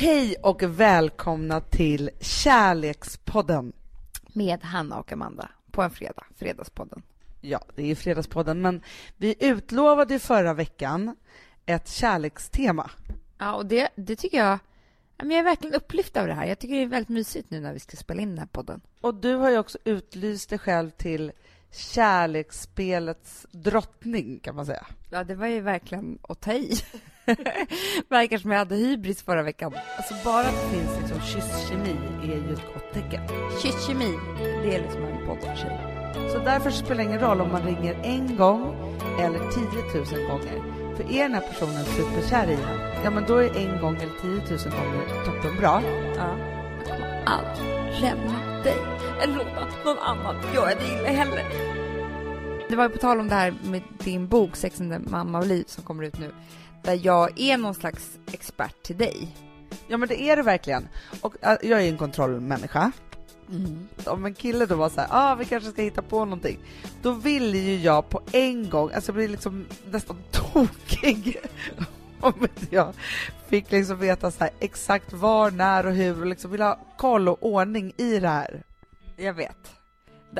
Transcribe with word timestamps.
Hej 0.00 0.36
och 0.42 0.62
välkomna 0.62 1.60
till 1.60 2.10
Kärlekspodden. 2.20 3.72
Med 4.32 4.62
Hanna 4.62 4.98
och 4.98 5.12
Amanda 5.12 5.50
på 5.70 5.82
en 5.82 5.90
fredag, 5.90 6.24
Fredagspodden. 6.36 7.02
Ja, 7.40 7.64
det 7.74 7.82
är 7.82 7.86
ju 7.86 7.94
Fredagspodden, 7.94 8.60
men 8.60 8.82
vi 9.16 9.34
utlovade 9.38 10.14
ju 10.14 10.18
förra 10.20 10.54
veckan 10.54 11.16
ett 11.66 11.88
kärlekstema. 11.88 12.90
Ja, 13.38 13.54
och 13.54 13.66
det, 13.66 13.88
det 13.94 14.16
tycker 14.16 14.38
jag... 14.38 14.58
Jag 15.16 15.32
är 15.32 15.42
verkligen 15.42 15.74
upplyft 15.74 16.16
av 16.16 16.26
det 16.26 16.34
här. 16.34 16.46
Jag 16.46 16.58
tycker 16.58 16.74
det 16.74 16.82
är 16.82 16.86
väldigt 16.86 17.08
mysigt 17.08 17.50
nu 17.50 17.60
när 17.60 17.72
vi 17.72 17.80
ska 17.80 17.96
spela 17.96 18.22
in 18.22 18.28
den 18.28 18.38
här 18.38 18.46
podden. 18.46 18.80
Och 19.00 19.14
du 19.14 19.34
har 19.34 19.50
ju 19.50 19.58
också 19.58 19.78
utlyst 19.84 20.50
dig 20.50 20.58
själv 20.58 20.90
till 20.90 21.32
kärleksspelets 21.70 23.46
drottning, 23.50 24.40
kan 24.40 24.54
man 24.54 24.66
säga. 24.66 24.86
Ja, 25.10 25.24
det 25.24 25.34
var 25.34 25.46
ju 25.46 25.60
verkligen 25.60 26.18
att 26.22 26.40
ta 26.40 26.52
i. 26.52 26.78
Verkar 28.08 28.38
som 28.38 28.50
jag 28.50 28.58
hade 28.58 28.76
hybris 28.76 29.22
förra 29.22 29.42
veckan. 29.42 29.72
Alltså 29.96 30.14
bara 30.24 30.40
att 30.40 30.54
det 30.62 30.76
finns 30.76 30.98
liksom 31.00 31.20
kysskemi 31.20 31.96
är 32.22 32.26
ju 32.26 32.52
ett 32.52 32.66
gott 32.74 32.92
tecken. 32.92 33.22
Kysskemi, 33.62 34.14
det 34.62 34.74
är 34.74 34.82
liksom 34.82 35.04
en 35.04 35.26
podd 35.26 35.38
för 35.40 35.56
sig. 35.56 35.98
Så 36.32 36.38
därför 36.38 36.70
spelar 36.70 36.96
det 36.96 37.02
ingen 37.02 37.20
roll 37.20 37.40
om 37.40 37.52
man 37.52 37.62
ringer 37.62 37.96
en 38.02 38.36
gång 38.36 38.74
eller 39.20 39.38
10 39.38 40.18
000 40.18 40.28
gånger. 40.28 40.78
För 40.96 41.12
är 41.12 41.22
den 41.22 41.34
här 41.34 41.40
personen 41.40 41.84
superkär 41.84 42.50
i 42.50 42.54
en, 42.54 43.02
ja 43.04 43.10
men 43.10 43.24
då 43.26 43.36
är 43.36 43.56
en 43.56 43.80
gång 43.80 43.96
eller 43.96 44.14
10 44.20 44.30
000 44.30 44.40
gånger 44.40 45.24
toppenbra. 45.24 45.82
Ja. 46.16 46.36
Jag 46.78 46.96
kommer 46.96 47.24
aldrig 47.26 48.00
lämna 48.00 48.62
dig 48.62 48.76
eller 49.22 49.34
låta 49.34 49.84
någon 49.84 49.98
annan 49.98 50.36
göra 50.54 50.66
dig 50.66 50.98
illa 50.98 51.08
heller. 51.08 51.44
Det 52.68 52.76
var 52.76 52.84
ju 52.84 52.90
på 52.90 52.98
tal 52.98 53.20
om 53.20 53.28
det 53.28 53.34
här 53.34 53.54
med 53.64 53.82
din 53.98 54.28
bok 54.28 54.56
Sex 54.56 54.80
and 54.80 54.92
the 54.92 55.10
Mamma 55.10 55.38
och 55.38 55.46
Liv 55.46 55.64
som 55.66 55.84
kommer 55.84 56.04
ut 56.04 56.18
nu. 56.18 56.32
Där 56.88 57.00
jag 57.02 57.40
är 57.40 57.58
någon 57.58 57.74
slags 57.74 58.18
expert 58.32 58.82
till 58.82 58.96
dig. 58.96 59.36
Ja 59.88 59.96
men 59.96 60.08
det 60.08 60.22
är 60.22 60.36
det 60.36 60.42
verkligen. 60.42 60.88
Och 61.20 61.34
äh, 61.42 61.56
jag 61.62 61.82
är 61.82 61.88
en 61.88 61.98
kontrollmänniska. 61.98 62.92
Mm. 63.50 63.88
Om 64.06 64.24
en 64.24 64.34
kille 64.34 64.66
då 64.66 64.74
var 64.74 64.88
så 64.88 65.00
här, 65.00 65.08
ah, 65.10 65.34
vi 65.34 65.44
kanske 65.44 65.70
ska 65.70 65.82
hitta 65.82 66.02
på 66.02 66.24
någonting. 66.24 66.58
Då 67.02 67.12
vill 67.12 67.54
ju 67.54 67.76
jag 67.76 68.08
på 68.08 68.22
en 68.32 68.70
gång, 68.70 68.92
alltså 68.92 69.08
jag 69.08 69.14
blir 69.16 69.28
liksom 69.28 69.66
nästan 69.90 70.16
tokig 70.30 71.36
om 72.20 72.34
inte 72.40 72.66
jag 72.74 72.94
fick 73.48 73.70
liksom 73.72 73.98
veta 73.98 74.30
så 74.30 74.44
här, 74.44 74.52
exakt 74.60 75.12
var, 75.12 75.50
när 75.50 75.86
och 75.86 75.92
hur 75.92 76.20
och 76.20 76.26
liksom 76.26 76.50
vill 76.50 76.62
ha 76.62 76.78
koll 76.96 77.28
och 77.28 77.46
ordning 77.46 77.92
i 77.96 78.20
det 78.20 78.28
här. 78.28 78.62
Jag 79.16 79.34
vet. 79.34 79.72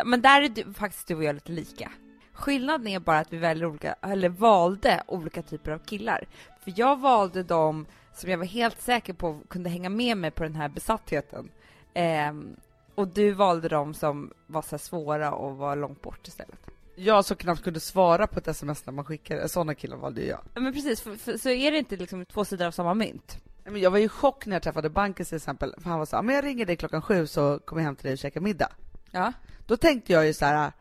Men 0.05 0.23
där 0.23 0.43
är 0.43 0.49
du, 0.49 0.75
faktiskt 0.75 1.07
du 1.09 1.15
och 1.15 1.25
jag 1.25 1.35
lite 1.35 1.53
lika. 1.53 1.91
Skillnaden 2.39 2.87
är 2.87 2.99
bara 2.99 3.19
att 3.19 3.33
vi 3.33 3.37
väljer 3.37 3.67
olika, 3.67 3.95
eller 4.03 4.29
valde 4.29 5.03
olika 5.07 5.43
typer 5.43 5.71
av 5.73 5.79
killar. 5.79 6.25
För 6.65 6.73
jag 6.77 7.01
valde 7.01 7.43
dem 7.43 7.87
som 8.15 8.31
jag 8.31 8.39
var 8.39 8.45
helt 8.45 8.81
säker 8.81 9.13
på 9.13 9.41
kunde 9.49 9.71
hänga 9.71 9.89
med 9.89 10.17
mig 10.17 10.31
på 10.31 10.43
den 10.43 10.55
här 10.55 10.69
besattheten. 10.69 11.51
Ehm, 11.95 12.57
och 12.95 13.09
du 13.09 13.33
valde 13.33 13.69
dem 13.69 13.95
som 13.95 14.33
var 14.47 14.63
så 14.63 14.79
svåra 14.79 15.33
och 15.33 15.57
var 15.57 15.77
långt 15.77 16.03
bort 16.03 16.29
istället. 16.29 16.59
Jag 16.95 17.25
som 17.25 17.37
knappt 17.37 17.63
kunde 17.63 17.81
svara 17.81 18.27
på 18.27 18.39
ett 18.39 18.49
sms 18.49 18.87
när 18.87 18.93
man 18.93 19.05
skickade, 19.05 19.49
sådana 19.49 19.75
killar 19.75 19.97
valde 19.97 20.25
jag. 20.25 20.41
Ja, 20.55 20.61
Men 20.61 20.73
precis, 20.73 21.01
för, 21.01 21.17
för, 21.17 21.37
så 21.37 21.49
är 21.49 21.73
det 21.73 21.79
inte 21.79 21.97
liksom 21.97 22.25
två 22.25 22.45
sidor 22.45 22.67
av 22.67 22.71
samma 22.71 22.95
mynt? 22.95 23.39
Men 23.65 23.81
jag 23.81 23.91
var 23.91 23.99
ju 23.99 24.05
i 24.05 24.09
chock 24.09 24.47
när 24.47 24.57
jag 24.57 24.63
träffade 24.63 24.91
Bankis 24.91 25.29
till 25.29 25.37
exempel, 25.37 25.75
för 25.79 25.91
han 25.91 25.99
var 25.99 26.07
så 26.07 26.17
här, 26.17 26.23
men 26.23 26.35
jag 26.35 26.45
ringer 26.45 26.67
dig 26.67 26.77
klockan 26.77 27.03
sju 27.03 27.27
så 27.27 27.59
kommer 27.59 27.83
jag 27.83 27.87
hem 27.87 27.97
till 27.97 28.05
dig 28.05 28.13
och 28.13 28.19
käkar 28.19 28.41
middag. 28.41 28.73
Ja. 29.11 29.33
Då 29.67 29.77
tänkte 29.77 30.13
jag 30.13 30.27
ju 30.27 30.35
så 30.35 30.45
här, 30.45 30.73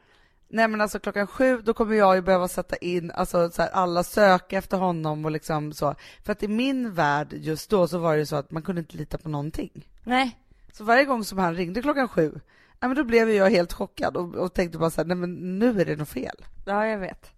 nej 0.50 0.68
men 0.68 0.82
alltså 0.82 1.00
klockan 1.00 1.28
sju, 1.28 1.62
då 1.62 1.74
kommer 1.74 1.96
jag 1.96 2.16
ju 2.16 2.22
behöva 2.22 2.48
sätta 2.48 2.76
in, 2.76 3.12
alltså 3.12 3.50
så 3.50 3.62
här, 3.62 3.70
alla 3.70 4.04
söka 4.04 4.58
efter 4.58 4.78
honom 4.78 5.26
och 5.26 5.32
liksom 5.32 5.74
så. 5.74 5.96
För 6.24 6.32
att 6.32 6.44
i 6.44 6.48
min 6.48 6.94
värld 6.94 7.34
just 7.34 7.70
då 7.70 7.88
så 7.88 7.98
var 7.98 8.14
det 8.14 8.20
ju 8.20 8.26
så 8.26 8.36
att 8.36 8.52
man 8.52 8.64
kunde 8.64 8.82
inte 8.82 8.98
lita 8.98 9.18
på 9.18 9.30
någonting. 9.30 9.88
Nej. 10.04 10.38
Så 10.74 10.84
varje 10.84 11.06
gång 11.06 11.24
som 11.24 11.38
han 11.38 11.56
ringde 11.56 11.82
klockan 11.82 12.08
sju, 12.08 12.32
nej 12.80 12.90
men 12.90 12.96
då 12.96 13.04
blev 13.04 13.30
jag 13.30 13.50
helt 13.50 13.74
chockad 13.74 14.18
och, 14.18 14.36
och 14.36 14.54
tänkte 14.54 14.78
bara 14.78 14.90
så 14.90 15.02
här, 15.02 15.08
nej 15.08 15.18
men 15.18 15.60
nu 15.60 15.82
är 15.82 15.86
det 15.86 15.96
något 15.96 16.10
fel. 16.10 16.46
Ja, 16.66 16.88
jag 16.88 17.00
vet. 17.00 17.32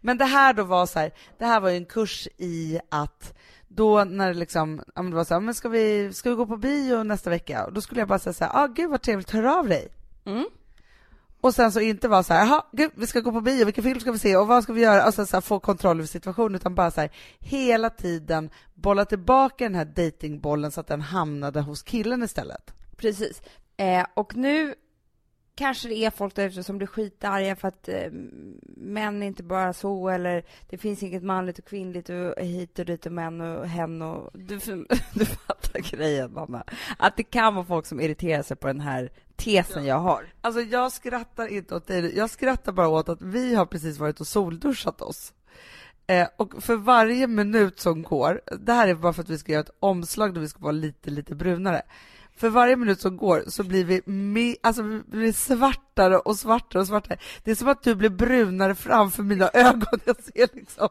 Men 0.00 0.18
det 0.18 0.24
här 0.24 0.52
då 0.52 0.62
var 0.64 0.86
så 0.86 0.98
här, 0.98 1.12
det 1.38 1.44
här 1.44 1.60
var 1.60 1.70
ju 1.70 1.76
en 1.76 1.86
kurs 1.86 2.28
i 2.36 2.80
att 2.88 3.34
då 3.68 4.04
när 4.04 4.28
det 4.28 4.34
liksom, 4.34 4.82
ja 4.94 5.02
men 5.02 5.10
det 5.10 5.16
var 5.16 5.24
så 5.24 5.34
här, 5.34 5.40
men 5.40 5.54
ska 5.54 5.68
vi, 5.68 6.12
ska 6.12 6.30
vi 6.30 6.36
gå 6.36 6.46
på 6.46 6.56
bio 6.56 7.02
nästa 7.02 7.30
vecka? 7.30 7.64
Och 7.66 7.72
då 7.72 7.80
skulle 7.80 8.00
jag 8.00 8.08
bara 8.08 8.18
säga 8.18 8.32
så 8.32 8.44
här, 8.44 8.50
ah 8.54 8.66
gud 8.66 8.90
vad 8.90 9.02
trevligt, 9.02 9.30
hör 9.30 9.58
av 9.58 9.68
dig. 9.68 9.88
Mm. 10.24 10.46
Och 11.46 11.54
sen 11.54 11.72
så 11.72 11.80
inte 11.80 12.08
vara 12.08 12.22
så 12.22 12.34
här, 12.34 12.46
jaha, 12.46 12.64
gud, 12.72 12.90
vi 12.94 13.06
ska 13.06 13.20
gå 13.20 13.32
på 13.32 13.40
bio, 13.40 13.64
vilken 13.64 13.84
film 13.84 14.00
ska 14.00 14.12
vi 14.12 14.18
se 14.18 14.36
och 14.36 14.46
vad 14.46 14.62
ska 14.62 14.72
vi 14.72 14.80
göra? 14.80 15.06
Och 15.06 15.14
sen 15.14 15.26
så 15.26 15.36
här, 15.36 15.40
få 15.40 15.60
kontroll 15.60 15.96
över 15.98 16.06
situationen, 16.06 16.54
utan 16.54 16.74
bara 16.74 16.90
så 16.90 17.00
här, 17.00 17.10
hela 17.38 17.90
tiden 17.90 18.50
bolla 18.74 19.04
tillbaka 19.04 19.64
den 19.64 19.74
här 19.74 19.84
datingbollen 19.84 20.72
så 20.72 20.80
att 20.80 20.86
den 20.86 21.00
hamnade 21.00 21.60
hos 21.60 21.82
killen 21.82 22.22
istället. 22.22 22.74
Precis. 22.96 23.42
Eh, 23.76 24.06
och 24.14 24.36
nu 24.36 24.74
kanske 25.56 25.88
det 25.88 26.04
är 26.04 26.10
folk 26.10 26.34
där 26.34 26.48
ute 26.48 26.62
som 26.62 26.78
blir 26.78 26.86
skitarga 26.86 27.56
för 27.56 27.68
att 27.68 27.88
eh, 27.88 28.10
män 28.76 29.22
är 29.22 29.26
inte 29.26 29.42
bara 29.42 29.72
så 29.72 30.08
eller 30.08 30.44
det 30.68 30.78
finns 30.78 31.02
inget 31.02 31.22
manligt 31.22 31.58
och 31.58 31.64
kvinnligt 31.64 32.08
och 32.08 32.34
hit 32.44 32.78
och 32.78 32.84
dit 32.84 33.06
och 33.06 33.12
män 33.12 33.40
och 33.40 33.68
hen 33.68 34.02
och 34.02 34.30
du, 34.34 34.58
du 35.14 35.24
fattar 35.24 35.80
grejen 35.80 36.38
Anna. 36.38 36.64
Att 36.98 37.16
det 37.16 37.22
kan 37.22 37.54
vara 37.54 37.64
folk 37.64 37.86
som 37.86 38.00
irriterar 38.00 38.42
sig 38.42 38.56
på 38.56 38.66
den 38.66 38.80
här 38.80 39.10
tesen 39.36 39.84
jag 39.84 39.98
har. 39.98 40.26
Alltså 40.40 40.60
jag 40.60 40.92
skrattar 40.92 41.46
inte 41.46 41.74
åt 41.74 41.86
dig, 41.86 42.16
jag 42.16 42.30
skrattar 42.30 42.72
bara 42.72 42.88
åt 42.88 43.08
att 43.08 43.22
vi 43.22 43.54
har 43.54 43.66
precis 43.66 43.98
varit 43.98 44.20
och 44.20 44.26
solduschat 44.26 45.00
oss. 45.00 45.32
Eh, 46.06 46.28
och 46.36 46.62
för 46.62 46.76
varje 46.76 47.26
minut 47.26 47.80
som 47.80 48.02
går, 48.02 48.40
det 48.60 48.72
här 48.72 48.88
är 48.88 48.94
bara 48.94 49.12
för 49.12 49.22
att 49.22 49.30
vi 49.30 49.38
ska 49.38 49.52
göra 49.52 49.62
ett 49.62 49.76
omslag 49.80 50.34
där 50.34 50.40
vi 50.40 50.48
ska 50.48 50.60
vara 50.60 50.72
lite, 50.72 51.10
lite 51.10 51.34
brunare. 51.34 51.82
För 52.36 52.48
varje 52.48 52.76
minut 52.76 53.00
som 53.00 53.16
går 53.16 53.44
så 53.46 53.62
blir 53.64 53.84
vi, 53.84 54.00
me- 54.00 54.56
alltså 54.62 54.82
vi 54.82 55.00
blir 55.00 55.32
svartare 55.32 56.18
och 56.18 56.36
svartare 56.36 56.80
och 56.80 56.86
svartare. 56.86 57.18
Det 57.44 57.50
är 57.50 57.54
som 57.54 57.68
att 57.68 57.82
du 57.82 57.94
blir 57.94 58.10
brunare 58.10 58.74
framför 58.74 59.22
mina 59.22 59.50
ögon. 59.54 60.00
Jag 60.04 60.22
ser 60.22 60.48
liksom. 60.56 60.88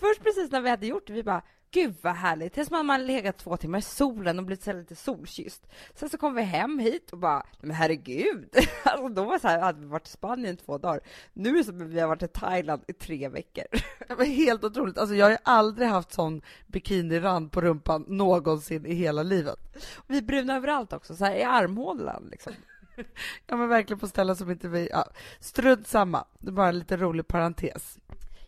Först 0.00 0.22
precis 0.22 0.50
när 0.50 0.60
vi 0.60 0.70
hade 0.70 0.86
gjort 0.86 1.06
det, 1.06 1.12
vi 1.12 1.22
bara 1.22 1.42
Gud 1.74 1.94
vad 2.02 2.14
härligt, 2.14 2.54
det 2.54 2.60
är 2.60 2.64
som 2.64 2.76
att 2.76 2.86
man 2.86 3.06
legat 3.06 3.38
två 3.38 3.56
timmar 3.56 3.78
i 3.78 3.82
solen 3.82 4.38
och 4.38 4.44
blivit 4.44 4.64
så 4.64 4.72
lite 4.72 4.96
solkysst. 4.96 5.66
Sen 5.94 6.08
så 6.08 6.18
kom 6.18 6.34
vi 6.34 6.42
hem 6.42 6.78
hit 6.78 7.10
och 7.10 7.18
bara, 7.18 7.46
men 7.60 7.70
herregud, 7.70 8.56
alltså 8.84 9.08
då 9.08 9.24
var 9.24 9.38
så 9.38 9.48
här, 9.48 9.60
hade 9.60 9.80
vi 9.80 9.86
varit 9.86 10.08
i 10.08 10.10
Spanien 10.10 10.54
i 10.54 10.56
två 10.56 10.78
dagar. 10.78 11.00
Nu 11.32 11.50
är 11.50 11.54
det 11.54 11.64
som 11.64 11.82
att 11.82 11.88
vi 11.88 12.00
har 12.00 12.08
varit 12.08 12.22
i 12.22 12.28
Thailand 12.28 12.82
i 12.86 12.92
tre 12.92 13.28
veckor. 13.28 13.64
Det 14.08 14.14
var 14.14 14.24
helt 14.24 14.64
otroligt. 14.64 14.98
Alltså 14.98 15.14
jag 15.14 15.26
har 15.26 15.30
ju 15.30 15.36
aldrig 15.42 15.88
haft 15.88 16.12
sån 16.12 16.42
bikinirand 16.66 17.52
på 17.52 17.60
rumpan 17.60 18.04
någonsin 18.08 18.86
i 18.86 18.94
hela 18.94 19.22
livet. 19.22 19.58
Vi 20.06 20.18
är 20.18 20.22
bruna 20.22 20.56
överallt 20.56 20.92
också, 20.92 21.16
så 21.16 21.24
här 21.24 21.36
i 21.36 21.42
armhålan 21.42 22.28
liksom. 22.30 22.52
Ja 23.46 23.56
men 23.56 23.68
verkligen 23.68 24.00
på 24.00 24.08
ställen 24.08 24.36
som 24.36 24.50
inte 24.50 24.68
vi, 24.68 24.88
ja, 24.92 25.06
strunt 25.40 25.86
samma. 25.86 26.24
Det 26.38 26.48
är 26.48 26.52
bara 26.52 26.68
en 26.68 26.78
lite 26.78 26.96
rolig 26.96 27.26
parentes. 27.26 27.98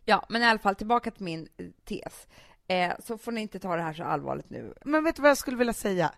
Ja, 0.05 0.27
men 0.29 0.43
i 0.43 0.45
alla 0.45 0.59
fall 0.59 0.75
tillbaka 0.75 1.11
till 1.11 1.25
min 1.25 1.49
eh, 1.57 1.67
tes. 1.85 2.27
Eh, 2.69 2.93
så 2.99 3.19
får 3.19 3.33
ni 3.33 3.41
inte 3.41 3.59
ta 3.59 3.77
det 3.77 3.83
här 3.83 3.93
så 3.93 4.05
allvarligt 4.05 4.51
nu. 4.51 4.75
Men 4.85 5.05
vet 5.05 5.17
du 5.17 5.23
vad 5.23 5.31
jag 5.31 5.39
skulle 5.39 5.57
vilja 5.57 5.73
säga? 5.73 6.13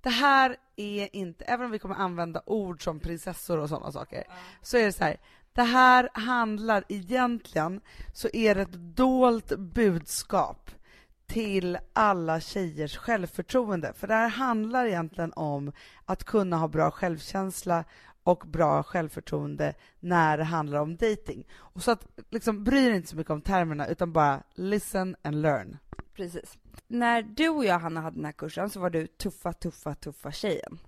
Det 0.00 0.10
här 0.10 0.56
är 0.76 1.16
inte, 1.16 1.44
även 1.44 1.66
om 1.66 1.72
vi 1.72 1.78
kommer 1.78 1.94
använda 1.94 2.42
ord 2.46 2.84
som 2.84 3.00
prinsessor 3.00 3.58
och 3.58 3.68
sådana 3.68 3.92
saker, 3.92 4.24
så 4.62 4.76
är 4.76 4.84
det 4.84 4.92
så 4.92 5.04
här, 5.04 5.16
det 5.52 5.62
här 5.62 6.08
handlar 6.12 6.84
egentligen, 6.88 7.80
så 8.12 8.28
är 8.32 8.54
det 8.54 8.62
ett 8.62 8.96
dolt 8.96 9.58
budskap 9.58 10.70
till 11.26 11.78
alla 11.92 12.40
tjejers 12.40 12.96
självförtroende. 12.96 13.92
För 13.96 14.06
det 14.06 14.14
här 14.14 14.28
handlar 14.28 14.86
egentligen 14.86 15.32
om 15.32 15.72
att 16.04 16.24
kunna 16.24 16.56
ha 16.56 16.68
bra 16.68 16.90
självkänsla 16.90 17.84
och 18.22 18.44
bra 18.46 18.82
självförtroende 18.82 19.74
när 20.00 20.38
det 20.38 20.44
handlar 20.44 20.80
om 20.80 20.96
dating. 20.96 21.46
Och 21.52 21.82
så 21.82 21.90
att 21.90 22.06
liksom 22.30 22.64
bry 22.64 22.86
dig 22.88 22.96
inte 22.96 23.08
så 23.08 23.16
mycket 23.16 23.30
om 23.30 23.42
termerna 23.42 23.86
utan 23.86 24.12
bara 24.12 24.42
listen 24.54 25.16
and 25.22 25.42
learn. 25.42 25.78
Precis. 26.14 26.58
När 26.88 27.22
du 27.22 27.48
och 27.48 27.64
jag, 27.64 27.78
Hanna, 27.78 28.00
hade 28.00 28.16
den 28.16 28.24
här 28.24 28.32
kursen 28.32 28.70
så 28.70 28.80
var 28.80 28.90
du 28.90 29.06
tuffa, 29.06 29.52
tuffa, 29.52 29.94
tuffa 29.94 30.32
tjejen. 30.32 30.78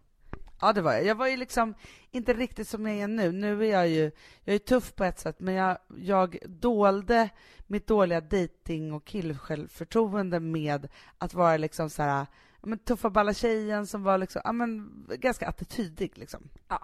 Ja, 0.60 0.72
det 0.72 0.82
var 0.82 0.92
jag. 0.92 1.04
Jag 1.04 1.14
var 1.14 1.26
ju 1.26 1.36
liksom 1.36 1.74
inte 2.10 2.32
riktigt 2.32 2.68
som 2.68 2.86
jag 2.86 2.96
är 2.96 3.08
nu. 3.08 3.32
Nu 3.32 3.66
är 3.66 3.70
jag 3.70 3.88
ju, 3.88 4.10
jag 4.44 4.54
är 4.54 4.58
tuff 4.58 4.94
på 4.94 5.04
ett 5.04 5.18
sätt, 5.18 5.40
men 5.40 5.54
jag, 5.54 5.78
jag 5.96 6.38
dolde 6.46 7.30
mitt 7.66 7.86
dåliga 7.86 8.20
dating 8.20 8.92
och 8.92 9.04
killsjälvförtroende 9.04 10.40
med 10.40 10.88
att 11.18 11.34
vara 11.34 11.56
liksom 11.56 11.90
så 11.90 12.02
här, 12.02 12.26
men 12.62 12.78
tuffa 12.78 13.10
balla 13.10 13.34
tjejen 13.34 13.86
som 13.86 14.02
var 14.02 14.18
liksom, 14.18 14.42
ja 14.44 14.52
men 14.52 14.90
ganska 15.18 15.48
attitydig 15.48 16.18
liksom. 16.18 16.48
Ja. 16.68 16.82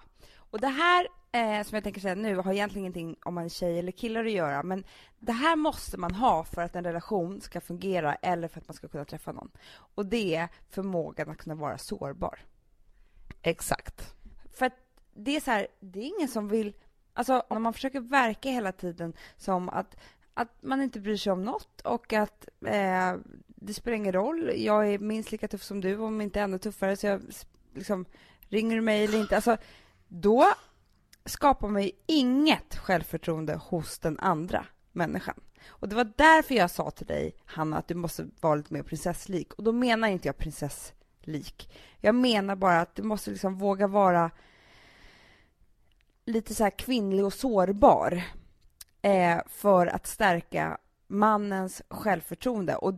Och 0.51 0.59
det 0.59 0.67
här, 0.67 1.07
eh, 1.31 1.63
som 1.63 1.75
jag 1.75 1.83
tänker 1.83 2.01
säga 2.01 2.15
nu, 2.15 2.35
har 2.35 2.53
egentligen 2.53 2.83
ingenting 2.83 3.15
om 3.23 3.33
man 3.33 3.45
är 3.45 3.49
tjej 3.49 3.79
eller 3.79 3.91
killar 3.91 4.25
att 4.25 4.31
göra, 4.31 4.63
men 4.63 4.83
det 5.19 5.31
här 5.31 5.55
måste 5.55 5.97
man 5.97 6.15
ha 6.15 6.43
för 6.43 6.61
att 6.61 6.75
en 6.75 6.83
relation 6.83 7.41
ska 7.41 7.61
fungera 7.61 8.15
eller 8.15 8.47
för 8.47 8.59
att 8.59 8.67
man 8.67 8.75
ska 8.75 8.87
kunna 8.87 9.05
träffa 9.05 9.31
någon. 9.31 9.51
Och 9.95 10.05
det 10.05 10.35
är 10.35 10.47
förmågan 10.69 11.29
att 11.29 11.37
kunna 11.37 11.55
vara 11.55 11.77
sårbar. 11.77 12.39
Exakt. 13.41 14.15
För 14.53 14.65
att 14.65 14.73
det 15.13 15.35
är 15.35 15.39
så 15.39 15.51
här, 15.51 15.67
det 15.79 15.99
är 15.99 16.17
ingen 16.17 16.27
som 16.27 16.47
vill... 16.47 16.73
Alltså, 17.13 17.43
när 17.49 17.59
man 17.59 17.73
försöker 17.73 17.99
verka 17.99 18.49
hela 18.49 18.71
tiden 18.71 19.13
som 19.37 19.69
att, 19.69 19.95
att 20.33 20.63
man 20.63 20.81
inte 20.81 20.99
bryr 20.99 21.17
sig 21.17 21.31
om 21.31 21.43
något 21.43 21.81
och 21.81 22.13
att 22.13 22.47
eh, 22.65 23.15
det 23.45 23.73
spelar 23.73 23.97
ingen 23.97 24.13
roll. 24.13 24.51
Jag 24.55 24.93
är 24.93 24.99
minst 24.99 25.31
lika 25.31 25.47
tuff 25.47 25.63
som 25.63 25.81
du, 25.81 25.97
om 25.97 26.21
inte 26.21 26.41
ännu 26.41 26.57
tuffare. 26.57 26.95
Så 26.95 27.07
jag 27.07 27.21
liksom, 27.73 28.05
ringer 28.49 28.75
du 28.75 28.81
mig 28.81 29.03
eller 29.03 29.19
inte? 29.19 29.35
Alltså, 29.35 29.57
då 30.09 30.45
skapar 31.25 31.67
man 31.67 31.83
ju 31.83 31.91
inget 32.05 32.75
självförtroende 32.75 33.55
hos 33.55 33.99
den 33.99 34.19
andra 34.19 34.65
människan. 34.91 35.39
Och 35.67 35.89
det 35.89 35.95
var 35.95 36.11
därför 36.15 36.55
jag 36.55 36.71
sa 36.71 36.91
till 36.91 37.07
dig, 37.07 37.35
Hanna, 37.45 37.77
att 37.77 37.87
du 37.87 37.95
måste 37.95 38.27
vara 38.41 38.55
lite 38.55 38.73
mer 38.73 38.83
prinsesslik. 38.83 39.53
Och 39.53 39.63
då 39.63 39.71
menar 39.71 40.07
inte 40.07 40.27
jag 40.27 40.37
prinsesslik. 40.37 41.75
Jag 41.97 42.15
menar 42.15 42.55
bara 42.55 42.81
att 42.81 42.95
du 42.95 43.03
måste 43.03 43.31
liksom 43.31 43.57
våga 43.57 43.87
vara 43.87 44.31
lite 46.25 46.55
så 46.55 46.63
här 46.63 46.77
kvinnlig 46.77 47.25
och 47.25 47.33
sårbar 47.33 48.23
eh, 49.01 49.39
för 49.47 49.87
att 49.87 50.07
stärka 50.07 50.77
mannens 51.07 51.81
självförtroende. 51.89 52.75
Och 52.75 52.93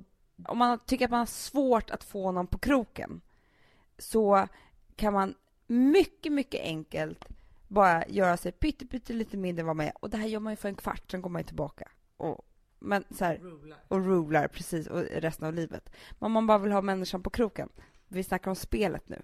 om 0.47 0.57
man 0.57 0.79
tycker 0.79 1.05
att 1.05 1.11
man 1.11 1.19
har 1.19 1.25
svårt 1.25 1.89
att 1.89 2.03
få 2.03 2.31
någon 2.31 2.47
på 2.47 2.57
kroken 2.57 3.21
så 3.97 4.47
kan 4.95 5.13
man 5.13 5.35
mycket, 5.71 6.33
mycket 6.33 6.61
enkelt 6.61 7.25
bara 7.67 8.07
göra 8.07 8.37
sig 8.37 8.51
pytte, 8.51 8.85
pytte 8.85 9.13
lite 9.13 9.37
mindre 9.37 9.61
än 9.61 9.67
vad 9.67 9.75
man 9.75 9.85
är. 9.85 9.93
Och 9.99 10.09
det 10.09 10.17
här 10.17 10.27
gör 10.27 10.39
man 10.39 10.53
ju 10.53 10.57
för 10.57 10.69
en 10.69 10.75
kvart, 10.75 11.11
sen 11.11 11.21
går 11.21 11.29
man 11.29 11.41
ju 11.41 11.45
tillbaka. 11.45 11.87
Och, 12.17 12.45
men 12.79 13.03
så 13.11 13.25
här, 13.25 13.41
och 13.87 14.05
rular, 14.05 14.47
precis, 14.47 14.87
och 14.87 15.01
resten 15.01 15.47
av 15.47 15.53
livet. 15.53 15.89
Men 16.11 16.25
om 16.25 16.31
man 16.31 16.47
bara 16.47 16.57
vill 16.57 16.71
ha 16.71 16.81
människan 16.81 17.23
på 17.23 17.29
kroken, 17.29 17.69
vi 18.07 18.23
snackar 18.23 18.51
om 18.51 18.55
spelet 18.55 19.09
nu, 19.09 19.21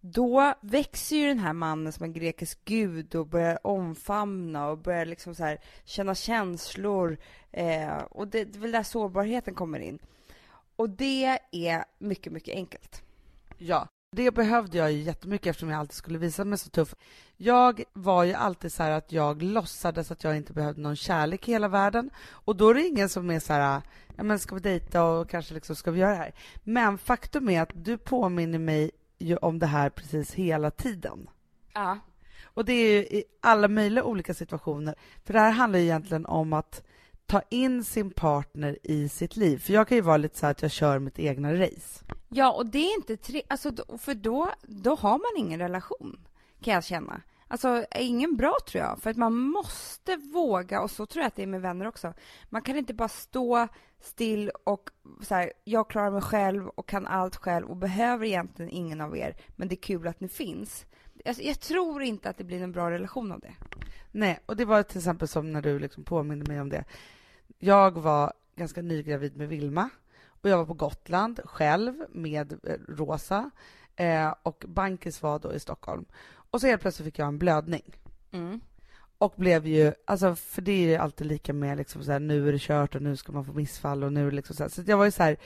då 0.00 0.54
växer 0.60 1.16
ju 1.16 1.28
den 1.28 1.38
här 1.38 1.52
mannen 1.52 1.92
som 1.92 2.04
en 2.04 2.12
grekisk 2.12 2.64
gud 2.64 3.14
och 3.14 3.26
börjar 3.26 3.66
omfamna 3.66 4.68
och 4.68 4.78
börjar 4.78 5.06
liksom 5.06 5.34
så 5.34 5.44
här 5.44 5.58
känna 5.84 6.14
känslor. 6.14 7.18
Eh, 7.50 7.96
och 7.96 8.28
det, 8.28 8.44
det 8.44 8.58
är 8.58 8.60
väl 8.60 8.72
där 8.72 8.82
sårbarheten 8.82 9.54
kommer 9.54 9.80
in. 9.80 9.98
Och 10.76 10.90
det 10.90 11.38
är 11.52 11.84
mycket, 11.98 12.32
mycket 12.32 12.54
enkelt. 12.54 13.02
Ja, 13.58 13.88
det 14.10 14.30
behövde 14.30 14.78
jag 14.78 14.92
ju 14.92 14.98
jättemycket 14.98 15.46
eftersom 15.46 15.70
jag 15.70 15.78
alltid 15.78 15.96
skulle 15.96 16.18
visa 16.18 16.44
mig 16.44 16.58
så 16.58 16.70
tuff. 16.70 16.94
Jag 17.36 17.82
var 17.92 18.24
ju 18.24 18.32
alltid 18.32 18.72
så 18.72 18.82
att 18.82 19.12
jag 19.12 19.42
låtsades 19.42 20.10
att 20.10 20.24
jag 20.24 20.36
inte 20.36 20.52
behövde 20.52 20.80
någon 20.80 20.96
kärlek 20.96 21.48
i 21.48 21.52
hela 21.52 21.68
världen. 21.68 22.10
Och 22.30 22.56
då 22.56 22.68
är 22.68 22.74
det 22.74 22.86
ingen 22.86 23.08
som 23.08 23.30
är 23.30 23.40
så 23.40 23.52
här, 23.52 23.82
ja 24.16 24.22
men 24.22 24.38
ska 24.38 24.54
vi 24.54 24.60
dejta 24.60 25.04
och 25.04 25.30
kanske 25.30 25.54
liksom 25.54 25.76
ska 25.76 25.90
vi 25.90 26.00
göra 26.00 26.10
det 26.10 26.16
här? 26.16 26.34
Men 26.64 26.98
faktum 26.98 27.48
är 27.48 27.62
att 27.62 27.70
du 27.74 27.98
påminner 27.98 28.58
mig 28.58 28.90
ju 29.18 29.36
om 29.36 29.58
det 29.58 29.66
här 29.66 29.90
precis 29.90 30.34
hela 30.34 30.70
tiden. 30.70 31.28
Ja. 31.72 31.98
Och 32.44 32.64
det 32.64 32.72
är 32.72 32.92
ju 32.92 32.98
i 32.98 33.24
alla 33.40 33.68
möjliga 33.68 34.04
olika 34.04 34.34
situationer. 34.34 34.94
För 35.24 35.32
det 35.32 35.40
här 35.40 35.50
handlar 35.50 35.78
ju 35.78 35.84
egentligen 35.84 36.26
om 36.26 36.52
att 36.52 36.82
ta 37.26 37.42
in 37.48 37.84
sin 37.84 38.10
partner 38.10 38.78
i 38.82 39.08
sitt 39.08 39.36
liv. 39.36 39.58
För 39.58 39.72
jag 39.72 39.88
kan 39.88 39.96
ju 39.96 40.00
vara 40.00 40.16
lite 40.16 40.38
så 40.38 40.46
att 40.46 40.62
jag 40.62 40.70
kör 40.70 40.98
mitt 40.98 41.18
egna 41.18 41.54
race. 41.54 42.04
Ja, 42.28 42.52
och 42.52 42.66
det 42.66 42.78
är 42.78 42.96
inte 42.96 43.16
tre... 43.16 43.42
Alltså, 43.48 43.72
för 43.98 44.14
då, 44.14 44.50
då 44.62 44.94
har 44.94 45.10
man 45.10 45.46
ingen 45.46 45.60
relation, 45.60 46.18
kan 46.60 46.74
jag 46.74 46.84
känna. 46.84 47.22
Alltså, 47.48 47.84
ingen 47.96 48.36
bra 48.36 48.56
tror 48.68 48.84
jag, 48.84 48.98
för 49.02 49.10
att 49.10 49.16
man 49.16 49.34
måste 49.34 50.16
våga, 50.16 50.82
och 50.82 50.90
så 50.90 51.06
tror 51.06 51.22
jag 51.22 51.28
att 51.28 51.36
det 51.36 51.42
är 51.42 51.46
med 51.46 51.60
vänner 51.60 51.86
också. 51.86 52.14
Man 52.50 52.62
kan 52.62 52.76
inte 52.76 52.94
bara 52.94 53.08
stå 53.08 53.68
still 54.00 54.50
och 54.64 54.90
så 55.20 55.34
här, 55.34 55.52
jag 55.64 55.90
klarar 55.90 56.10
mig 56.10 56.22
själv 56.22 56.68
och 56.68 56.88
kan 56.88 57.06
allt 57.06 57.36
själv 57.36 57.70
och 57.70 57.76
behöver 57.76 58.26
egentligen 58.26 58.70
ingen 58.70 59.00
av 59.00 59.16
er, 59.16 59.36
men 59.56 59.68
det 59.68 59.74
är 59.74 59.82
kul 59.82 60.08
att 60.08 60.20
ni 60.20 60.28
finns. 60.28 60.86
Alltså, 61.24 61.42
jag 61.42 61.60
tror 61.60 62.02
inte 62.02 62.30
att 62.30 62.38
det 62.38 62.44
blir 62.44 62.62
en 62.62 62.72
bra 62.72 62.90
relation 62.90 63.32
av 63.32 63.40
det. 63.40 63.54
Nej, 64.12 64.40
och 64.46 64.56
det 64.56 64.64
var 64.64 64.82
till 64.82 64.98
exempel 64.98 65.28
som 65.28 65.52
när 65.52 65.62
du 65.62 65.78
liksom 65.78 66.04
påminde 66.04 66.52
mig 66.52 66.60
om 66.60 66.68
det. 66.68 66.84
Jag 67.58 67.98
var 67.98 68.32
ganska 68.56 68.82
nygravid 68.82 69.36
med 69.36 69.48
Vilma 69.48 69.90
och 70.26 70.48
jag 70.48 70.58
var 70.58 70.66
på 70.66 70.74
Gotland 70.74 71.40
själv 71.44 71.94
med 72.10 72.52
eh, 72.52 72.76
Rosa 72.88 73.50
eh, 73.96 74.34
och 74.42 74.64
Bankis 74.68 75.22
var 75.22 75.38
då 75.38 75.52
i 75.52 75.60
Stockholm. 75.60 76.04
Och 76.50 76.60
så 76.60 76.66
helt 76.66 76.82
plötsligt 76.82 77.06
fick 77.06 77.18
jag 77.18 77.28
en 77.28 77.38
blödning. 77.38 77.96
Mm. 78.32 78.60
Och 79.18 79.34
blev 79.36 79.66
ju, 79.66 79.92
alltså 80.04 80.34
för 80.34 80.62
det 80.62 80.72
är 80.72 80.88
ju 80.88 80.96
alltid 80.96 81.26
lika 81.26 81.52
med 81.52 81.78
liksom 81.78 82.04
så 82.04 82.12
här, 82.12 82.20
nu 82.20 82.48
är 82.48 82.52
det 82.52 82.60
kört 82.60 82.94
och 82.94 83.02
nu 83.02 83.16
ska 83.16 83.32
man 83.32 83.44
få 83.44 83.52
missfall 83.52 84.04
och 84.04 84.12
nu 84.12 84.30
liksom 84.30 84.56
så 84.56 84.62
här. 84.62 84.70
Så 84.70 84.82
jag 84.86 84.96
var 84.96 85.04
ju 85.04 85.10
så 85.10 85.22
här 85.22 85.36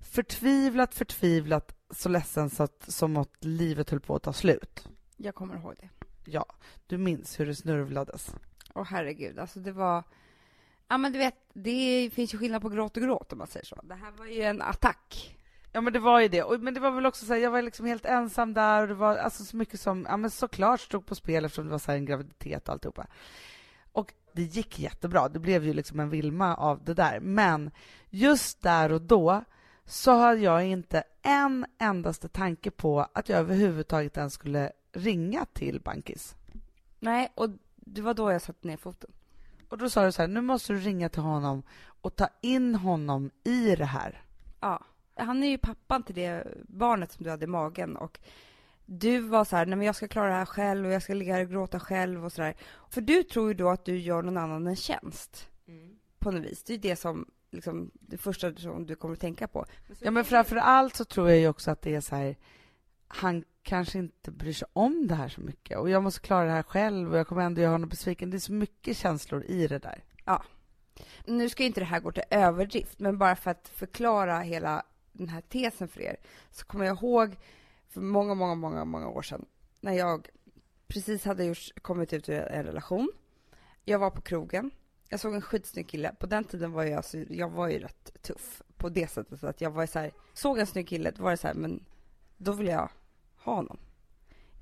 förtvivlat, 0.00 0.94
förtvivlat, 0.94 1.74
så 1.90 2.08
ledsen 2.08 2.50
så 2.50 2.62
att, 2.62 2.84
som 2.88 3.16
att 3.16 3.44
livet 3.44 3.90
höll 3.90 4.00
på 4.00 4.16
att 4.16 4.22
ta 4.22 4.32
slut. 4.32 4.88
Jag 5.16 5.34
kommer 5.34 5.56
ihåg 5.56 5.74
det. 5.80 5.88
Ja, 6.24 6.46
du 6.86 6.98
minns 6.98 7.40
hur 7.40 7.46
det 7.46 7.54
snurvlades. 7.54 8.34
Åh 8.74 8.84
herregud, 8.84 9.38
alltså 9.38 9.60
det 9.60 9.72
var... 9.72 10.04
Ja 10.90 10.98
men 10.98 11.12
du 11.12 11.18
vet, 11.18 11.34
det 11.52 12.10
finns 12.14 12.34
ju 12.34 12.38
skillnad 12.38 12.62
på 12.62 12.68
gråt 12.68 12.96
och 12.96 13.02
gråt 13.02 13.32
om 13.32 13.38
man 13.38 13.46
säger 13.46 13.66
så. 13.66 13.80
Det 13.82 13.94
här 13.94 14.10
var 14.10 14.26
ju 14.26 14.42
en 14.42 14.62
attack. 14.62 15.36
Ja 15.72 15.80
men 15.80 15.92
det 15.92 15.98
var 15.98 16.20
ju 16.20 16.28
det, 16.28 16.42
och, 16.42 16.60
men 16.60 16.74
det 16.74 16.80
var 16.80 16.90
väl 16.90 17.06
också 17.06 17.26
så 17.26 17.32
här, 17.32 17.40
jag 17.40 17.50
var 17.50 17.62
liksom 17.62 17.86
helt 17.86 18.06
ensam 18.06 18.54
där 18.54 18.82
och 18.82 18.88
det 18.88 18.94
var 18.94 19.16
alltså 19.16 19.44
så 19.44 19.56
mycket 19.56 19.80
som, 19.80 20.06
ja 20.08 20.16
men 20.16 20.30
såklart 20.30 20.80
stod 20.80 21.06
på 21.06 21.14
spel 21.14 21.44
eftersom 21.44 21.64
det 21.64 21.70
var 21.70 21.78
så 21.78 21.92
en 21.92 22.04
graviditet 22.04 22.68
och 22.68 22.72
alltihopa. 22.72 23.06
Och 23.92 24.12
det 24.32 24.42
gick 24.42 24.78
jättebra, 24.78 25.28
det 25.28 25.38
blev 25.38 25.64
ju 25.64 25.72
liksom 25.72 26.00
en 26.00 26.10
Vilma 26.10 26.56
av 26.56 26.84
det 26.84 26.94
där, 26.94 27.20
men 27.20 27.70
just 28.08 28.62
där 28.62 28.92
och 28.92 29.02
då 29.02 29.44
så 29.84 30.12
hade 30.12 30.40
jag 30.40 30.66
inte 30.66 31.04
en 31.22 31.66
endaste 31.78 32.28
tanke 32.28 32.70
på 32.70 33.06
att 33.12 33.28
jag 33.28 33.38
överhuvudtaget 33.38 34.16
ens 34.16 34.34
skulle 34.34 34.72
ringa 34.92 35.44
till 35.44 35.80
Bankis. 35.80 36.34
Nej, 36.98 37.32
och 37.34 37.48
det 37.76 38.02
var 38.02 38.14
då 38.14 38.32
jag 38.32 38.42
satte 38.42 38.68
ner 38.68 38.76
foten. 38.76 39.10
Och 39.70 39.78
då 39.78 39.90
sa 39.90 40.04
du 40.04 40.12
så 40.12 40.22
här, 40.22 40.28
nu 40.28 40.40
måste 40.40 40.72
du 40.72 40.78
ringa 40.78 41.08
till 41.08 41.22
honom 41.22 41.62
och 42.00 42.16
ta 42.16 42.28
in 42.40 42.74
honom 42.74 43.30
i 43.44 43.76
det 43.76 43.84
här. 43.84 44.22
Ja 44.60 44.80
han 45.20 45.42
är 45.42 45.48
ju 45.48 45.58
pappan 45.58 46.02
till 46.02 46.14
det 46.14 46.46
barnet 46.68 47.12
som 47.12 47.24
du 47.24 47.30
hade 47.30 47.44
i 47.44 47.48
magen 47.48 47.96
och 47.96 48.18
du 48.86 49.18
var 49.18 49.44
så 49.44 49.56
här, 49.56 49.66
nej 49.66 49.76
men 49.76 49.86
jag 49.86 49.96
ska 49.96 50.08
klara 50.08 50.28
det 50.28 50.34
här 50.34 50.46
själv 50.46 50.86
och 50.86 50.92
jag 50.92 51.02
ska 51.02 51.14
ligga 51.14 51.34
här 51.34 51.42
och 51.42 51.50
gråta 51.50 51.80
själv 51.80 52.24
och 52.24 52.32
sådär. 52.32 52.54
För 52.90 53.00
du 53.00 53.22
tror 53.22 53.48
ju 53.48 53.54
då 53.54 53.68
att 53.68 53.84
du 53.84 53.98
gör 53.98 54.22
någon 54.22 54.36
annan 54.36 54.66
en 54.66 54.76
tjänst. 54.76 55.48
Mm. 55.66 55.96
På 56.18 56.30
något 56.30 56.44
vis. 56.44 56.62
Det 56.62 56.74
är 56.74 56.78
det 56.78 56.96
som, 56.96 57.26
liksom, 57.50 57.90
det 57.94 58.18
första 58.18 58.54
som 58.54 58.86
du 58.86 58.96
kommer 58.96 59.14
att 59.14 59.20
tänka 59.20 59.48
på. 59.48 59.66
Ja 59.98 60.10
men 60.10 60.24
framför 60.24 60.56
allt 60.56 60.96
så 60.96 61.04
tror 61.04 61.28
jag 61.28 61.38
ju 61.38 61.48
också 61.48 61.70
att 61.70 61.82
det 61.82 61.94
är 61.94 62.00
så 62.00 62.16
här, 62.16 62.36
han 63.08 63.44
kanske 63.62 63.98
inte 63.98 64.30
bryr 64.30 64.52
sig 64.52 64.68
om 64.72 65.06
det 65.06 65.14
här 65.14 65.28
så 65.28 65.40
mycket 65.40 65.78
och 65.78 65.90
jag 65.90 66.02
måste 66.02 66.20
klara 66.20 66.44
det 66.44 66.52
här 66.52 66.62
själv 66.62 67.12
och 67.12 67.18
jag 67.18 67.26
kommer 67.26 67.42
ändå 67.42 67.60
göra 67.60 67.72
honom 67.72 67.88
besviken. 67.88 68.30
Det 68.30 68.36
är 68.36 68.38
så 68.38 68.52
mycket 68.52 68.96
känslor 68.96 69.44
i 69.44 69.66
det 69.66 69.78
där. 69.78 70.04
Ja. 70.24 70.44
Nu 71.24 71.48
ska 71.48 71.64
inte 71.64 71.80
det 71.80 71.86
här 71.86 72.00
gå 72.00 72.12
till 72.12 72.22
överdrift, 72.30 73.00
men 73.00 73.18
bara 73.18 73.36
för 73.36 73.50
att 73.50 73.68
förklara 73.68 74.40
hela 74.40 74.82
den 75.12 75.28
här 75.28 75.40
tesen 75.40 75.88
för 75.88 76.00
er, 76.00 76.16
så 76.50 76.66
kommer 76.66 76.84
jag 76.84 76.96
ihåg 76.96 77.36
för 77.88 78.00
många, 78.00 78.34
många, 78.34 78.54
många, 78.54 78.84
många 78.84 79.08
år 79.08 79.22
sedan 79.22 79.44
när 79.80 79.92
jag 79.92 80.28
precis 80.86 81.24
hade 81.24 81.44
gjort, 81.44 81.82
kommit 81.82 82.12
ut 82.12 82.28
ur 82.28 82.34
en 82.34 82.64
relation. 82.64 83.12
Jag 83.84 83.98
var 83.98 84.10
på 84.10 84.20
krogen. 84.20 84.70
Jag 85.08 85.20
såg 85.20 85.34
en 85.34 85.42
skitsnygg 85.42 85.88
kille. 85.88 86.14
På 86.18 86.26
den 86.26 86.44
tiden 86.44 86.72
var 86.72 86.84
jag, 86.84 86.96
alltså, 86.96 87.18
jag 87.18 87.50
var 87.50 87.68
ju 87.68 87.78
rätt 87.78 88.22
tuff 88.22 88.62
på 88.76 88.88
det 88.88 89.10
sättet 89.10 89.44
att 89.44 89.60
jag 89.60 89.70
var 89.70 89.86
så 89.86 89.98
här, 89.98 90.12
såg 90.32 90.58
en 90.58 90.66
snygg 90.66 90.88
kille, 90.88 91.10
då 91.10 91.22
var 91.22 91.30
det 91.30 91.36
så 91.36 91.46
här, 91.46 91.54
men 91.54 91.84
då 92.36 92.52
vill 92.52 92.66
jag 92.66 92.90
ha 93.44 93.54
honom. 93.54 93.78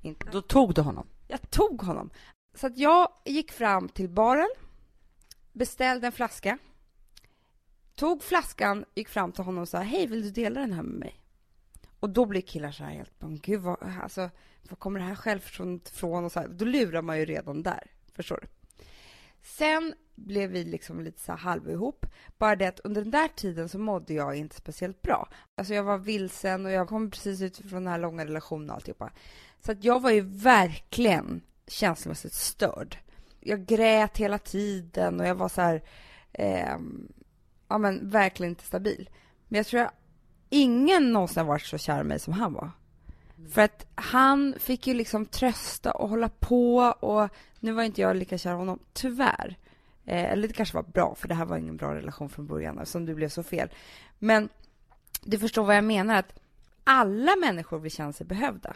Inte. 0.01 0.29
Då 0.31 0.41
tog 0.41 0.73
du 0.73 0.81
honom? 0.81 1.07
Jag 1.27 1.49
tog 1.49 1.81
honom. 1.81 2.09
Så 2.53 2.67
att 2.67 2.77
jag 2.77 3.11
gick 3.25 3.51
fram 3.51 3.89
till 3.89 4.09
baren, 4.09 4.49
beställde 5.53 6.07
en 6.07 6.13
flaska 6.13 6.57
tog 7.99 8.23
flaskan, 8.23 8.85
gick 8.95 9.09
fram 9.09 9.31
till 9.31 9.43
honom 9.43 9.61
och 9.61 9.69
sa 9.69 9.79
hej, 9.79 10.07
vill 10.07 10.21
du 10.21 10.29
dela 10.29 10.59
den 10.59 10.73
här 10.73 10.83
med 10.83 10.99
mig? 10.99 11.21
Och 11.99 12.09
då 12.09 12.25
blir 12.25 12.41
killar 12.41 12.71
så 12.71 12.83
här 12.83 12.91
helt, 12.91 13.19
gud 13.19 13.61
vad, 13.61 13.77
alltså, 14.01 14.29
var 14.69 14.75
kommer 14.75 14.99
det 14.99 15.05
här 15.05 15.15
självförtroendet 15.15 15.89
ifrån? 15.89 16.25
Och 16.25 16.31
så 16.31 16.39
här, 16.39 16.47
då 16.47 16.65
lurar 16.65 17.01
man 17.01 17.19
ju 17.19 17.25
redan 17.25 17.63
där, 17.63 17.91
förstår 18.13 18.39
du? 18.41 18.47
Sen 19.41 19.93
blev 20.25 20.49
vi 20.49 20.63
liksom 20.63 21.01
lite 21.01 21.21
så 21.21 21.31
halv 21.31 21.69
ihop. 21.69 22.05
Bara 22.37 22.55
det 22.55 22.67
att 22.67 22.79
under 22.79 23.01
den 23.01 23.11
där 23.11 23.27
tiden 23.27 23.69
så 23.69 23.79
mådde 23.79 24.13
jag 24.13 24.35
inte 24.35 24.55
speciellt 24.55 25.01
bra. 25.01 25.29
Alltså 25.55 25.73
jag 25.73 25.83
var 25.83 25.97
vilsen 25.97 26.65
och 26.65 26.71
jag 26.71 26.87
kom 26.87 27.11
precis 27.11 27.41
ut 27.41 27.57
från 27.57 27.83
den 27.83 27.87
här 27.87 27.99
långa 27.99 28.25
relationen 28.25 28.69
och 28.69 28.75
alltihopa. 28.75 29.11
Så 29.65 29.71
att 29.71 29.83
jag 29.83 30.01
var 30.01 30.11
ju 30.11 30.21
verkligen 30.21 31.41
känslomässigt 31.67 32.33
störd. 32.33 32.97
Jag 33.39 33.65
grät 33.65 34.17
hela 34.17 34.37
tiden 34.37 35.19
och 35.19 35.27
jag 35.27 35.35
var 35.35 35.49
så 35.49 35.61
här, 35.61 35.83
eh, 36.33 36.77
ja 37.67 37.77
men 37.77 38.09
verkligen 38.09 38.51
inte 38.51 38.63
stabil. 38.63 39.09
Men 39.47 39.57
jag 39.57 39.67
tror 39.67 39.81
att 39.81 39.93
ingen 40.49 41.13
någonsin 41.13 41.45
varit 41.45 41.65
så 41.65 41.77
kär 41.77 42.01
i 42.01 42.03
mig 42.03 42.19
som 42.19 42.33
han 42.33 42.53
var. 42.53 42.71
Mm. 43.37 43.51
För 43.51 43.61
att 43.61 43.85
han 43.95 44.55
fick 44.59 44.87
ju 44.87 44.93
liksom 44.93 45.25
trösta 45.25 45.91
och 45.91 46.09
hålla 46.09 46.29
på 46.29 46.77
och 46.99 47.29
nu 47.59 47.71
var 47.71 47.83
inte 47.83 48.01
jag 48.01 48.15
lika 48.15 48.37
kär 48.37 48.51
i 48.51 48.55
honom, 48.55 48.79
tyvärr. 48.93 49.57
Eh, 50.09 50.31
eller 50.31 50.47
det 50.47 50.53
kanske 50.53 50.75
var 50.75 50.83
bra, 50.83 51.15
för 51.15 51.27
det 51.27 51.35
här 51.35 51.45
var 51.45 51.57
ingen 51.57 51.77
bra 51.77 51.95
relation 51.95 52.29
från 52.29 52.47
början 52.47 52.79
eftersom 52.79 53.05
du 53.05 53.15
blev 53.15 53.29
så 53.29 53.43
fel. 53.43 53.69
Men 54.19 54.49
du 55.21 55.39
förstår 55.39 55.63
vad 55.63 55.77
jag 55.77 55.83
menar, 55.83 56.15
att 56.15 56.39
alla 56.83 57.35
människor 57.35 57.79
vill 57.79 57.91
känna 57.91 58.13
sig 58.13 58.25
behövda. 58.25 58.75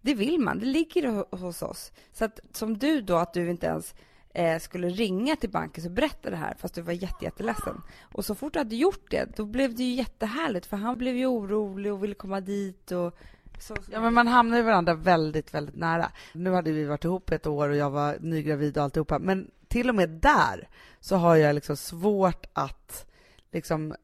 Det 0.00 0.14
vill 0.14 0.40
man, 0.40 0.58
det 0.58 0.66
ligger 0.66 1.36
hos 1.36 1.62
oss. 1.62 1.92
Så 2.12 2.24
att 2.24 2.40
som 2.52 2.78
du 2.78 3.00
då, 3.00 3.16
att 3.16 3.32
du 3.32 3.50
inte 3.50 3.66
ens 3.66 3.94
eh, 4.30 4.58
skulle 4.58 4.88
ringa 4.88 5.36
till 5.36 5.50
banken 5.50 5.84
och 5.84 5.90
berätta 5.90 6.30
det 6.30 6.36
här 6.36 6.54
fast 6.58 6.74
du 6.74 6.82
var 6.82 6.92
jätte, 6.92 7.24
jätteledsen. 7.24 7.80
Och 8.02 8.24
så 8.24 8.34
fort 8.34 8.52
du 8.52 8.58
hade 8.58 8.76
gjort 8.76 9.10
det, 9.10 9.36
då 9.36 9.44
blev 9.44 9.74
det 9.74 9.82
ju 9.82 9.94
jättehärligt 9.94 10.66
för 10.66 10.76
han 10.76 10.98
blev 10.98 11.16
ju 11.16 11.26
orolig 11.26 11.92
och 11.92 12.04
ville 12.04 12.14
komma 12.14 12.40
dit 12.40 12.92
och 12.92 13.18
så, 13.58 13.76
Ja, 13.90 14.00
men 14.00 14.14
man 14.14 14.26
hamnar 14.26 14.56
ju 14.56 14.62
varandra 14.62 14.94
väldigt, 14.94 15.54
väldigt 15.54 15.76
nära. 15.76 16.10
Nu 16.32 16.50
hade 16.50 16.72
vi 16.72 16.84
varit 16.84 17.04
ihop 17.04 17.30
ett 17.30 17.46
år 17.46 17.68
och 17.68 17.76
jag 17.76 17.90
var 17.90 18.16
nygravid 18.20 18.76
och 18.76 18.84
alltihopa, 18.84 19.18
men 19.18 19.50
till 19.74 19.88
och 19.88 19.94
med 19.94 20.08
där 20.08 20.68
så 21.00 21.16
har 21.16 21.36
jag 21.36 21.54
liksom 21.54 21.76
svårt 21.76 22.46
att 22.52 23.06
liksom 23.52 23.94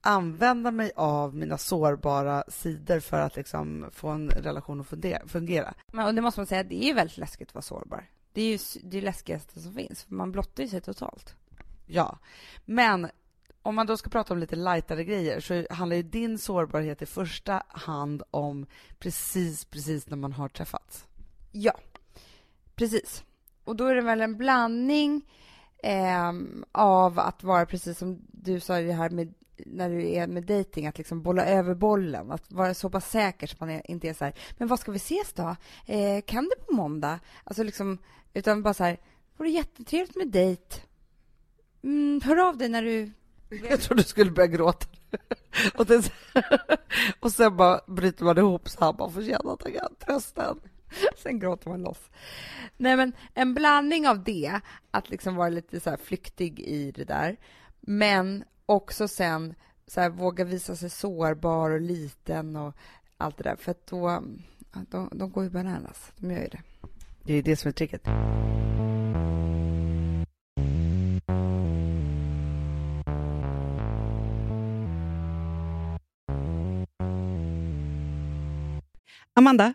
använda 0.00 0.70
mig 0.70 0.92
av 0.96 1.34
mina 1.34 1.58
sårbara 1.58 2.44
sidor 2.48 3.00
för 3.00 3.20
att 3.20 3.36
liksom 3.36 3.90
få 3.92 4.08
en 4.08 4.28
relation 4.30 4.80
att 4.80 4.86
fungera. 5.30 5.74
Men 5.86 6.06
och 6.06 6.14
det 6.14 6.22
måste 6.22 6.40
man 6.40 6.46
säga, 6.46 6.62
det 6.62 6.84
är 6.84 6.94
väldigt 6.94 7.16
läskigt 7.16 7.48
att 7.48 7.54
vara 7.54 7.62
sårbar. 7.62 8.10
Det 8.32 8.42
är 8.42 8.50
ju 8.50 8.58
det 8.82 9.00
läskigaste 9.00 9.60
som 9.60 9.74
finns, 9.74 10.02
för 10.02 10.14
man 10.14 10.32
blottar 10.32 10.62
ju 10.62 10.68
sig 10.68 10.80
totalt. 10.80 11.34
Ja, 11.86 12.18
men 12.64 13.08
om 13.62 13.74
man 13.74 13.86
då 13.86 13.96
ska 13.96 14.10
prata 14.10 14.34
om 14.34 14.40
lite 14.40 14.56
lightare 14.56 15.04
grejer 15.04 15.40
så 15.40 15.74
handlar 15.74 15.96
ju 15.96 16.02
din 16.02 16.38
sårbarhet 16.38 17.02
i 17.02 17.06
första 17.06 17.62
hand 17.68 18.22
om 18.30 18.66
precis, 18.98 19.64
precis 19.64 20.06
när 20.08 20.16
man 20.16 20.32
har 20.32 20.48
träffats. 20.48 21.06
Ja, 21.50 21.74
precis. 22.74 23.24
Och 23.64 23.76
då 23.76 23.86
är 23.86 23.94
det 23.94 24.02
väl 24.02 24.20
en 24.20 24.36
blandning 24.36 25.22
eh, 25.82 26.32
av 26.72 27.18
att 27.18 27.42
vara 27.42 27.66
precis 27.66 27.98
som 27.98 28.18
du 28.30 28.60
sa 28.60 28.80
det 28.80 28.92
här 28.92 29.10
med 29.10 29.34
när 29.66 29.90
du 29.90 30.12
är 30.12 30.26
med 30.26 30.44
dating 30.44 30.86
att 30.86 30.98
liksom 30.98 31.22
bolla 31.22 31.46
över 31.46 31.74
bollen, 31.74 32.30
att 32.30 32.52
vara 32.52 32.74
så 32.74 32.90
pass 32.90 33.10
säker 33.10 33.46
så 33.46 33.56
man 33.60 33.70
är, 33.70 33.90
inte 33.90 34.08
är 34.08 34.14
så 34.14 34.24
här, 34.24 34.34
men 34.58 34.68
vad 34.68 34.80
ska 34.80 34.92
vi 34.92 34.96
ses 34.96 35.32
då? 35.32 35.56
Eh, 35.86 36.22
kan 36.26 36.44
det 36.44 36.66
på 36.66 36.74
måndag? 36.74 37.20
Alltså 37.44 37.62
liksom, 37.62 37.98
utan 38.34 38.62
bara 38.62 38.74
så 38.74 38.84
här, 38.84 38.98
vore 39.36 39.50
jättetrevligt 39.50 40.16
med 40.16 40.28
dejt. 40.28 40.76
Mm, 41.82 42.20
hör 42.24 42.48
av 42.48 42.56
dig 42.56 42.68
när 42.68 42.82
du... 42.82 43.10
Jag 43.70 43.80
trodde 43.80 44.02
du 44.02 44.08
skulle 44.08 44.30
börja 44.30 44.46
gråta. 44.46 44.86
och, 45.74 45.86
det, 45.86 46.12
och 47.20 47.32
sen 47.32 47.56
bara 47.56 47.80
bryter 47.86 48.24
man 48.24 48.38
ihop 48.38 48.68
så 48.68 48.84
han 48.84 48.96
man 48.98 49.12
får 49.12 49.22
känna 49.22 49.52
att 49.52 49.62
han 49.62 49.72
kan 49.72 49.94
trösta 50.06 50.56
Sen 51.16 51.38
gråter 51.38 51.70
man 51.70 51.82
loss. 51.82 52.10
Nej, 52.76 52.96
men 52.96 53.12
en 53.34 53.54
blandning 53.54 54.08
av 54.08 54.24
det, 54.24 54.60
att 54.90 55.10
liksom 55.10 55.34
vara 55.34 55.48
lite 55.48 55.80
så 55.80 55.96
flyktig 55.96 56.60
i 56.60 56.90
det 56.90 57.04
där, 57.04 57.36
men 57.80 58.44
också 58.66 59.08
sen 59.08 59.54
så 59.86 60.00
här, 60.00 60.10
våga 60.10 60.44
visa 60.44 60.76
sig 60.76 60.90
sårbar 60.90 61.70
och 61.70 61.80
liten 61.80 62.56
och 62.56 62.76
allt 63.16 63.36
det 63.36 63.42
där, 63.42 63.56
för 63.56 63.70
att 63.70 63.86
då, 63.86 64.22
de, 64.90 65.10
de 65.12 65.30
går 65.30 65.44
ju 65.44 65.50
bananas. 65.50 66.12
De 66.16 66.30
gör 66.30 66.40
ju 66.40 66.48
det. 66.48 66.62
Det 67.22 67.34
är 67.34 67.42
det 67.42 67.56
som 67.56 67.68
är 67.68 67.72
tricket. 67.72 68.08
Amanda, 79.34 79.74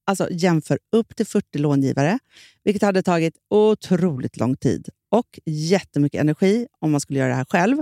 alltså, 0.11 0.27
jämför 0.31 0.79
upp 0.91 1.15
till 1.15 1.25
40 1.25 1.57
långivare, 1.57 2.19
vilket 2.63 2.81
hade 2.81 3.03
tagit 3.03 3.33
otroligt 3.49 4.37
lång 4.37 4.57
tid 4.57 4.89
och 5.11 5.39
jättemycket 5.45 6.21
energi 6.21 6.67
om 6.79 6.91
man 6.91 7.01
skulle 7.01 7.19
göra 7.19 7.29
det 7.29 7.35
här 7.35 7.45
själv. 7.49 7.77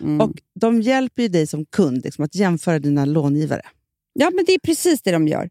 Mm. 0.00 0.20
Och 0.20 0.32
De 0.60 0.82
hjälper 0.82 1.22
ju 1.22 1.28
dig 1.28 1.46
som 1.46 1.66
kund 1.66 2.04
liksom, 2.04 2.24
att 2.24 2.34
jämföra 2.34 2.78
dina 2.78 3.04
långivare. 3.04 3.62
Ja, 4.12 4.30
men 4.34 4.44
det 4.44 4.52
är 4.52 4.58
precis 4.58 5.02
det 5.02 5.12
de 5.12 5.28
gör. 5.28 5.50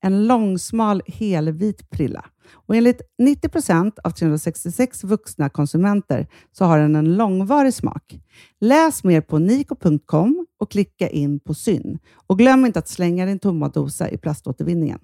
En 0.00 0.26
långsmal 0.26 1.02
helvit 1.06 1.90
prilla. 1.90 2.24
Och 2.52 2.76
enligt 2.76 3.00
90 3.18 3.48
procent 3.48 3.98
av 3.98 4.10
366 4.10 5.04
vuxna 5.04 5.48
konsumenter 5.48 6.26
så 6.52 6.64
har 6.64 6.78
den 6.78 6.96
en 6.96 7.16
långvarig 7.16 7.74
smak. 7.74 8.20
Läs 8.60 9.04
mer 9.04 9.20
på 9.20 9.38
niko.com 9.38 10.46
och 10.58 10.70
klicka 10.70 11.08
in 11.08 11.40
på 11.40 11.54
syn. 11.54 11.98
Och 12.26 12.38
glöm 12.38 12.66
inte 12.66 12.78
att 12.78 12.88
slänga 12.88 13.26
din 13.26 13.38
tomma 13.38 13.68
dosa 13.68 14.10
i 14.10 14.18
plaståtervinningen. 14.18 14.98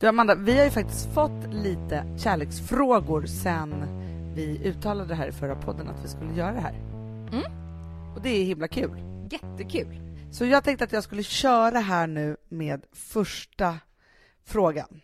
Du 0.00 0.06
Amanda, 0.06 0.34
vi 0.34 0.58
har 0.58 0.64
ju 0.64 0.70
faktiskt 0.70 1.14
fått 1.14 1.52
lite 1.52 2.04
kärleksfrågor 2.18 3.26
sen 3.26 3.72
vi 4.36 4.60
uttalade 4.64 5.14
här 5.14 5.28
i 5.28 5.32
förra 5.32 5.56
podden 5.56 5.88
att 5.88 6.04
vi 6.04 6.08
skulle 6.08 6.32
göra 6.32 6.52
det 6.52 6.60
här. 6.60 6.74
Mm. 7.32 7.52
Och 8.14 8.22
det 8.22 8.28
är 8.28 8.44
himla 8.44 8.68
kul. 8.68 9.02
Jättekul. 9.30 10.00
Så 10.32 10.44
jag 10.44 10.64
tänkte 10.64 10.84
att 10.84 10.92
jag 10.92 11.02
skulle 11.02 11.22
köra 11.22 11.78
här 11.78 12.06
nu 12.06 12.36
med 12.48 12.86
första 12.92 13.78
frågan. 14.44 15.00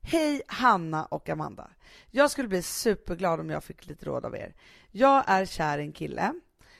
Hej 0.00 0.42
Hanna 0.46 1.04
och 1.04 1.28
Amanda. 1.28 1.70
Jag 2.10 2.30
skulle 2.30 2.48
bli 2.48 2.62
superglad 2.62 3.40
om 3.40 3.50
jag 3.50 3.64
fick 3.64 3.86
lite 3.86 4.06
råd 4.06 4.24
av 4.24 4.36
er. 4.36 4.54
Jag 4.90 5.24
är 5.26 5.44
kär 5.44 5.78
i 5.78 5.82
en 5.82 5.92
kille 5.92 6.32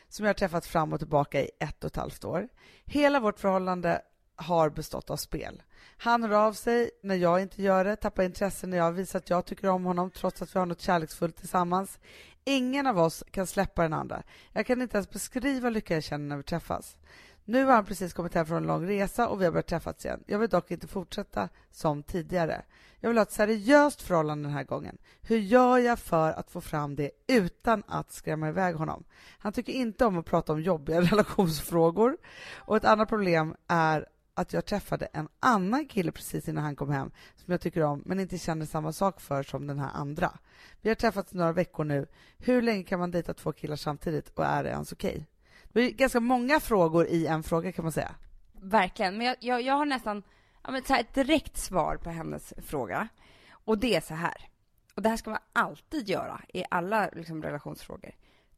som 0.08 0.24
jag 0.24 0.28
har 0.28 0.34
träffat 0.34 0.66
fram 0.66 0.92
och 0.92 0.98
tillbaka 0.98 1.42
i 1.42 1.50
ett 1.60 1.84
och 1.84 1.90
ett 1.90 1.96
halvt 1.96 2.24
år. 2.24 2.48
Hela 2.84 3.20
vårt 3.20 3.38
förhållande 3.38 4.02
har 4.38 4.70
bestått 4.70 5.10
av 5.10 5.16
spel. 5.16 5.62
Han 5.96 6.22
hör 6.22 6.30
av 6.30 6.52
sig 6.52 6.90
när 7.02 7.14
jag 7.14 7.42
inte 7.42 7.62
gör 7.62 7.84
det, 7.84 7.96
tappar 7.96 8.22
intresse 8.22 8.66
när 8.66 8.76
jag 8.76 8.92
visar 8.92 9.18
att 9.18 9.30
jag 9.30 9.44
tycker 9.44 9.68
om 9.68 9.84
honom 9.84 10.10
trots 10.10 10.42
att 10.42 10.54
vi 10.54 10.58
har 10.58 10.66
något 10.66 10.80
kärleksfullt 10.80 11.36
tillsammans. 11.36 11.98
Ingen 12.44 12.86
av 12.86 12.98
oss 12.98 13.24
kan 13.30 13.46
släppa 13.46 13.82
den 13.82 13.92
andra. 13.92 14.22
Jag 14.52 14.66
kan 14.66 14.82
inte 14.82 14.96
ens 14.96 15.10
beskriva 15.10 15.70
lyckan 15.70 15.94
jag 15.94 16.04
känner 16.04 16.26
när 16.26 16.36
vi 16.36 16.42
träffas. 16.42 16.96
Nu 17.44 17.64
har 17.64 17.72
han 17.72 17.84
precis 17.84 18.12
kommit 18.12 18.34
hem 18.34 18.46
från 18.46 18.56
en 18.56 18.66
lång 18.66 18.86
resa 18.86 19.28
och 19.28 19.40
vi 19.40 19.44
har 19.44 19.52
börjat 19.52 19.66
träffas 19.66 20.04
igen. 20.04 20.24
Jag 20.26 20.38
vill 20.38 20.48
dock 20.48 20.70
inte 20.70 20.86
fortsätta 20.86 21.48
som 21.70 22.02
tidigare. 22.02 22.62
Jag 23.00 23.10
vill 23.10 23.18
ha 23.18 23.22
ett 23.22 23.32
seriöst 23.32 24.02
förhållande 24.02 24.48
den 24.48 24.56
här 24.56 24.64
gången. 24.64 24.98
Hur 25.20 25.38
gör 25.38 25.78
jag 25.78 25.98
för 25.98 26.32
att 26.32 26.50
få 26.50 26.60
fram 26.60 26.96
det 26.96 27.10
utan 27.26 27.82
att 27.86 28.12
skrämma 28.12 28.48
iväg 28.48 28.74
honom? 28.74 29.04
Han 29.38 29.52
tycker 29.52 29.72
inte 29.72 30.04
om 30.04 30.18
att 30.18 30.26
prata 30.26 30.52
om 30.52 30.62
jobbiga 30.62 31.00
relationsfrågor 31.12 32.16
och 32.56 32.76
ett 32.76 32.84
annat 32.84 33.08
problem 33.08 33.54
är 33.68 34.06
att 34.38 34.52
jag 34.52 34.64
träffade 34.64 35.06
en 35.06 35.28
annan 35.40 35.86
kille 35.86 36.12
precis 36.12 36.48
innan 36.48 36.64
han 36.64 36.76
kom 36.76 36.90
hem 36.90 37.10
som 37.36 37.52
jag 37.52 37.60
tycker 37.60 37.82
om 37.82 38.02
men 38.06 38.20
inte 38.20 38.38
känner 38.38 38.66
samma 38.66 38.92
sak 38.92 39.20
för 39.20 39.42
som 39.42 39.66
den 39.66 39.78
här 39.78 39.90
andra. 39.94 40.38
Vi 40.80 40.90
har 40.90 40.94
träffats 40.94 41.34
några 41.34 41.52
veckor 41.52 41.84
nu. 41.84 42.06
Hur 42.38 42.62
länge 42.62 42.82
kan 42.82 42.98
man 42.98 43.10
dejta 43.10 43.34
två 43.34 43.52
killar 43.52 43.76
samtidigt 43.76 44.28
och 44.28 44.44
är 44.44 44.64
det 44.64 44.70
ens 44.70 44.92
okej? 44.92 45.10
Okay? 45.10 45.24
Det 45.72 45.80
är 45.80 45.90
ganska 45.90 46.20
många 46.20 46.60
frågor 46.60 47.06
i 47.06 47.26
en 47.26 47.42
fråga 47.42 47.72
kan 47.72 47.84
man 47.84 47.92
säga. 47.92 48.14
Verkligen, 48.52 49.18
men 49.18 49.26
jag, 49.26 49.36
jag, 49.40 49.62
jag 49.62 49.74
har 49.74 49.86
nästan 49.86 50.22
ja, 50.62 50.70
men 50.70 50.84
så 50.84 50.94
ett 50.94 51.14
direkt 51.14 51.56
svar 51.56 51.96
på 51.96 52.10
hennes 52.10 52.54
fråga. 52.56 53.08
Och 53.50 53.78
det 53.78 53.96
är 53.96 54.00
så 54.00 54.14
här. 54.14 54.48
och 54.94 55.02
det 55.02 55.08
här 55.08 55.16
ska 55.16 55.30
man 55.30 55.40
alltid 55.52 56.08
göra 56.08 56.40
i 56.48 56.64
alla 56.70 57.10
liksom, 57.12 57.42
relationsfrågor. 57.42 58.12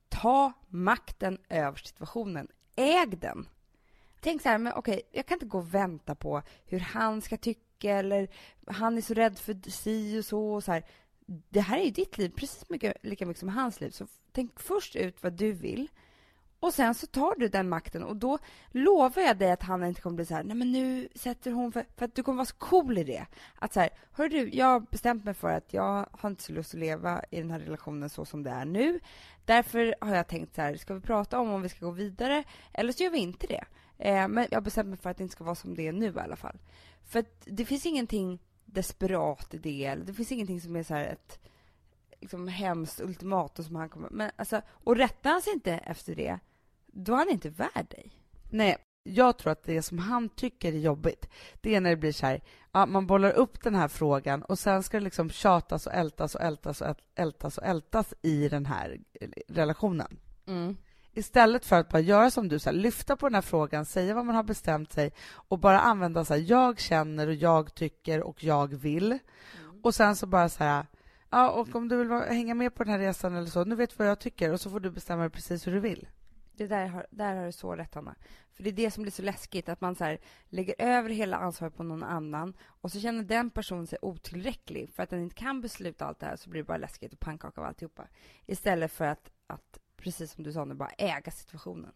Ta 0.08 0.52
makten 0.68 1.38
över 1.48 1.78
situationen. 1.78 2.48
Äg 2.76 3.06
den. 3.06 3.48
Tänk 4.20 4.42
så 4.42 4.48
här, 4.48 4.58
men 4.58 4.72
okej, 4.72 5.02
jag 5.12 5.26
kan 5.26 5.36
inte 5.36 5.46
gå 5.46 5.58
och 5.58 5.74
vänta 5.74 6.14
på 6.14 6.42
hur 6.66 6.80
han 6.80 7.20
ska 7.22 7.36
tycka 7.36 7.94
eller 7.94 8.28
han 8.66 8.96
är 8.96 9.00
så 9.00 9.14
rädd 9.14 9.38
för 9.38 9.70
si 9.70 10.20
och 10.20 10.24
så. 10.24 10.52
Och 10.54 10.64
så 10.64 10.72
här. 10.72 10.84
Det 11.48 11.60
här 11.60 11.78
är 11.78 11.84
ju 11.84 11.90
ditt 11.90 12.18
liv 12.18 12.32
precis 12.36 12.68
mycket, 12.68 12.96
lika 13.02 13.26
mycket 13.26 13.40
som 13.40 13.48
hans 13.48 13.80
liv. 13.80 13.90
Så 13.90 14.06
tänk 14.32 14.60
först 14.60 14.96
ut 14.96 15.22
vad 15.22 15.32
du 15.32 15.52
vill. 15.52 15.88
Och 16.60 16.74
sen 16.74 16.94
så 16.94 17.06
tar 17.06 17.34
du 17.38 17.48
den 17.48 17.68
makten 17.68 18.02
och 18.02 18.16
då 18.16 18.38
lovar 18.70 19.22
jag 19.22 19.38
dig 19.38 19.50
att 19.50 19.62
han 19.62 19.84
inte 19.84 20.00
kommer 20.00 20.16
bli 20.16 20.26
så 20.26 20.34
här, 20.34 20.44
nej 20.44 20.56
men 20.56 20.72
nu 20.72 21.08
sätter 21.14 21.50
hon 21.50 21.72
för, 21.72 21.84
för 21.96 22.04
att 22.04 22.14
du 22.14 22.22
kommer 22.22 22.36
vara 22.36 22.46
så 22.46 22.56
cool 22.56 22.98
i 22.98 23.04
det. 23.04 23.26
Att 23.54 23.72
så 23.72 23.80
här, 23.80 23.90
hör 24.12 24.28
du, 24.28 24.50
jag 24.52 24.66
har 24.66 24.80
bestämt 24.80 25.24
mig 25.24 25.34
för 25.34 25.50
att 25.50 25.72
jag 25.72 26.06
har 26.12 26.30
inte 26.30 26.42
så 26.42 26.52
lust 26.52 26.74
att 26.74 26.80
leva 26.80 27.22
i 27.30 27.40
den 27.40 27.50
här 27.50 27.58
relationen 27.58 28.10
så 28.10 28.24
som 28.24 28.42
det 28.42 28.50
är 28.50 28.64
nu. 28.64 29.00
Därför 29.44 29.94
har 30.00 30.16
jag 30.16 30.28
tänkt 30.28 30.54
så 30.54 30.62
här, 30.62 30.76
ska 30.76 30.94
vi 30.94 31.00
prata 31.00 31.40
om 31.40 31.50
om 31.50 31.62
vi 31.62 31.68
ska 31.68 31.86
gå 31.86 31.92
vidare 31.92 32.44
eller 32.72 32.92
så 32.92 33.02
gör 33.02 33.10
vi 33.10 33.18
inte 33.18 33.46
det. 33.46 33.64
Eh, 34.00 34.28
men 34.28 34.46
jag 34.50 34.56
har 34.56 34.62
bestämt 34.62 34.88
mig 34.88 34.98
för 34.98 35.10
att 35.10 35.16
det 35.16 35.22
inte 35.22 35.32
ska 35.32 35.44
vara 35.44 35.54
som 35.54 35.74
det 35.74 35.88
är 35.88 35.92
nu 35.92 36.06
i 36.16 36.20
alla 36.20 36.36
fall. 36.36 36.58
För 37.04 37.18
att 37.18 37.42
det 37.44 37.64
finns 37.64 37.86
ingenting 37.86 38.38
desperat 38.64 39.54
i 39.54 39.58
det, 39.58 39.84
eller 39.84 40.04
det 40.04 40.14
finns 40.14 40.32
ingenting 40.32 40.60
som 40.60 40.76
är 40.76 40.82
så 40.82 40.94
ett 40.94 41.40
liksom 42.20 42.48
hemskt 42.48 43.00
ultimatum 43.00 43.64
som 43.64 43.76
han 43.76 43.88
kommer... 43.88 44.10
Men 44.10 44.30
alltså, 44.36 44.62
och 44.68 44.96
rättar 44.96 45.30
han 45.30 45.42
sig 45.42 45.52
inte 45.52 45.72
efter 45.72 46.14
det, 46.14 46.38
då 46.86 47.12
är 47.12 47.16
han 47.16 47.30
inte 47.30 47.50
värd 47.50 47.86
dig. 47.88 48.10
Nej, 48.50 48.76
jag 49.02 49.38
tror 49.38 49.52
att 49.52 49.62
det 49.62 49.82
som 49.82 49.98
han 49.98 50.28
tycker 50.28 50.72
är 50.72 50.78
jobbigt, 50.78 51.28
det 51.60 51.74
är 51.74 51.80
när 51.80 51.90
det 51.90 51.96
blir 51.96 52.12
så 52.12 52.26
här, 52.26 52.42
ja, 52.72 52.86
man 52.86 53.06
bollar 53.06 53.30
upp 53.30 53.62
den 53.62 53.74
här 53.74 53.88
frågan 53.88 54.42
och 54.42 54.58
sen 54.58 54.82
ska 54.82 54.96
det 54.96 55.04
liksom 55.04 55.30
tjatas 55.30 55.86
och 55.86 55.94
ältas 55.94 56.34
och 56.34 56.40
ältas 56.40 56.80
och 56.80 56.96
ältas 57.14 57.58
och 57.58 57.64
ältas 57.64 58.14
i 58.22 58.48
den 58.48 58.66
här 58.66 59.00
relationen. 59.48 60.18
Mm. 60.46 60.76
Istället 61.12 61.64
för 61.64 61.76
att 61.76 61.88
bara 61.88 62.00
göra 62.00 62.30
som 62.30 62.48
du, 62.48 62.58
så 62.58 62.70
här, 62.70 62.76
lyfta 62.76 63.16
på 63.16 63.28
den 63.28 63.34
här 63.34 63.42
frågan, 63.42 63.84
säga 63.84 64.14
vad 64.14 64.26
man 64.26 64.34
har 64.34 64.42
bestämt 64.42 64.92
sig 64.92 65.12
och 65.32 65.58
bara 65.58 65.80
använda 65.80 66.24
så 66.24 66.34
här, 66.34 66.44
jag 66.46 66.80
känner 66.80 67.26
och 67.26 67.34
jag 67.34 67.74
tycker 67.74 68.22
och 68.22 68.44
jag 68.44 68.74
vill. 68.74 69.06
Mm. 69.12 69.80
Och 69.82 69.94
sen 69.94 70.16
så 70.16 70.26
bara 70.26 70.48
så 70.48 70.64
här, 70.64 70.86
ja, 71.30 71.50
och 71.50 71.74
om 71.74 71.88
du 71.88 71.96
vill 71.96 72.10
hänga 72.10 72.54
med 72.54 72.74
på 72.74 72.84
den 72.84 72.92
här 72.92 72.98
resan 72.98 73.34
eller 73.34 73.48
så, 73.48 73.64
nu 73.64 73.74
vet 73.74 73.90
du 73.90 73.96
vad 73.98 74.08
jag 74.08 74.20
tycker 74.20 74.52
och 74.52 74.60
så 74.60 74.70
får 74.70 74.80
du 74.80 74.90
bestämma 74.90 75.22
dig 75.22 75.30
precis 75.30 75.66
hur 75.66 75.72
du 75.72 75.80
vill. 75.80 76.08
Det 76.56 76.66
där 76.66 76.86
har, 76.86 77.06
där 77.10 77.36
har 77.36 77.46
du 77.46 77.52
så 77.52 77.76
rätt, 77.76 77.96
Anna. 77.96 78.14
För 78.52 78.62
det 78.62 78.70
är 78.70 78.72
det 78.72 78.90
som 78.90 79.02
blir 79.02 79.12
så 79.12 79.22
läskigt, 79.22 79.68
att 79.68 79.80
man 79.80 79.94
så 79.94 80.04
här, 80.04 80.18
lägger 80.48 80.74
över 80.78 81.10
hela 81.10 81.36
ansvaret 81.36 81.76
på 81.76 81.82
någon 81.82 82.02
annan 82.02 82.54
och 82.62 82.92
så 82.92 83.00
känner 83.00 83.24
den 83.24 83.50
personen 83.50 83.86
sig 83.86 83.98
otillräcklig 84.02 84.90
för 84.90 85.02
att 85.02 85.10
den 85.10 85.22
inte 85.22 85.34
kan 85.34 85.60
besluta 85.60 86.06
allt 86.06 86.20
det 86.20 86.26
här 86.26 86.36
så 86.36 86.50
blir 86.50 86.62
det 86.62 86.66
bara 86.66 86.78
läskigt 86.78 87.12
och 87.12 87.20
pannkaka 87.20 87.60
av 87.60 87.66
alltihopa. 87.66 88.06
Istället 88.46 88.92
för 88.92 89.04
att, 89.04 89.30
att, 89.46 89.78
precis 90.00 90.32
som 90.32 90.44
du 90.44 90.52
sa 90.52 90.64
nu, 90.64 90.74
bara 90.74 90.90
äga 90.90 91.30
situationen. 91.30 91.92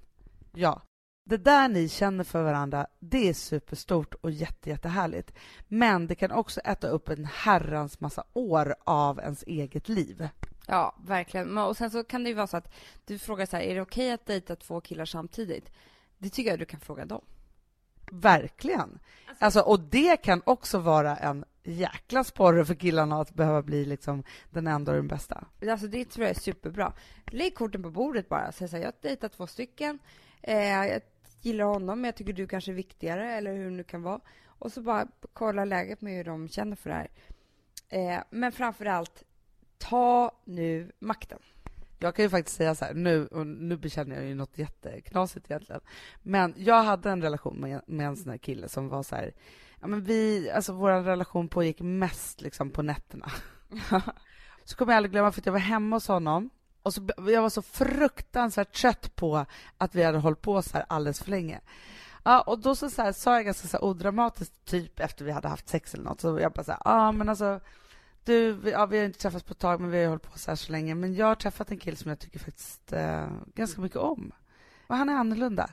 Ja. 0.53 0.83
Det 1.27 1.37
där 1.37 1.69
ni 1.69 1.89
känner 1.89 2.25
för 2.25 2.43
varandra, 2.43 2.87
det 3.01 3.29
är 3.29 3.35
superstort 3.35 4.15
och 4.15 4.31
jätte, 4.31 4.71
jättehärligt. 4.71 5.35
Men 5.69 6.07
det 6.07 6.15
kan 6.15 6.31
också 6.31 6.61
äta 6.61 6.89
upp 6.89 7.09
en 7.09 7.25
herrans 7.25 8.01
massa 8.01 8.25
år 8.33 8.75
av 8.85 9.19
ens 9.19 9.43
eget 9.47 9.89
liv. 9.89 10.29
Ja, 10.67 10.95
verkligen. 11.07 11.59
Och 11.59 11.77
sen 11.77 11.91
så 11.91 12.05
kan 12.05 12.25
det 12.25 12.29
ju 12.31 12.35
vara 12.35 12.47
så 12.47 12.57
att 12.57 12.73
du 13.05 13.19
frågar 13.19 13.47
så 13.47 13.57
här, 13.57 13.65
är 13.65 13.75
det 13.75 13.81
okej 13.81 14.13
att 14.13 14.27
dejta 14.27 14.57
två 14.57 14.81
killar 14.81 15.05
samtidigt? 15.05 15.73
Det 16.19 16.31
tycker 16.31 16.51
jag 16.51 16.59
du 16.59 16.65
kan 16.65 16.81
fråga 16.81 17.05
dem. 17.05 17.25
Verkligen. 18.13 18.99
Alltså, 19.29 19.45
alltså, 19.45 19.61
och 19.61 19.81
det 19.81 20.17
kan 20.17 20.43
också 20.47 20.79
vara 20.79 21.17
en 21.17 21.45
jäkla 21.65 22.25
sporre 22.25 22.65
för 22.65 22.75
killarna 22.75 23.21
att 23.21 23.35
behöva 23.35 23.63
bli 23.63 23.85
liksom 23.85 24.25
den 24.51 24.67
enda 24.67 24.93
och 24.93 24.97
den 24.97 25.09
bästa. 25.09 25.45
Alltså 25.71 25.87
det 25.87 26.05
tror 26.05 26.27
jag 26.27 26.37
är 26.37 26.41
superbra. 26.41 26.93
Lägg 27.27 27.55
korten 27.55 27.83
på 27.83 27.91
bordet 27.91 28.29
bara. 28.29 28.53
Säg 28.53 28.69
så 28.69 28.77
här, 28.77 28.83
jag 28.83 28.89
har 28.89 28.95
dejtat 29.01 29.33
två 29.33 29.47
stycken. 29.47 29.99
Eh, 30.43 30.65
jag 30.65 31.01
gillar 31.41 31.65
honom, 31.65 32.01
men 32.01 32.09
jag 32.09 32.17
tycker 32.17 32.33
du 32.33 32.47
kanske 32.47 32.73
är 32.73 32.75
viktigare, 32.75 33.33
eller 33.33 33.55
hur 33.55 33.65
det 33.65 33.71
nu 33.71 33.85
kan 33.85 34.03
vara. 34.03 34.21
Och 34.47 34.73
så 34.73 34.83
bara 34.83 35.07
kolla 35.33 35.65
läget 35.65 36.01
med 36.01 36.17
hur 36.17 36.25
de 36.25 36.49
känner 36.49 36.77
för 36.77 36.91
det 36.91 36.97
här. 36.97 37.11
Eh, 37.89 38.23
men 38.31 38.53
framför 38.53 38.87
allt, 38.87 39.23
ta 39.79 40.33
nu 40.45 40.93
makten. 40.99 41.39
Jag 41.99 42.15
kan 42.15 42.25
ju 42.25 42.29
faktiskt 42.29 42.57
säga 42.57 42.75
så 42.75 42.85
här, 42.85 42.95
nu, 42.95 43.27
och 43.27 43.47
nu 43.47 43.77
bekänner 43.77 44.17
jag 44.17 44.25
ju 44.25 44.35
något 44.35 44.59
jätteknasigt 44.59 45.51
egentligen, 45.51 45.81
men 46.23 46.55
jag 46.57 46.83
hade 46.83 47.11
en 47.11 47.23
relation 47.23 47.57
med, 47.61 47.81
med 47.87 48.07
en 48.07 48.17
sån 48.17 48.31
här 48.31 48.39
kille 48.39 48.69
som 48.69 48.89
var 48.89 49.03
så 49.03 49.17
här, 49.17 49.33
ja 49.85 49.89
men 49.89 50.05
vi, 50.05 50.51
alltså 50.51 50.73
vår 50.73 50.91
relation 50.91 51.49
pågick 51.49 51.81
mest 51.81 52.41
liksom 52.41 52.71
på 52.71 52.83
nätterna. 52.83 53.31
så 54.65 54.77
kommer 54.77 54.93
jag 54.93 54.97
aldrig 54.97 55.13
glömma 55.13 55.33
för 55.33 55.41
att 55.41 55.47
jag 55.47 55.53
var 55.53 55.61
hemma 55.61 55.97
hos 55.97 56.09
honom 56.09 56.51
och 56.83 56.95
så, 56.95 57.09
jag 57.17 57.43
var 57.43 57.51
så 57.51 57.63
fruktansvärt 57.63 58.73
trött 58.73 59.17
på 59.17 59.47
att 59.79 59.95
vi 59.95 60.03
hade 60.03 60.19
hållit 60.19 60.41
på 60.41 60.63
så 60.63 60.73
här 60.73 60.87
alldeles 60.89 61.23
för 61.23 61.31
länge. 61.31 61.61
Ja, 62.23 62.41
och 62.41 62.59
då 62.59 62.75
så, 62.75 62.91
så 62.91 63.03
här, 63.03 63.13
sa 63.13 63.35
jag 63.35 63.45
ganska 63.45 63.69
så 63.69 63.77
här 63.77 63.85
odramatiskt, 63.85 64.65
typ 64.65 65.01
efter 65.01 65.25
vi 65.25 65.33
hade 65.33 65.49
haft 65.49 65.69
sex 65.69 65.95
eller 65.95 66.05
något, 66.05 66.21
så 66.21 66.39
jag 66.41 66.53
bara 66.53 66.65
så 66.65 66.73
här, 66.73 66.81
ja 66.85 67.13
men 67.13 67.29
alltså 67.29 67.61
du, 68.25 68.61
ja, 68.65 68.87
vi 68.87 68.99
har 68.99 69.05
inte 69.05 69.19
träffats 69.19 69.45
på 69.45 69.53
ett 69.53 69.59
tag, 69.59 69.81
men 69.81 69.91
vi 69.91 70.03
har 70.03 70.09
hållit 70.09 70.33
på 70.33 70.39
så 70.39 70.51
här 70.51 70.57
så 70.57 70.73
länge. 70.73 70.95
Men 70.95 71.15
jag 71.15 71.27
har 71.27 71.35
träffat 71.35 71.71
en 71.71 71.79
kille 71.79 71.97
som 71.97 72.09
jag 72.09 72.19
tycker 72.19 72.39
faktiskt 72.39 72.93
eh, 72.93 73.29
ganska 73.55 73.81
mycket 73.81 73.99
om. 73.99 74.33
Och 74.87 74.97
han 74.97 75.09
är 75.09 75.15
annorlunda. 75.15 75.71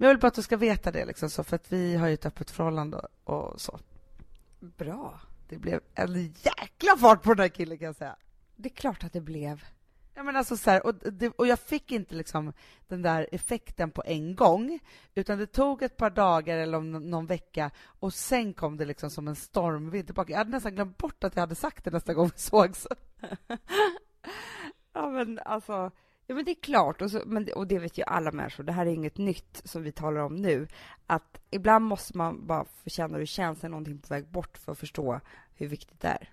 Men 0.00 0.06
jag 0.06 0.14
vill 0.14 0.20
bara 0.20 0.28
att 0.28 0.34
du 0.34 0.42
ska 0.42 0.56
veta 0.56 0.90
det, 0.90 1.04
liksom, 1.04 1.30
så, 1.30 1.44
för 1.44 1.56
att 1.56 1.72
vi 1.72 1.96
har 1.96 2.08
ju 2.08 2.14
ett 2.14 2.26
öppet 2.26 2.50
förhållande 2.50 3.06
och, 3.24 3.60
så. 3.60 3.78
Bra. 4.60 5.20
Det 5.48 5.58
blev 5.58 5.80
en 5.94 6.22
jäkla 6.22 6.96
fart 6.98 7.22
på 7.22 7.34
den 7.34 7.42
här 7.42 7.48
killen, 7.48 7.78
kan 7.78 7.86
jag 7.86 7.96
säga. 7.96 8.16
Det 8.56 8.68
är 8.68 8.74
klart 8.74 9.04
att 9.04 9.12
det 9.12 9.20
blev. 9.20 9.64
Ja, 10.14 10.22
men 10.22 10.36
alltså 10.36 10.56
så 10.56 10.70
här, 10.70 10.86
och, 10.86 10.94
det, 10.94 11.28
och 11.28 11.46
jag 11.46 11.58
fick 11.58 11.92
inte 11.92 12.14
liksom 12.14 12.52
den 12.88 13.02
där 13.02 13.28
effekten 13.32 13.90
på 13.90 14.02
en 14.06 14.36
gång, 14.36 14.78
utan 15.14 15.38
det 15.38 15.46
tog 15.46 15.82
ett 15.82 15.96
par 15.96 16.10
dagar 16.10 16.58
eller 16.58 16.78
om 16.78 16.92
någon 16.92 17.26
vecka 17.26 17.70
och 17.84 18.14
sen 18.14 18.54
kom 18.54 18.76
det 18.76 18.84
liksom 18.84 19.10
som 19.10 19.28
en 19.28 19.36
stormvind 19.36 20.06
tillbaka. 20.06 20.32
Jag 20.32 20.38
hade 20.38 20.50
nästan 20.50 20.74
glömt 20.74 20.98
bort 20.98 21.24
att 21.24 21.36
jag 21.36 21.40
hade 21.40 21.54
sagt 21.54 21.84
det 21.84 21.90
nästa 21.90 22.14
gång 22.14 22.30
vi 22.34 22.40
sågs. 22.40 22.86
ja, 24.92 25.08
men 25.08 25.38
alltså, 25.44 25.90
ja, 26.30 26.34
men 26.36 26.44
det 26.44 26.50
är 26.50 26.62
klart, 26.62 27.02
och, 27.02 27.10
så, 27.10 27.22
men, 27.26 27.48
och 27.56 27.66
det 27.66 27.78
vet 27.78 27.98
ju 27.98 28.02
alla 28.06 28.32
människor, 28.32 28.64
det 28.64 28.72
här 28.72 28.86
är 28.86 28.90
inget 28.90 29.18
nytt 29.18 29.62
som 29.64 29.82
vi 29.82 29.92
talar 29.92 30.20
om 30.20 30.36
nu, 30.36 30.68
att 31.06 31.40
ibland 31.50 31.84
måste 31.84 32.16
man 32.16 32.46
bara 32.46 32.64
få 32.64 32.90
känna 32.90 33.12
hur 33.12 33.20
det 33.20 33.26
känns 33.26 33.62
när 33.62 33.70
någonting 33.70 33.98
på 33.98 34.14
väg 34.14 34.28
bort 34.28 34.58
för 34.58 34.72
att 34.72 34.78
förstå 34.78 35.20
hur 35.54 35.66
viktigt 35.68 36.00
det 36.00 36.08
är. 36.08 36.32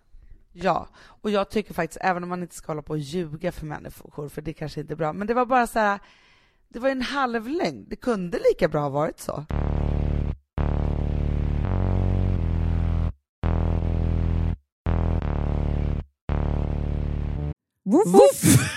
Ja, 0.53 0.87
och 0.97 1.31
jag 1.31 1.49
tycker 1.49 1.73
faktiskt, 1.73 1.97
även 2.01 2.23
om 2.23 2.29
man 2.29 2.41
inte 2.41 2.55
ska 2.55 2.71
hålla 2.71 2.81
på 2.81 2.93
och 2.93 2.99
ljuga 2.99 3.51
för 3.51 3.65
människor, 3.65 4.29
för 4.29 4.41
det 4.41 4.53
kanske 4.53 4.81
inte 4.81 4.93
är 4.93 4.95
bra, 4.95 5.13
men 5.13 5.27
det 5.27 5.33
var 5.33 5.45
bara 5.45 5.67
så 5.67 5.79
här, 5.79 5.99
det 6.67 6.79
var 6.79 6.89
en 6.89 7.01
halvlängd. 7.01 7.89
Det 7.89 7.95
kunde 7.95 8.39
lika 8.51 8.67
bra 8.67 8.81
ha 8.81 8.89
varit 8.89 9.19
så. 9.19 9.45
Woof, 17.83 18.07
woof. 18.07 18.76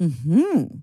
Mm 0.00 0.82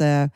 eh, 0.00 0.28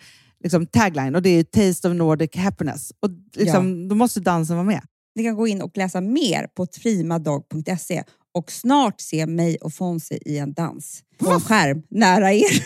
liksom 0.43 0.67
tagline 0.67 1.15
och 1.15 1.23
det 1.23 1.31
är 1.31 1.43
Taste 1.45 1.89
of 1.89 1.95
Nordic 1.95 2.37
Happiness. 2.37 2.93
Och 3.01 3.11
liksom, 3.35 3.89
Då 3.89 3.95
måste 3.95 4.21
dansen 4.21 4.57
vara 4.57 4.67
med. 4.67 4.83
Ni 5.15 5.25
kan 5.25 5.37
gå 5.37 5.47
in 5.47 5.63
och 5.63 5.77
läsa 5.77 6.01
mer 6.01 6.47
på 6.57 6.67
primadog.se 6.67 8.05
och 8.35 8.53
snart 8.53 9.01
se 9.01 9.27
mig 9.27 9.57
och 9.57 9.73
Fonzie 9.75 10.19
i 10.27 10.39
en 10.39 10.53
dans 10.53 11.03
på 11.19 11.31
en 11.31 11.41
skärm 11.41 11.83
nära 11.91 12.33
er. 12.33 12.65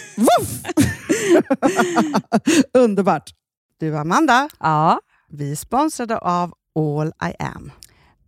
Underbart! 2.79 3.31
Du 3.81 3.97
Amanda, 3.97 4.49
Ja, 4.61 5.01
vi 5.29 5.53
är 5.53 5.57
sponsrade 5.57 6.19
av 6.19 6.53
All 6.75 7.09
I 7.09 7.35
Am. 7.39 7.73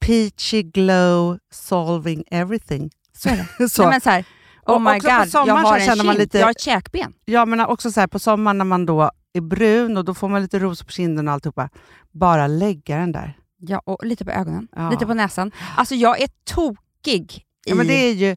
Peachy 0.00 0.62
glow 0.62 1.38
solving 1.52 2.24
everything. 2.30 2.90
Så 3.16 3.28
är 3.28 3.46
det. 3.58 3.68
Så. 3.68 3.82
Nej, 3.82 3.90
men 3.90 4.00
så 4.00 4.10
här, 4.10 4.24
oh 4.66 4.80
my 4.80 4.98
god, 4.98 5.10
jag 5.46 5.54
har 5.54 5.78
en 5.78 5.86
känner 5.86 6.04
man 6.04 6.14
kind, 6.14 6.18
lite- 6.18 6.38
jag 6.38 6.46
har 6.46 6.50
ett 6.50 6.60
käkben. 6.60 7.12
Ja 7.24 7.44
men 7.44 7.60
också 7.60 7.90
så 7.90 8.00
här, 8.00 8.06
på 8.06 8.18
sommaren 8.18 8.58
när 8.58 8.64
man 8.64 8.86
då 8.86 9.10
är 9.32 9.40
brun 9.40 9.96
och 9.96 10.04
då 10.04 10.14
får 10.14 10.28
man 10.28 10.42
lite 10.42 10.58
ros 10.58 10.82
på 10.82 10.92
kinden 10.92 11.28
och 11.28 11.34
alltihopa. 11.34 11.68
Bara 12.12 12.46
lägga 12.46 12.96
den 12.98 13.12
där. 13.12 13.38
Ja, 13.60 13.82
och 13.84 14.06
lite 14.06 14.24
på 14.24 14.30
ögonen, 14.30 14.68
Ja. 14.76 14.90
lite 14.90 15.06
på 15.06 15.14
näsan. 15.14 15.52
Alltså 15.76 15.94
jag 15.94 16.20
är 16.22 16.28
tokig 16.44 17.32
i... 17.66 17.70
Ja, 17.70 17.74
men 17.74 17.86
det 17.86 17.94
är 17.94 18.14
ju 18.14 18.36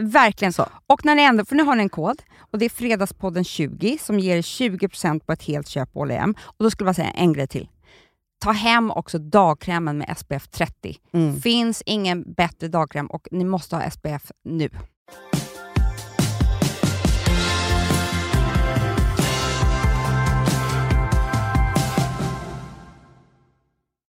Verkligen. 0.00 0.52
Så. 0.52 0.66
Och 0.86 1.04
när 1.04 1.14
ni 1.14 1.22
ändå, 1.22 1.44
för 1.44 1.56
nu 1.56 1.62
har 1.62 1.76
ni 1.76 1.82
en 1.82 1.88
kod 1.88 2.22
och 2.38 2.58
det 2.58 2.64
är 2.64 2.68
Fredagspodden 2.68 3.44
20 3.44 3.98
som 3.98 4.18
ger 4.18 4.42
20% 4.42 5.20
på 5.20 5.32
ett 5.32 5.42
helt 5.42 5.68
köp 5.68 5.92
på 5.92 6.00
H&M. 6.00 6.34
Och 6.40 6.64
då 6.64 6.70
skulle 6.70 6.88
jag 6.88 6.96
säga 6.96 7.10
en 7.10 7.32
grej 7.32 7.46
till. 7.46 7.68
Ta 8.44 8.52
hem 8.52 8.90
också 8.90 9.18
dagkrämen 9.18 9.98
med 9.98 10.18
SPF 10.18 10.48
30. 10.48 10.96
Mm. 11.12 11.40
Finns 11.40 11.82
ingen 11.86 12.32
bättre 12.32 12.68
dagkräm 12.68 13.06
och 13.06 13.28
ni 13.30 13.44
måste 13.44 13.76
ha 13.76 13.90
SPF 13.90 14.32
nu. 14.44 14.70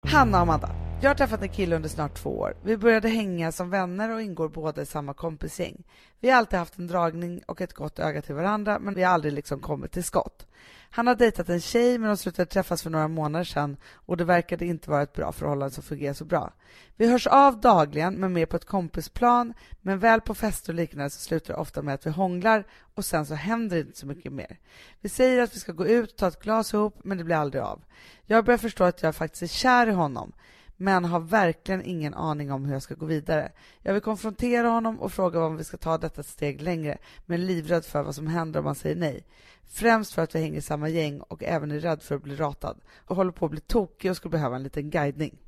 Hanna 0.06 0.36
och 0.36 0.42
Amanda, 0.42 0.81
jag 1.02 1.10
har 1.10 1.14
träffat 1.14 1.42
en 1.42 1.48
kille 1.48 1.76
under 1.76 1.88
snart 1.88 2.14
två 2.14 2.38
år. 2.38 2.54
Vi 2.62 2.76
började 2.76 3.08
hänga 3.08 3.52
som 3.52 3.70
vänner 3.70 4.10
och 4.10 4.22
ingår 4.22 4.48
båda 4.48 4.82
i 4.82 4.86
samma 4.86 5.14
kompisgäng. 5.14 5.84
Vi 6.20 6.30
har 6.30 6.38
alltid 6.38 6.58
haft 6.58 6.78
en 6.78 6.86
dragning 6.86 7.42
och 7.46 7.60
ett 7.60 7.72
gott 7.72 7.98
öga 7.98 8.22
till 8.22 8.34
varandra, 8.34 8.78
men 8.78 8.94
vi 8.94 9.02
har 9.02 9.12
aldrig 9.12 9.32
liksom 9.32 9.60
kommit 9.60 9.92
till 9.92 10.04
skott. 10.04 10.46
Han 10.90 11.06
har 11.06 11.14
dejtat 11.14 11.48
en 11.48 11.60
tjej, 11.60 11.98
men 11.98 12.08
de 12.08 12.16
slutade 12.16 12.50
träffas 12.50 12.82
för 12.82 12.90
några 12.90 13.08
månader 13.08 13.44
sedan 13.44 13.76
och 13.94 14.16
det 14.16 14.24
verkade 14.24 14.66
inte 14.66 14.90
vara 14.90 15.02
ett 15.02 15.12
bra 15.12 15.32
förhållande 15.32 15.74
som 15.74 15.82
fungerar 15.82 16.14
så 16.14 16.24
bra. 16.24 16.52
Vi 16.96 17.10
hörs 17.10 17.26
av 17.26 17.60
dagligen, 17.60 18.14
men 18.14 18.32
mer 18.32 18.46
på 18.46 18.56
ett 18.56 18.66
kompisplan, 18.66 19.54
men 19.80 19.98
väl 19.98 20.20
på 20.20 20.34
fester 20.34 20.72
och 20.72 20.76
liknande 20.76 21.10
så 21.10 21.20
slutar 21.20 21.54
det 21.54 21.60
ofta 21.60 21.82
med 21.82 21.94
att 21.94 22.06
vi 22.06 22.10
hånglar 22.10 22.64
och 22.94 23.04
sen 23.04 23.26
så 23.26 23.34
händer 23.34 23.76
det 23.76 23.82
inte 23.82 23.98
så 23.98 24.06
mycket 24.06 24.32
mer. 24.32 24.58
Vi 25.00 25.08
säger 25.08 25.42
att 25.42 25.54
vi 25.54 25.60
ska 25.60 25.72
gå 25.72 25.86
ut 25.86 26.10
och 26.10 26.16
ta 26.16 26.28
ett 26.28 26.42
glas 26.42 26.74
ihop, 26.74 27.00
men 27.04 27.18
det 27.18 27.24
blir 27.24 27.36
aldrig 27.36 27.62
av. 27.62 27.84
Jag 28.26 28.44
börjar 28.44 28.58
förstå 28.58 28.84
att 28.84 29.02
jag 29.02 29.16
faktiskt 29.16 29.42
är 29.42 29.46
kär 29.46 29.86
i 29.86 29.92
honom, 29.92 30.32
men 30.76 31.04
har 31.04 31.20
verkligen 31.20 31.84
ingen 31.84 32.14
aning 32.14 32.52
om 32.52 32.64
hur 32.64 32.72
jag 32.72 32.82
ska 32.82 32.94
gå 32.94 33.06
vidare. 33.06 33.52
Jag 33.82 33.92
vill 33.92 34.02
konfrontera 34.02 34.68
honom 34.68 35.00
och 35.00 35.12
fråga 35.12 35.44
om 35.44 35.56
vi 35.56 35.64
ska 35.64 35.76
ta 35.76 35.98
detta 35.98 36.22
steg 36.22 36.62
längre, 36.62 36.98
men 37.26 37.46
livrädd 37.46 37.84
för 37.84 38.02
vad 38.02 38.14
som 38.14 38.26
händer 38.26 38.60
om 38.60 38.66
han 38.66 38.74
säger 38.74 38.96
nej. 38.96 39.26
Främst 39.72 40.14
för 40.14 40.22
att 40.22 40.34
vi 40.34 40.40
hänger 40.40 40.58
i 40.58 40.62
samma 40.62 40.88
gäng 40.88 41.20
och 41.20 41.44
även 41.44 41.70
är 41.70 41.80
rädd 41.80 42.02
för 42.02 42.14
att 42.14 42.22
bli 42.22 42.36
ratad. 42.36 42.80
Och 43.06 43.16
håller 43.16 43.32
på 43.32 43.44
att 43.44 43.50
bli 43.50 43.60
tokig 43.60 44.10
och 44.10 44.16
skulle 44.16 44.30
behöva 44.30 44.56
en 44.56 44.62
liten 44.62 44.90
guidning. 44.90 45.38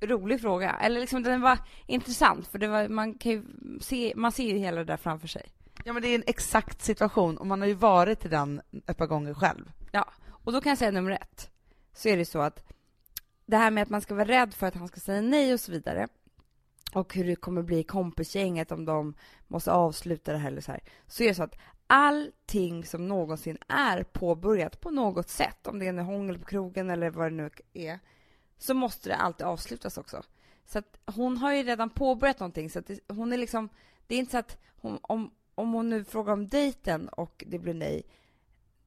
Rolig 0.00 0.40
fråga. 0.40 0.70
Eller 0.70 1.00
liksom, 1.00 1.22
den 1.22 1.40
var 1.40 1.58
intressant 1.86 2.46
för 2.46 2.58
det 2.58 2.68
var, 2.68 2.88
man, 2.88 3.14
kan 3.14 3.32
ju 3.32 3.42
se, 3.80 4.12
man 4.16 4.32
ser 4.32 4.44
ju 4.44 4.58
hela 4.58 4.76
det 4.76 4.84
där 4.84 4.96
framför 4.96 5.28
sig. 5.28 5.48
Ja 5.84 5.92
men 5.92 6.02
det 6.02 6.08
är 6.08 6.14
en 6.14 6.24
exakt 6.26 6.82
situation 6.82 7.36
och 7.36 7.46
man 7.46 7.60
har 7.60 7.68
ju 7.68 7.74
varit 7.74 8.24
i 8.24 8.28
den 8.28 8.60
ett 8.86 8.96
par 8.96 9.06
gånger 9.06 9.34
själv. 9.34 9.70
Och 10.44 10.52
då 10.52 10.60
kan 10.60 10.70
jag 10.70 10.78
säga 10.78 10.90
nummer 10.90 11.10
ett, 11.10 11.50
så 11.92 12.08
är 12.08 12.16
det 12.16 12.24
så 12.24 12.38
att 12.40 12.64
det 13.52 13.58
här 13.58 13.70
med 13.70 13.82
att 13.82 13.90
man 13.90 14.00
ska 14.00 14.14
vara 14.14 14.28
rädd 14.28 14.54
för 14.54 14.66
att 14.66 14.74
han 14.74 14.88
ska 14.88 15.00
säga 15.00 15.20
nej 15.20 15.52
och 15.52 15.60
så 15.60 15.72
vidare 15.72 16.08
och 16.92 17.14
hur 17.14 17.24
det 17.24 17.36
kommer 17.36 17.62
bli 17.62 17.78
i 17.78 17.84
kompisgänget 17.84 18.72
om 18.72 18.84
de 18.84 19.14
måste 19.48 19.72
avsluta 19.72 20.32
det 20.32 20.38
här 20.38 20.48
eller 20.48 20.60
så 20.60 20.72
här. 20.72 20.80
Så 21.06 21.22
är 21.22 21.28
det 21.28 21.34
så 21.34 21.42
att 21.42 21.58
allting 21.86 22.84
som 22.84 23.08
någonsin 23.08 23.58
är 23.68 24.02
påbörjat 24.02 24.80
på 24.80 24.90
något 24.90 25.28
sätt, 25.28 25.66
om 25.66 25.78
det 25.78 25.84
är 25.84 25.88
en 25.88 25.98
hångel 25.98 26.38
på 26.38 26.44
krogen 26.44 26.90
eller 26.90 27.10
vad 27.10 27.32
det 27.32 27.36
nu 27.36 27.50
är, 27.72 27.98
så 28.58 28.74
måste 28.74 29.08
det 29.08 29.16
alltid 29.16 29.46
avslutas 29.46 29.98
också. 29.98 30.22
Så 30.66 30.78
att 30.78 30.98
hon 31.06 31.36
har 31.36 31.52
ju 31.52 31.62
redan 31.62 31.90
påbörjat 31.90 32.40
någonting, 32.40 32.70
så 32.70 32.78
att 32.78 32.86
det, 32.86 32.98
hon 33.08 33.32
är 33.32 33.38
liksom, 33.38 33.68
det 34.06 34.14
är 34.14 34.18
inte 34.18 34.32
så 34.32 34.38
att 34.38 34.58
hon, 34.76 34.98
om, 35.02 35.30
om 35.54 35.72
hon 35.72 35.90
nu 35.90 36.04
frågar 36.04 36.32
om 36.32 36.48
dejten 36.48 37.08
och 37.08 37.44
det 37.46 37.58
blir 37.58 37.74
nej, 37.74 38.02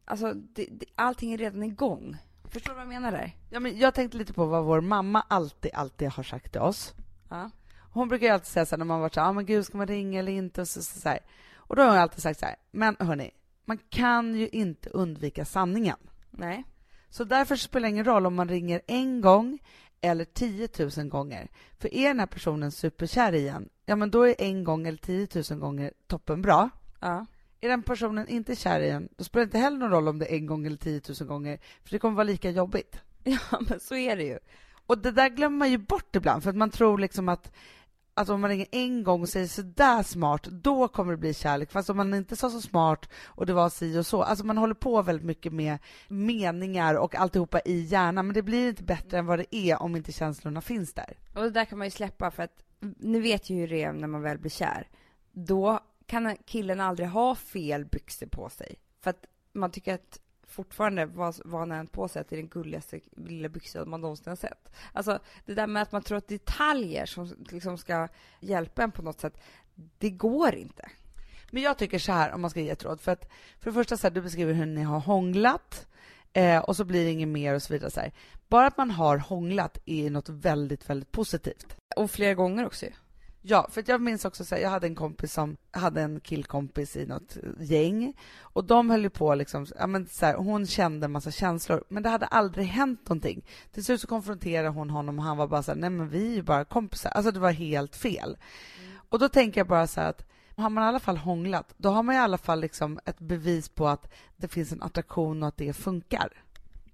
alltså 0.05 0.33
det, 0.33 0.65
det, 0.71 0.85
allting 0.95 1.33
är 1.33 1.37
redan 1.37 1.63
igång. 1.63 2.17
Förstår 2.55 2.73
du 2.73 2.75
vad 2.75 2.81
jag 2.81 2.89
menar 2.89 3.11
där? 3.11 3.35
Ja, 3.49 3.59
men 3.59 3.77
jag 3.77 3.93
tänkte 3.93 4.17
lite 4.17 4.33
på 4.33 4.45
vad 4.45 4.63
vår 4.63 4.81
mamma 4.81 5.25
alltid, 5.29 5.71
alltid 5.73 6.09
har 6.09 6.23
sagt 6.23 6.51
till 6.51 6.61
oss. 6.61 6.93
Ja. 7.29 7.49
Hon 7.91 8.07
brukar 8.07 8.27
ju 8.27 8.33
alltid 8.33 8.47
säga 8.47 8.65
så 8.65 8.75
här 8.75 8.77
när 8.77 8.85
man 8.85 9.01
varit 9.01 9.13
så 9.13 9.19
här, 9.19 9.27
ah, 9.27 9.33
men 9.33 9.45
gud 9.45 9.65
ska 9.65 9.77
man 9.77 9.87
ringa 9.87 10.19
eller 10.19 10.31
inte? 10.31 10.61
Och 10.61 10.67
så, 10.67 10.81
så, 10.83 10.99
så. 10.99 11.17
Och 11.55 11.75
då 11.75 11.81
har 11.81 11.89
hon 11.89 11.97
alltid 11.97 12.21
sagt 12.21 12.39
så 12.39 12.45
här, 12.45 12.55
men 12.71 12.95
hörni, 12.99 13.31
man 13.65 13.77
kan 13.89 14.35
ju 14.35 14.47
inte 14.47 14.89
undvika 14.89 15.45
sanningen. 15.45 15.97
Nej. 16.31 16.63
Så 17.09 17.23
därför 17.23 17.55
spelar 17.55 17.87
det 17.87 17.89
ingen 17.89 18.05
roll 18.05 18.25
om 18.25 18.35
man 18.35 18.49
ringer 18.49 18.81
en 18.87 19.21
gång 19.21 19.59
eller 20.01 20.25
10 20.25 20.69
000 20.97 21.07
gånger. 21.07 21.47
För 21.79 21.93
är 21.93 22.07
den 22.07 22.19
här 22.19 22.27
personen 22.27 22.71
superkär 22.71 23.33
igen, 23.33 23.69
ja 23.85 23.95
men 23.95 24.11
då 24.11 24.27
är 24.27 24.35
en 24.37 24.63
gång 24.63 24.87
eller 24.87 24.97
10 24.97 25.27
000 25.49 25.59
gånger 25.59 25.93
toppenbra. 26.07 26.69
Ja. 26.99 27.25
Är 27.61 27.69
den 27.69 27.83
personen 27.83 28.27
inte 28.27 28.55
kär 28.55 28.79
igen, 28.79 29.09
då 29.17 29.23
spelar 29.23 29.45
det 29.45 29.47
inte 29.47 29.57
heller 29.57 29.77
någon 29.77 29.91
roll 29.91 30.07
om 30.07 30.19
det 30.19 30.33
är 30.33 30.35
en 30.35 30.45
gång 30.45 30.65
eller 30.65 30.77
10 30.77 31.01
000 31.19 31.27
gånger, 31.27 31.59
för 31.83 31.91
det 31.91 31.99
kommer 31.99 32.15
vara 32.15 32.23
lika 32.23 32.49
jobbigt. 32.49 32.99
Ja, 33.23 33.59
men 33.69 33.79
så 33.79 33.95
är 33.95 34.15
det 34.17 34.23
ju. 34.23 34.39
Och 34.85 34.97
det 34.97 35.11
där 35.11 35.29
glömmer 35.29 35.57
man 35.57 35.71
ju 35.71 35.77
bort 35.77 36.15
ibland, 36.15 36.43
för 36.43 36.49
att 36.49 36.55
man 36.55 36.69
tror 36.69 36.97
liksom 36.97 37.29
att 37.29 37.51
att 38.17 38.29
om 38.29 38.41
man 38.41 38.49
ringer 38.49 38.67
en 38.71 39.03
gång 39.03 39.21
och 39.21 39.29
säger 39.29 39.47
sådär 39.47 40.03
smart, 40.03 40.43
då 40.43 40.87
kommer 40.87 41.11
det 41.11 41.17
bli 41.17 41.33
kärlek. 41.33 41.71
Fast 41.71 41.89
om 41.89 41.97
man 41.97 42.13
inte 42.13 42.35
sa 42.35 42.49
så 42.49 42.61
smart 42.61 43.09
och 43.25 43.45
det 43.45 43.53
var 43.53 43.69
si 43.69 43.97
och 43.97 44.05
så. 44.05 44.23
Alltså 44.23 44.45
man 44.45 44.57
håller 44.57 44.73
på 44.73 45.01
väldigt 45.01 45.25
mycket 45.25 45.53
med 45.53 45.77
meningar 46.07 46.95
och 46.95 47.15
alltihopa 47.15 47.59
i 47.65 47.81
hjärnan, 47.81 48.27
men 48.27 48.33
det 48.33 48.41
blir 48.41 48.69
inte 48.69 48.83
bättre 48.83 49.17
än 49.17 49.25
vad 49.25 49.39
det 49.39 49.55
är 49.55 49.81
om 49.81 49.95
inte 49.95 50.11
känslorna 50.11 50.61
finns 50.61 50.93
där. 50.93 51.17
Och 51.35 51.41
det 51.41 51.49
där 51.49 51.65
kan 51.65 51.77
man 51.77 51.87
ju 51.87 51.91
släppa 51.91 52.31
för 52.31 52.43
att 52.43 52.63
ni 52.97 53.19
vet 53.19 53.49
ju 53.49 53.55
hur 53.55 53.67
det 53.67 53.83
är 53.83 53.93
när 53.93 54.07
man 54.07 54.21
väl 54.21 54.37
blir 54.37 54.51
kär. 54.51 54.87
Då 55.31 55.79
kan 56.05 56.37
killen 56.45 56.81
aldrig 56.81 57.09
ha 57.09 57.35
fel 57.35 57.85
byxor 57.85 58.27
på 58.27 58.49
sig. 58.49 58.75
För 59.01 59.09
att 59.09 59.25
man 59.53 59.71
tycker 59.71 59.93
att 59.93 60.19
fortfarande 60.47 61.05
vad, 61.05 61.35
vad 61.45 61.59
han 61.59 61.71
än 61.71 61.87
på 61.87 62.07
sig 62.07 62.21
att 62.21 62.29
det 62.29 62.35
är 62.35 62.37
den 62.37 62.49
gulligaste 62.49 62.99
lilla 63.17 63.49
byxan 63.49 63.89
man 63.89 64.01
någonsin 64.01 64.31
har 64.31 64.35
sett. 64.35 64.71
Alltså 64.93 65.19
det 65.45 65.53
där 65.53 65.67
med 65.67 65.81
att 65.81 65.91
man 65.91 66.01
tror 66.01 66.17
att 66.17 66.27
detaljer 66.27 67.05
som 67.05 67.45
liksom 67.51 67.77
ska 67.77 68.07
hjälpa 68.39 68.83
en 68.83 68.91
på 68.91 69.01
något 69.01 69.19
sätt, 69.19 69.37
det 69.97 70.09
går 70.09 70.55
inte. 70.55 70.89
Men 71.51 71.63
jag 71.63 71.77
tycker 71.77 71.99
så 71.99 72.11
här, 72.11 72.31
om 72.31 72.41
man 72.41 72.49
ska 72.49 72.61
ge 72.61 72.69
ett 72.69 72.83
råd, 72.83 73.01
för 73.01 73.11
att 73.11 73.31
för 73.59 73.69
det 73.69 73.73
första 73.73 73.97
så 73.97 74.07
här, 74.07 74.13
du 74.13 74.21
beskriver 74.21 74.53
hur 74.53 74.65
ni 74.65 74.81
har 74.81 74.99
hånglat 74.99 75.87
eh, 76.33 76.59
och 76.59 76.75
så 76.75 76.85
blir 76.85 77.03
det 77.03 77.11
inget 77.11 77.27
mer 77.27 77.53
och 77.53 77.63
så 77.63 77.73
vidare. 77.73 77.91
Så 77.91 77.99
här. 77.99 78.13
Bara 78.47 78.67
att 78.67 78.77
man 78.77 78.91
har 78.91 79.17
hånglat 79.17 79.77
är 79.85 80.09
något 80.09 80.29
väldigt, 80.29 80.89
väldigt 80.89 81.11
positivt. 81.11 81.77
Och 81.95 82.11
flera 82.11 82.33
gånger 82.33 82.65
också 82.65 82.85
ju. 82.85 82.91
Ja, 83.47 83.67
för 83.71 83.83
jag 83.87 84.01
minns 84.01 84.25
också 84.25 84.45
så 84.45 84.55
här, 84.55 84.61
jag 84.61 84.69
hade 84.69 84.87
en 84.87 84.95
kompis 84.95 85.33
som 85.33 85.57
hade 85.71 86.01
en 86.01 86.19
killkompis 86.19 86.95
i 86.95 87.05
något 87.05 87.37
gäng 87.59 88.13
och 88.39 88.65
de 88.65 88.89
höll 88.89 89.03
ju 89.03 89.09
på 89.09 89.35
liksom, 89.35 89.65
ja 89.79 89.87
men 89.87 90.07
så 90.07 90.25
här, 90.25 90.35
hon 90.35 90.67
kände 90.67 91.05
en 91.05 91.11
massa 91.11 91.31
känslor 91.31 91.83
men 91.89 92.03
det 92.03 92.09
hade 92.09 92.25
aldrig 92.25 92.67
hänt 92.67 93.09
någonting. 93.09 93.45
Till 93.71 93.85
slut 93.85 94.01
så 94.01 94.07
konfronterade 94.07 94.69
hon 94.69 94.89
honom 94.89 95.19
och 95.19 95.25
han 95.25 95.37
var 95.37 95.47
bara 95.47 95.63
så 95.63 95.71
här, 95.71 95.79
nej 95.79 95.89
men 95.89 96.09
vi 96.09 96.31
är 96.31 96.35
ju 96.35 96.41
bara 96.41 96.65
kompisar. 96.65 97.09
Alltså 97.09 97.31
det 97.31 97.39
var 97.39 97.51
helt 97.51 97.95
fel. 97.95 98.37
Mm. 98.79 98.91
Och 99.09 99.19
då 99.19 99.29
tänker 99.29 99.59
jag 99.59 99.67
bara 99.67 99.87
så 99.87 100.01
här 100.01 100.09
att 100.09 100.25
har 100.57 100.69
man 100.69 100.83
i 100.83 100.87
alla 100.87 100.99
fall 100.99 101.17
hånglat, 101.17 101.73
då 101.77 101.89
har 101.89 102.03
man 102.03 102.15
i 102.15 102.19
alla 102.19 102.37
fall 102.37 102.59
liksom 102.59 102.99
ett 103.05 103.19
bevis 103.19 103.69
på 103.69 103.87
att 103.87 104.13
det 104.37 104.47
finns 104.47 104.71
en 104.71 104.81
attraktion 104.81 105.43
och 105.43 105.49
att 105.49 105.57
det 105.57 105.73
funkar. 105.73 106.43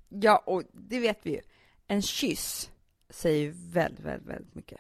Ja, 0.09 0.43
och 0.45 0.63
det 0.73 0.99
vet 0.99 1.19
vi 1.23 1.31
ju. 1.31 1.41
En 1.87 2.01
kyss 2.01 2.71
säger 3.09 3.53
väldigt, 3.55 4.05
väldigt, 4.05 4.27
väldigt 4.27 4.55
mycket 4.55 4.79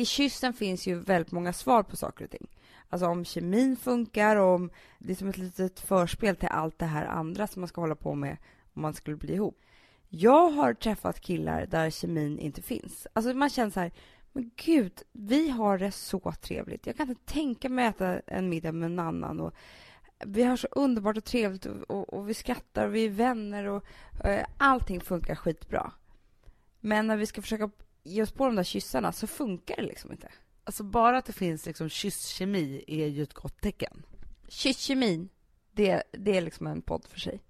i 0.00 0.04
kyssen 0.04 0.52
finns 0.52 0.86
ju 0.86 0.94
väldigt 0.94 1.32
många 1.32 1.52
svar 1.52 1.82
på 1.82 1.96
saker 1.96 2.24
och 2.24 2.30
ting. 2.30 2.48
Alltså 2.88 3.06
om 3.06 3.24
kemin 3.24 3.76
funkar 3.76 4.36
och 4.36 4.54
om 4.54 4.70
det 4.98 5.12
är 5.12 5.16
som 5.16 5.28
ett 5.28 5.38
litet 5.38 5.80
förspel 5.80 6.36
till 6.36 6.48
allt 6.48 6.78
det 6.78 6.86
här 6.86 7.06
andra 7.06 7.46
som 7.46 7.60
man 7.60 7.68
ska 7.68 7.80
hålla 7.80 7.94
på 7.94 8.14
med 8.14 8.36
om 8.74 8.82
man 8.82 8.94
skulle 8.94 9.16
bli 9.16 9.34
ihop. 9.34 9.60
Jag 10.08 10.50
har 10.50 10.74
träffat 10.74 11.20
killar 11.20 11.66
där 11.66 11.90
kemin 11.90 12.38
inte 12.38 12.62
finns. 12.62 13.06
Alltså 13.12 13.34
man 13.34 13.50
känner 13.50 13.70
så 13.70 13.80
här, 13.80 13.92
men 14.32 14.50
gud, 14.56 15.02
vi 15.12 15.50
har 15.50 15.78
det 15.78 15.92
så 15.92 16.32
trevligt. 16.40 16.86
Jag 16.86 16.96
kan 16.96 17.08
inte 17.08 17.32
tänka 17.32 17.68
mig 17.68 17.86
att 17.86 17.94
äta 17.94 18.20
en 18.26 18.48
middag 18.48 18.72
med 18.72 18.86
en 18.86 18.98
annan 18.98 19.40
och 19.40 19.54
vi 20.26 20.42
har 20.42 20.56
så 20.56 20.68
underbart 20.70 21.16
och 21.16 21.24
trevligt 21.24 21.66
och, 21.66 21.90
och, 21.90 22.12
och 22.12 22.28
vi 22.28 22.34
skrattar 22.34 22.86
och 22.86 22.94
vi 22.94 23.04
är 23.04 23.10
vänner 23.10 23.64
och 23.64 23.84
eh, 24.24 24.46
allting 24.58 25.00
funkar 25.00 25.34
skitbra. 25.34 25.92
Men 26.80 27.06
när 27.06 27.16
vi 27.16 27.26
ska 27.26 27.42
försöka 27.42 27.70
oss 28.04 28.32
på 28.32 28.46
de 28.46 28.56
där 28.56 28.64
kyssarna 28.64 29.12
så 29.12 29.26
funkar 29.26 29.76
det 29.76 29.82
liksom 29.82 30.12
inte. 30.12 30.28
Alltså 30.64 30.82
bara 30.82 31.18
att 31.18 31.24
det 31.24 31.32
finns 31.32 31.66
liksom 31.66 31.88
kysskemi 31.88 32.84
är 32.86 33.06
ju 33.06 33.22
ett 33.22 33.34
gott 33.34 33.60
tecken. 33.60 34.02
Kysskemin, 34.48 35.28
det, 35.72 36.02
det 36.12 36.36
är 36.36 36.40
liksom 36.40 36.66
en 36.66 36.82
podd 36.82 37.06
för 37.08 37.20
sig. 37.20 37.40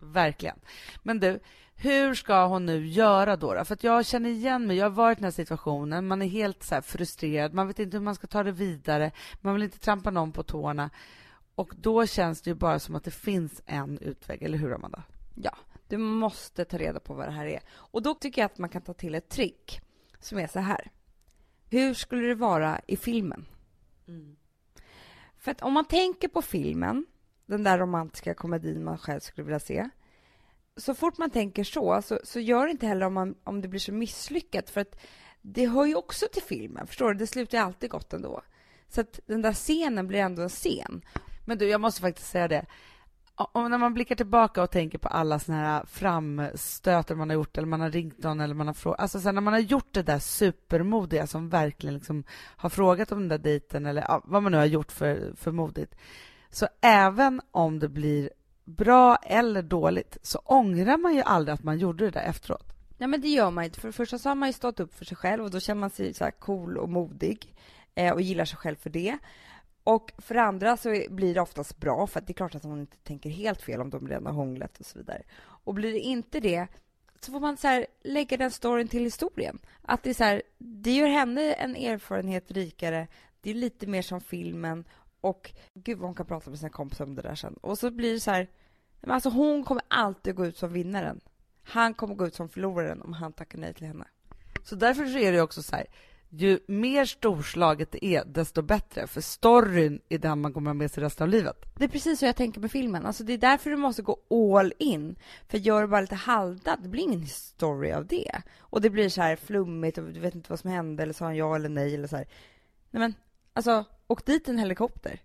Verkligen. 0.00 0.58
Men 1.02 1.20
du, 1.20 1.40
hur 1.74 2.14
ska 2.14 2.46
hon 2.46 2.66
nu 2.66 2.86
göra 2.86 3.36
då? 3.36 3.54
då? 3.54 3.64
För 3.64 3.74
att 3.74 3.84
jag 3.84 4.06
känner 4.06 4.30
igen 4.30 4.66
mig, 4.66 4.76
jag 4.76 4.84
har 4.84 4.90
varit 4.90 5.18
i 5.18 5.20
den 5.20 5.24
här 5.24 5.30
situationen, 5.30 6.06
man 6.06 6.22
är 6.22 6.26
helt 6.26 6.62
så 6.62 6.82
frustrerad, 6.82 7.54
man 7.54 7.66
vet 7.66 7.78
inte 7.78 7.96
hur 7.96 8.04
man 8.04 8.14
ska 8.14 8.26
ta 8.26 8.42
det 8.42 8.52
vidare, 8.52 9.12
man 9.40 9.54
vill 9.54 9.62
inte 9.62 9.78
trampa 9.78 10.10
någon 10.10 10.32
på 10.32 10.42
tårna. 10.42 10.90
Och 11.54 11.72
då 11.76 12.06
känns 12.06 12.42
det 12.42 12.50
ju 12.50 12.54
bara 12.54 12.78
som 12.78 12.94
att 12.94 13.04
det 13.04 13.10
finns 13.10 13.62
en 13.66 13.98
utväg, 13.98 14.42
eller 14.42 14.58
hur 14.58 14.74
Amanda? 14.74 15.02
Ja, 15.34 15.56
du 15.88 15.98
måste 15.98 16.64
ta 16.64 16.78
reda 16.78 17.00
på 17.00 17.14
vad 17.14 17.28
det 17.28 17.32
här 17.32 17.46
är. 17.46 17.60
Och 17.70 18.02
då 18.02 18.14
tycker 18.14 18.42
jag 18.42 18.46
att 18.46 18.58
man 18.58 18.70
kan 18.70 18.82
ta 18.82 18.94
till 18.94 19.14
ett 19.14 19.28
trick 19.28 19.80
som 20.20 20.38
är 20.38 20.46
så 20.46 20.60
här. 20.60 20.90
Hur 21.70 21.94
skulle 21.94 22.28
det 22.28 22.34
vara 22.34 22.80
i 22.86 22.96
filmen? 22.96 23.46
Mm. 24.08 24.36
För 25.38 25.50
att 25.50 25.62
om 25.62 25.72
man 25.72 25.84
tänker 25.84 26.28
på 26.28 26.42
filmen, 26.42 27.06
den 27.46 27.62
där 27.62 27.78
romantiska 27.78 28.34
komedin 28.34 28.84
man 28.84 28.98
själv 28.98 29.20
skulle 29.20 29.44
vilja 29.44 29.60
se, 29.60 29.88
så 30.76 30.94
fort 30.94 31.18
man 31.18 31.30
tänker 31.30 31.64
så, 31.64 32.02
så, 32.02 32.18
så 32.24 32.40
gör 32.40 32.64
det 32.64 32.70
inte 32.70 32.86
heller 32.86 33.06
om, 33.06 33.14
man, 33.14 33.34
om 33.44 33.60
det 33.60 33.68
blir 33.68 33.80
så 33.80 33.92
misslyckat, 33.92 34.70
för 34.70 34.80
att 34.80 35.00
det 35.42 35.66
hör 35.66 35.86
ju 35.86 35.94
också 35.94 36.26
till 36.32 36.42
filmen, 36.42 36.86
förstår 36.86 37.12
du? 37.12 37.18
Det 37.18 37.26
slutar 37.26 37.58
ju 37.58 37.64
alltid 37.64 37.90
gott 37.90 38.12
ändå. 38.12 38.42
Så 38.88 39.00
att 39.00 39.20
den 39.26 39.42
där 39.42 39.52
scenen 39.52 40.08
blir 40.08 40.18
ändå 40.18 40.42
en 40.42 40.48
scen. 40.48 41.04
Men 41.46 41.58
du, 41.58 41.68
jag 41.68 41.80
måste 41.80 42.00
faktiskt 42.00 42.30
säga 42.30 42.48
det 42.48 42.66
om 43.38 43.70
när 43.70 43.78
man 43.78 43.94
blickar 43.94 44.16
tillbaka 44.16 44.62
och 44.62 44.70
tänker 44.70 44.98
på 44.98 45.08
alla 45.08 45.38
såna 45.38 45.58
här 45.58 45.84
framstötar 45.86 47.14
man 47.14 47.30
har 47.30 47.34
gjort, 47.34 47.58
eller 47.58 47.68
man 47.68 47.80
har 47.80 47.90
ringt 47.90 48.22
någon 48.22 48.40
eller 48.40 48.54
man 48.54 48.66
har 48.66 48.74
frågat, 48.74 49.00
alltså 49.00 49.20
sen 49.20 49.34
när 49.34 49.42
man 49.42 49.52
har 49.52 49.60
gjort 49.60 49.94
det 49.94 50.02
där 50.02 50.18
supermodiga 50.18 51.26
som 51.26 51.48
verkligen 51.48 51.94
liksom 51.94 52.24
har 52.56 52.68
frågat 52.70 53.12
om 53.12 53.18
den 53.18 53.28
där 53.28 53.38
dejten 53.38 53.86
eller 53.86 54.02
ja, 54.02 54.22
vad 54.24 54.42
man 54.42 54.52
nu 54.52 54.58
har 54.58 54.64
gjort 54.64 54.92
för, 54.92 55.32
för 55.36 55.50
modigt, 55.50 55.94
så 56.50 56.66
även 56.80 57.40
om 57.50 57.78
det 57.78 57.88
blir 57.88 58.30
bra 58.64 59.16
eller 59.16 59.62
dåligt 59.62 60.18
så 60.22 60.38
ångrar 60.38 60.96
man 60.96 61.14
ju 61.14 61.22
aldrig 61.22 61.54
att 61.54 61.62
man 61.62 61.78
gjorde 61.78 62.04
det 62.04 62.10
där 62.10 62.24
efteråt. 62.24 62.72
Nej 62.98 63.08
men 63.08 63.20
det 63.20 63.28
gör 63.28 63.50
man 63.50 63.64
inte. 63.64 63.80
För 63.80 63.88
det 63.88 63.92
första 63.92 64.18
så 64.18 64.28
har 64.28 64.34
man 64.34 64.48
ju 64.48 64.52
stått 64.52 64.80
upp 64.80 64.94
för 64.94 65.04
sig 65.04 65.16
själv 65.16 65.44
och 65.44 65.50
då 65.50 65.60
känner 65.60 65.80
man 65.80 65.90
sig 65.90 66.14
så 66.14 66.24
här 66.24 66.30
cool 66.30 66.78
och 66.78 66.88
modig 66.88 67.54
eh, 67.94 68.12
och 68.12 68.20
gillar 68.20 68.44
sig 68.44 68.58
själv 68.58 68.76
för 68.76 68.90
det. 68.90 69.18
Och 69.88 70.12
för 70.18 70.34
andra 70.34 70.76
så 70.76 71.04
blir 71.10 71.34
det 71.34 71.40
oftast 71.40 71.78
bra, 71.78 72.06
för 72.06 72.20
det 72.20 72.30
är 72.30 72.34
klart 72.34 72.54
att 72.54 72.62
hon 72.62 72.80
inte 72.80 72.96
tänker 72.96 73.30
helt 73.30 73.62
fel 73.62 73.80
om 73.80 73.90
de 73.90 74.08
redan 74.08 74.26
har 74.26 74.32
hånglat 74.32 74.80
och 74.80 74.86
så 74.86 74.98
vidare. 74.98 75.22
Och 75.40 75.74
blir 75.74 75.92
det 75.92 75.98
inte 75.98 76.40
det, 76.40 76.66
så 77.20 77.32
får 77.32 77.40
man 77.40 77.56
så 77.56 77.68
här, 77.68 77.86
lägga 78.02 78.36
den 78.36 78.50
storyn 78.50 78.88
till 78.88 79.04
historien. 79.04 79.58
Att 79.82 80.02
det 80.02 80.10
är 80.10 80.14
så 80.14 80.24
här, 80.24 80.42
det 80.58 80.90
gör 80.90 81.08
henne 81.08 81.52
en 81.52 81.76
erfarenhet 81.76 82.50
rikare, 82.50 83.06
det 83.40 83.50
är 83.50 83.54
lite 83.54 83.86
mer 83.86 84.02
som 84.02 84.20
filmen 84.20 84.84
och 85.20 85.52
gud 85.74 85.98
vad 85.98 86.08
hon 86.08 86.14
kan 86.14 86.26
prata 86.26 86.50
med 86.50 86.58
sina 86.58 86.70
kompisar 86.70 87.04
om 87.04 87.14
det 87.14 87.22
där 87.22 87.34
sen. 87.34 87.54
Och 87.54 87.78
så 87.78 87.90
blir 87.90 88.12
det 88.12 88.20
så 88.20 88.30
här, 88.30 88.48
alltså 89.06 89.28
hon 89.28 89.64
kommer 89.64 89.82
alltid 89.88 90.34
gå 90.34 90.46
ut 90.46 90.56
som 90.56 90.72
vinnaren. 90.72 91.20
Han 91.62 91.94
kommer 91.94 92.14
gå 92.14 92.26
ut 92.26 92.34
som 92.34 92.48
förloraren 92.48 93.02
om 93.02 93.12
han 93.12 93.32
tackar 93.32 93.58
nej 93.58 93.74
till 93.74 93.86
henne. 93.86 94.04
Så 94.64 94.76
därför 94.76 95.06
så 95.06 95.18
är 95.18 95.32
det 95.32 95.40
också 95.40 95.62
så 95.62 95.76
här, 95.76 95.86
ju 96.30 96.58
mer 96.68 97.04
storslaget 97.04 97.92
det 97.92 98.04
är, 98.04 98.24
desto 98.24 98.62
bättre. 98.62 99.06
För 99.06 99.20
storyn 99.20 100.00
är 100.08 100.18
den 100.18 100.40
man 100.40 100.52
kommer 100.52 100.74
med 100.74 100.90
sig 100.90 101.04
resten 101.04 101.24
av 101.24 101.28
livet. 101.28 101.56
Det 101.76 101.84
är 101.84 101.88
precis 101.88 102.18
så 102.18 102.24
jag 102.24 102.36
tänker 102.36 102.60
med 102.60 102.70
filmen. 102.70 103.06
Alltså 103.06 103.24
det 103.24 103.32
är 103.32 103.38
därför 103.38 103.70
du 103.70 103.76
måste 103.76 104.02
gå 104.02 104.18
all 104.30 104.72
in. 104.78 105.16
För 105.48 105.58
gör 105.58 105.82
du 105.82 105.88
bara 105.88 106.00
lite 106.00 106.14
halvdant, 106.14 106.82
det 106.82 106.88
blir 106.88 107.02
ingen 107.02 107.26
story 107.26 107.92
av 107.92 108.06
det. 108.06 108.42
Och 108.58 108.80
det 108.80 108.90
blir 108.90 109.08
så 109.08 109.22
här 109.22 109.36
flummigt 109.36 109.98
och 109.98 110.04
du 110.04 110.20
vet 110.20 110.34
inte 110.34 110.50
vad 110.50 110.60
som 110.60 110.70
hände 110.70 111.02
eller 111.02 111.12
sa 111.12 111.24
han 111.24 111.36
ja 111.36 111.56
eller 111.56 111.68
nej 111.68 111.94
eller 111.94 112.08
så 112.08 112.16
här. 112.16 112.26
Nej 112.90 113.00
men, 113.00 113.14
alltså, 113.52 113.84
åk 114.06 114.26
dit 114.26 114.48
en 114.48 114.58
helikopter. 114.58 115.20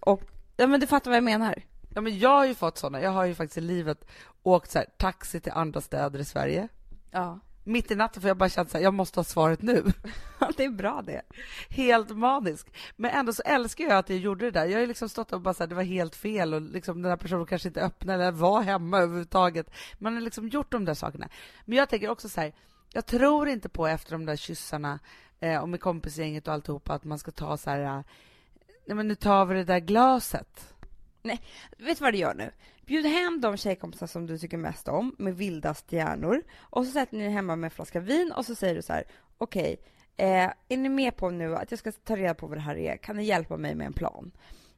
Och, 0.00 0.22
ja 0.56 0.66
men 0.66 0.80
du 0.80 0.86
fattar 0.86 1.10
vad 1.10 1.16
jag 1.16 1.24
menar. 1.24 1.62
Ja 1.94 2.00
men 2.00 2.18
jag 2.18 2.30
har 2.30 2.44
ju 2.44 2.54
fått 2.54 2.78
såna. 2.78 3.02
Jag 3.02 3.10
har 3.10 3.24
ju 3.24 3.34
faktiskt 3.34 3.58
i 3.58 3.60
livet 3.60 4.04
åkt 4.42 4.70
så 4.70 4.78
här, 4.78 4.86
taxi 4.96 5.40
till 5.40 5.52
andra 5.52 5.80
städer 5.80 6.18
i 6.18 6.24
Sverige. 6.24 6.68
Ja 7.10 7.40
mitt 7.64 7.90
i 7.90 7.94
natten 7.94 8.22
för 8.22 8.28
jag 8.28 8.36
bara 8.36 8.48
känt 8.48 8.70
så 8.70 8.78
här, 8.78 8.84
jag 8.84 8.94
måste 8.94 9.18
ha 9.18 9.24
svaret 9.24 9.62
nu. 9.62 9.84
Det 10.56 10.64
är 10.64 10.70
bra 10.70 11.02
det. 11.02 11.22
Helt 11.68 12.16
manisk. 12.16 12.66
Men 12.96 13.10
ändå 13.10 13.32
så 13.32 13.42
älskar 13.42 13.84
jag 13.84 13.92
att 13.92 14.08
jag 14.08 14.18
gjorde 14.18 14.44
det 14.44 14.50
där. 14.50 14.66
Jag 14.66 14.80
har 14.80 14.86
liksom 14.86 15.08
stått 15.08 15.32
och 15.32 15.40
bara 15.40 15.54
så 15.54 15.62
här, 15.62 15.68
det 15.68 15.74
var 15.74 15.82
helt 15.82 16.16
fel 16.16 16.54
och 16.54 16.60
liksom 16.60 17.02
den 17.02 17.10
här 17.10 17.16
personen 17.16 17.46
kanske 17.46 17.68
inte 17.68 17.80
öppnade 17.80 18.22
eller 18.24 18.32
var 18.32 18.62
hemma 18.62 18.98
överhuvudtaget. 18.98 19.70
Man 19.98 20.14
har 20.14 20.20
liksom 20.20 20.48
gjort 20.48 20.72
de 20.72 20.84
där 20.84 20.94
sakerna. 20.94 21.28
Men 21.64 21.78
jag 21.78 21.88
tänker 21.88 22.08
också 22.08 22.28
så 22.28 22.40
här, 22.40 22.52
jag 22.92 23.06
tror 23.06 23.48
inte 23.48 23.68
på 23.68 23.86
efter 23.86 24.12
de 24.12 24.26
där 24.26 24.36
kyssarna 24.36 24.98
eh, 25.40 25.58
och 25.58 25.68
med 25.68 25.80
kompisgänget 25.80 26.48
och 26.48 26.54
alltihopa 26.54 26.94
att 26.94 27.04
man 27.04 27.18
ska 27.18 27.30
ta 27.30 27.56
så 27.56 27.70
här, 27.70 27.80
eh, 27.80 28.02
nej 28.86 28.96
men 28.96 29.08
nu 29.08 29.14
tar 29.14 29.44
vi 29.44 29.54
det 29.54 29.64
där 29.64 29.80
glaset. 29.80 30.73
Nej, 31.26 31.40
vet 31.78 31.98
du 31.98 32.04
vad 32.04 32.14
du 32.14 32.18
gör 32.18 32.34
nu? 32.34 32.50
Bjud 32.86 33.06
hem 33.06 33.40
de 33.40 33.56
tjejkompisar 33.56 34.06
som 34.06 34.26
du 34.26 34.38
tycker 34.38 34.56
mest 34.56 34.88
om 34.88 35.14
med 35.18 35.36
vildast 35.36 35.92
hjärnor 35.92 36.42
och 36.58 36.86
så 36.86 36.92
sätter 36.92 37.16
ni 37.16 37.24
er 37.24 37.30
hemma 37.30 37.56
med 37.56 37.68
en 37.68 37.70
flaska 37.70 38.00
vin 38.00 38.32
och 38.36 38.46
så 38.46 38.54
säger 38.54 38.74
du 38.74 38.82
så 38.82 38.92
här, 38.92 39.04
okej, 39.38 39.76
okay, 40.14 40.26
eh, 40.26 40.50
är 40.68 40.76
ni 40.76 40.88
med 40.88 41.16
på 41.16 41.30
nu 41.30 41.56
att 41.56 41.70
jag 41.70 41.78
ska 41.78 41.92
ta 41.92 42.16
reda 42.16 42.34
på 42.34 42.46
vad 42.46 42.56
det 42.56 42.62
här 42.62 42.76
är? 42.76 42.96
Kan 42.96 43.16
ni 43.16 43.24
hjälpa 43.24 43.56
mig 43.56 43.74
med 43.74 43.86
en 43.86 43.92
plan? 43.92 44.32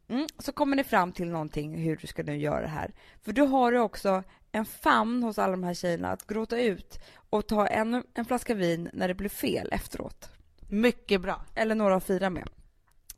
Mm, 0.09 0.27
så 0.39 0.53
kommer 0.53 0.77
ni 0.77 0.85
fram 0.85 1.13
till 1.13 1.31
någonting 1.31 1.75
hur 1.75 1.97
du 1.97 2.07
ska 2.07 2.23
nu 2.23 2.37
göra 2.37 2.61
det 2.61 2.69
här. 2.69 2.95
För 3.23 3.33
då 3.33 3.47
har 3.47 3.73
du 3.73 3.79
också 3.79 4.23
en 4.53 4.65
famn 4.65 5.23
hos 5.23 5.39
alla 5.39 5.51
de 5.51 5.65
här 5.65 5.75
tjejerna 5.75 6.13
att 6.13 6.27
gråta 6.27 6.61
ut 6.61 6.99
och 7.31 7.47
ta 7.47 7.67
en, 7.67 8.03
en 8.15 8.25
flaska 8.25 8.55
vin 8.55 8.91
när 8.93 9.09
det 9.09 9.15
blir 9.15 9.29
fel 9.29 9.69
efteråt. 9.73 10.31
Mycket 10.69 11.21
bra. 11.21 11.45
Eller 11.55 11.75
några 11.75 11.97
att 11.97 12.07
fira 12.07 12.31
med. 12.31 12.49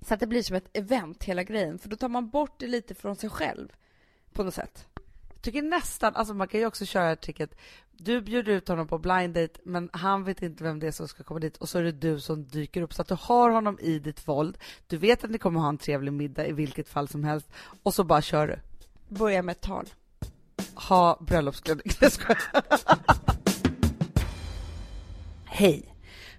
Så 0.00 0.14
att 0.14 0.20
det 0.20 0.26
blir 0.26 0.42
som 0.42 0.56
ett 0.56 0.76
event 0.76 1.24
hela 1.24 1.42
grejen, 1.42 1.78
för 1.78 1.88
då 1.88 1.96
tar 1.96 2.08
man 2.08 2.28
bort 2.28 2.54
det 2.58 2.66
lite 2.66 2.94
från 2.94 3.16
sig 3.16 3.30
själv 3.30 3.68
på 4.32 4.44
något 4.44 4.54
sätt. 4.54 4.86
Jag 5.34 5.42
tycker 5.42 5.62
nästan, 5.62 6.16
alltså 6.16 6.34
man 6.34 6.48
kan 6.48 6.60
ju 6.60 6.66
också 6.66 6.84
köra 6.84 7.16
tricket, 7.16 7.54
Du 7.96 8.20
bjuder 8.20 8.52
ut 8.52 8.68
honom 8.68 8.88
på 8.88 8.98
blind 8.98 9.34
date, 9.34 9.60
men 9.62 9.90
han 9.92 10.24
vet 10.24 10.42
inte 10.42 10.64
vem 10.64 10.80
det 10.80 10.86
är 10.86 10.92
som 10.92 11.08
ska 11.08 11.22
komma 11.22 11.40
dit 11.40 11.56
och 11.56 11.68
så 11.68 11.78
är 11.78 11.82
det 11.82 11.92
du 11.92 12.20
som 12.20 12.44
dyker 12.44 12.82
upp. 12.82 12.94
Så 12.94 13.02
att 13.02 13.08
du 13.08 13.16
har 13.20 13.50
honom 13.50 13.78
i 13.80 13.98
ditt 13.98 14.28
våld. 14.28 14.58
Du 14.86 14.96
vet 14.96 15.24
att 15.24 15.30
ni 15.30 15.38
kommer 15.38 15.60
ha 15.60 15.68
en 15.68 15.78
trevlig 15.78 16.12
middag 16.12 16.46
i 16.46 16.52
vilket 16.52 16.88
fall 16.88 17.08
som 17.08 17.24
helst 17.24 17.48
och 17.82 17.94
så 17.94 18.04
bara 18.04 18.22
kör 18.22 18.46
du. 18.46 18.58
Börja 19.16 19.42
med 19.42 19.52
ett 19.52 19.60
tal. 19.60 19.86
Ha 20.74 21.18
bröllopsklänning. 21.20 21.86
Jag 22.00 22.12
skojar. 22.12 22.38
Hej! 25.44 25.97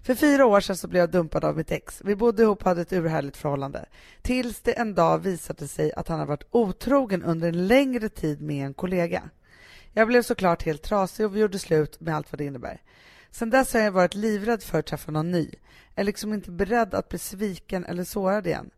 För 0.09 0.15
fyra 0.15 0.45
år 0.45 0.59
sedan 0.59 0.77
så 0.77 0.87
blev 0.87 0.99
jag 0.99 1.11
dumpad 1.11 1.45
av 1.45 1.57
mitt 1.57 1.71
ex. 1.71 2.01
Vi 2.05 2.15
bodde 2.15 2.43
ihop 2.43 2.61
och 2.61 2.67
hade 2.67 2.81
ett 2.81 2.93
urhärligt 2.93 3.37
förhållande. 3.37 3.85
Tills 4.21 4.61
det 4.61 4.79
en 4.79 4.95
dag 4.95 5.19
visade 5.19 5.67
sig 5.67 5.93
att 5.93 6.07
han 6.07 6.19
hade 6.19 6.29
varit 6.29 6.47
otrogen 6.51 7.23
under 7.23 7.47
en 7.47 7.67
längre 7.67 8.09
tid 8.09 8.41
med 8.41 8.65
en 8.65 8.73
kollega. 8.73 9.29
Jag 9.93 10.07
blev 10.07 10.21
såklart 10.21 10.63
helt 10.63 10.81
trasig 10.81 11.25
och 11.25 11.35
vi 11.35 11.39
gjorde 11.39 11.59
slut 11.59 11.99
med 11.99 12.15
allt 12.15 12.31
vad 12.31 12.39
det 12.39 12.45
innebär. 12.45 12.81
Sen 13.31 13.49
dess 13.49 13.73
har 13.73 13.79
jag 13.79 13.91
varit 13.91 14.15
livrädd 14.15 14.63
för 14.63 14.79
att 14.79 14.85
träffa 14.85 15.11
någon 15.11 15.31
ny. 15.31 15.49
Jag 15.95 16.01
är 16.01 16.03
liksom 16.03 16.33
inte 16.33 16.51
beredd 16.51 16.93
att 16.93 17.09
bli 17.09 17.19
sviken 17.19 17.85
eller 17.85 18.03
sårad 18.03 18.47
igen. 18.47 18.69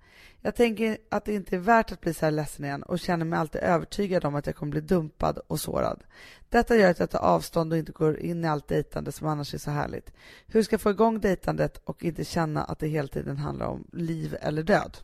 Jag 0.41 0.55
tänker 0.55 0.97
att 1.09 1.25
det 1.25 1.33
inte 1.33 1.55
är 1.55 1.59
värt 1.59 1.91
att 1.91 2.01
bli 2.01 2.13
så 2.13 2.25
här 2.25 2.31
ledsen 2.31 2.65
igen 2.65 2.83
och 2.83 2.99
känner 2.99 3.25
mig 3.25 3.39
alltid 3.39 3.61
övertygad 3.61 4.25
om 4.25 4.35
att 4.35 4.45
jag 4.45 4.55
kommer 4.55 4.71
bli 4.71 4.81
dumpad 4.81 5.39
och 5.47 5.59
sårad. 5.59 6.03
Detta 6.49 6.75
gör 6.75 6.91
att 6.91 6.99
jag 6.99 7.09
tar 7.09 7.19
avstånd 7.19 7.73
och 7.73 7.79
inte 7.79 7.91
går 7.91 8.19
in 8.19 8.45
i 8.45 8.47
allt 8.47 8.67
dejtande 8.67 9.11
som 9.11 9.27
annars 9.27 9.53
är 9.53 9.57
så 9.57 9.71
härligt. 9.71 10.13
Hur 10.47 10.63
ska 10.63 10.73
jag 10.73 10.81
få 10.81 10.89
igång 10.91 11.19
dejtandet 11.19 11.77
och 11.77 12.03
inte 12.03 12.25
känna 12.25 12.63
att 12.63 12.79
det 12.79 12.87
hela 12.87 13.07
tiden 13.07 13.37
handlar 13.37 13.65
om 13.65 13.87
liv 13.93 14.37
eller 14.41 14.63
död? 14.63 14.97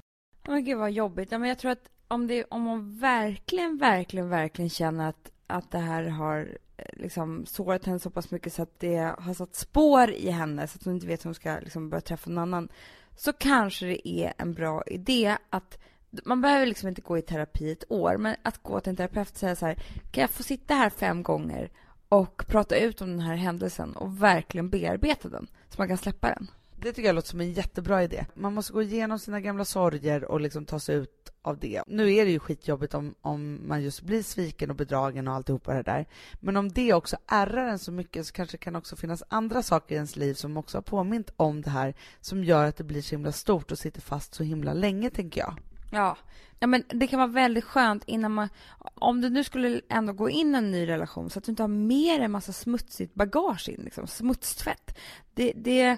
Men 0.48 0.66
gud 0.66 0.78
vad 0.78 0.92
jobbigt. 0.92 1.32
men 1.32 1.44
jag 1.44 1.60
tror 1.60 1.72
att 1.72 1.90
om, 2.08 2.28
det, 2.28 2.44
om 2.44 2.62
man 2.62 3.00
verkligen, 3.00 3.78
verkligen, 3.78 4.30
verkligen 4.30 4.70
känner 4.70 5.10
att, 5.10 5.32
att 5.48 5.72
det 5.72 5.78
här 5.78 6.04
har 6.04 6.58
Eh, 6.78 6.86
liksom 6.94 7.46
sårat 7.46 7.86
henne 7.86 8.00
så 8.00 8.10
pass 8.10 8.32
mycket 8.32 8.54
så 8.54 8.62
att 8.62 8.80
det 8.80 9.16
har 9.20 9.34
satt 9.34 9.56
spår 9.56 10.12
i 10.12 10.30
henne 10.30 10.68
så 10.68 10.78
att 10.78 10.86
hon 10.86 10.94
inte 10.94 11.08
vet 11.08 11.26
hur 11.26 11.30
hon 11.30 11.36
ska 11.36 11.60
liksom 11.60 11.90
börja 11.90 12.02
träffa 12.02 12.30
någon 12.30 12.38
annan 12.38 12.70
så 13.16 13.34
kanske 13.34 13.86
det 13.86 14.10
är 14.10 14.34
en 14.38 14.54
bra 14.54 14.84
idé 14.88 15.38
att 15.50 15.78
man 16.26 16.42
behöver 16.42 16.66
liksom 16.66 16.90
inte 16.90 17.02
gå 17.02 17.18
i 17.18 17.22
terapi 17.22 17.72
ett 17.72 17.92
år, 17.92 18.18
men 18.18 18.36
att 18.44 18.64
gå 18.64 18.80
till 18.80 18.90
en 18.90 18.96
terapeut 18.96 19.32
och 19.32 19.38
säga 19.38 19.56
så 19.56 19.66
här, 19.66 19.76
kan 20.12 20.22
jag 20.22 20.30
få 20.30 20.44
sitta 20.44 20.74
här 20.74 20.90
fem 20.90 21.24
gånger 21.24 21.72
och 22.10 22.46
prata 22.48 22.78
ut 22.78 23.02
om 23.02 23.10
den 23.10 23.20
här 23.20 23.36
händelsen 23.36 23.96
och 23.96 24.24
verkligen 24.24 24.70
bearbeta 24.70 25.30
den 25.30 25.48
så 25.70 25.76
man 25.82 25.88
kan 25.88 25.98
släppa 25.98 26.28
den? 26.28 26.48
Det 26.82 26.94
tycker 26.94 27.10
jag 27.10 27.16
låter 27.16 27.30
som 27.30 27.42
en 27.42 27.54
jättebra 27.54 28.04
idé. 28.04 28.26
Man 28.34 28.54
måste 28.54 28.74
gå 28.74 28.82
igenom 28.82 29.20
sina 29.20 29.42
gamla 29.42 29.66
sorger 29.66 30.24
och 30.26 30.42
liksom 30.42 30.66
ta 30.66 30.80
sig 30.80 30.96
ut 30.96 31.32
av 31.42 31.60
det. 31.60 31.84
Nu 31.88 32.14
är 32.14 32.26
det 32.26 32.32
ju 32.32 32.40
skitjobbigt 32.40 32.94
om, 32.94 33.16
om 33.22 33.68
man 33.68 33.84
just 33.84 34.02
blir 34.02 34.24
sviken 34.24 34.70
och 34.70 34.76
bedragen 34.76 35.28
och 35.28 35.34
alltihopa 35.34 35.74
det 35.74 35.84
där. 35.84 36.06
Men 36.40 36.58
om 36.58 36.70
det 36.70 36.94
också 36.94 37.18
ärrar 37.28 37.68
en 37.68 37.80
så 37.80 37.92
mycket 37.92 38.28
så 38.28 38.34
kanske 38.34 38.54
det 38.54 38.64
kan 38.64 38.76
också 38.76 38.96
finnas 38.96 39.24
andra 39.30 39.64
saker 39.64 39.96
i 39.96 39.98
ens 39.98 40.16
liv 40.16 40.34
som 40.34 40.58
också 40.58 40.78
har 40.78 40.82
påmint 40.82 41.30
om 41.38 41.62
det 41.62 41.70
här 41.70 41.94
som 42.22 42.44
gör 42.44 42.66
att 42.66 42.78
det 42.78 42.84
blir 42.84 43.02
så 43.02 43.16
himla 43.16 43.32
stort 43.32 43.72
och 43.72 43.78
sitter 43.78 44.02
fast 44.02 44.34
så 44.34 44.44
himla 44.44 44.74
länge, 44.74 45.10
tänker 45.10 45.42
jag. 45.42 45.54
Ja. 45.92 46.18
ja, 46.60 46.68
men 46.68 46.84
det 46.90 47.08
kan 47.08 47.20
vara 47.20 47.28
väldigt 47.28 47.64
skönt 47.64 48.04
innan 48.06 48.32
man... 48.32 48.50
Om 48.96 49.22
du 49.22 49.30
nu 49.30 49.44
skulle 49.44 49.82
ändå 49.90 50.14
gå 50.14 50.30
in 50.30 50.56
i 50.56 50.58
en 50.58 50.72
ny 50.72 50.88
relation 50.88 51.30
så 51.30 51.40
att 51.40 51.46
du 51.46 51.52
inte 51.52 51.64
har 51.64 51.68
mer 51.68 52.20
en 52.20 52.32
massa 52.32 52.54
smutsigt 52.54 53.14
bagage 53.14 53.70
in, 53.70 53.82
liksom, 53.84 54.08
smutstvätt. 54.08 54.98
Det, 55.34 55.54
det, 55.56 55.98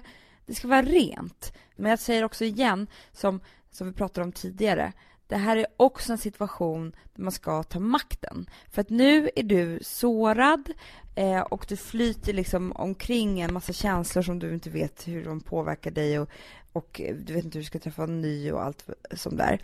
det 0.50 0.56
ska 0.56 0.68
vara 0.68 0.82
rent. 0.82 1.52
Men 1.76 1.90
jag 1.90 1.98
säger 1.98 2.24
också 2.24 2.44
igen, 2.44 2.86
som, 3.12 3.40
som 3.70 3.86
vi 3.86 3.92
pratade 3.92 4.24
om 4.24 4.32
tidigare, 4.32 4.92
det 5.26 5.36
här 5.36 5.56
är 5.56 5.66
också 5.76 6.12
en 6.12 6.18
situation 6.18 6.92
där 7.14 7.22
man 7.22 7.32
ska 7.32 7.62
ta 7.62 7.80
makten. 7.80 8.46
För 8.70 8.80
att 8.80 8.90
nu 8.90 9.30
är 9.36 9.42
du 9.42 9.78
sårad 9.82 10.72
eh, 11.14 11.40
och 11.40 11.66
du 11.68 11.76
flyter 11.76 12.32
liksom 12.32 12.72
omkring 12.72 13.40
en 13.40 13.52
massa 13.52 13.72
känslor 13.72 14.22
som 14.22 14.38
du 14.38 14.54
inte 14.54 14.70
vet 14.70 15.08
hur 15.08 15.24
de 15.24 15.40
påverkar 15.40 15.90
dig 15.90 16.18
och, 16.18 16.28
och 16.72 17.00
du 17.26 17.34
vet 17.34 17.44
inte 17.44 17.58
hur 17.58 17.62
du 17.62 17.66
ska 17.66 17.78
träffa 17.78 18.02
en 18.02 18.20
ny 18.20 18.52
och 18.52 18.62
allt 18.62 18.88
som 19.12 19.36
där. 19.36 19.60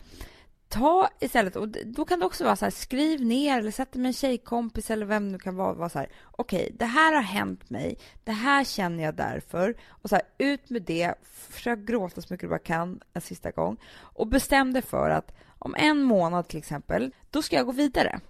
Ta 0.68 1.09
istället, 1.20 1.57
och 1.57 1.68
då 1.68 2.05
kan 2.05 2.20
det 2.20 2.26
också 2.26 2.44
vara 2.44 2.57
så 2.57 2.64
här, 2.64 2.70
skriv 2.70 3.24
ner 3.24 3.59
eller 3.59 3.70
sätt 3.70 3.92
dig 3.92 4.02
med 4.02 4.09
en 4.09 4.12
tjejkompis 4.12 4.90
eller 4.90 5.07
vem 5.07 5.33
du 5.33 5.38
kan 5.38 5.57
vara, 5.57 5.74
vara 5.74 5.88
så 5.88 5.98
här, 5.98 6.09
okej, 6.31 6.62
okay, 6.64 6.76
det 6.76 6.85
här 6.85 7.14
har 7.14 7.22
hänt 7.22 7.70
mig, 7.70 7.98
det 8.24 8.33
här 8.33 8.64
känner 8.64 9.05
jag 9.05 9.14
därför, 9.14 9.76
och 9.88 10.09
så 10.09 10.14
här, 10.14 10.24
ut 10.38 10.70
med 10.70 10.83
det, 10.83 11.14
försök 11.22 11.79
gråta 11.79 12.20
så 12.20 12.35
mycket 12.35 12.44
du 12.44 12.48
bara 12.48 12.59
kan 12.59 13.00
en 13.12 13.20
sista 13.20 13.50
gång, 13.50 13.76
och 13.96 14.26
bestäm 14.26 14.72
dig 14.72 14.83
för 14.83 15.11
att 15.11 15.33
om 15.59 15.74
en 15.79 16.02
månad 16.02 16.48
till 16.48 16.59
exempel, 16.59 17.14
då 17.31 17.42
ska 17.42 17.57
jag 17.57 17.66
gå 17.66 17.72
vidare. 17.72 18.20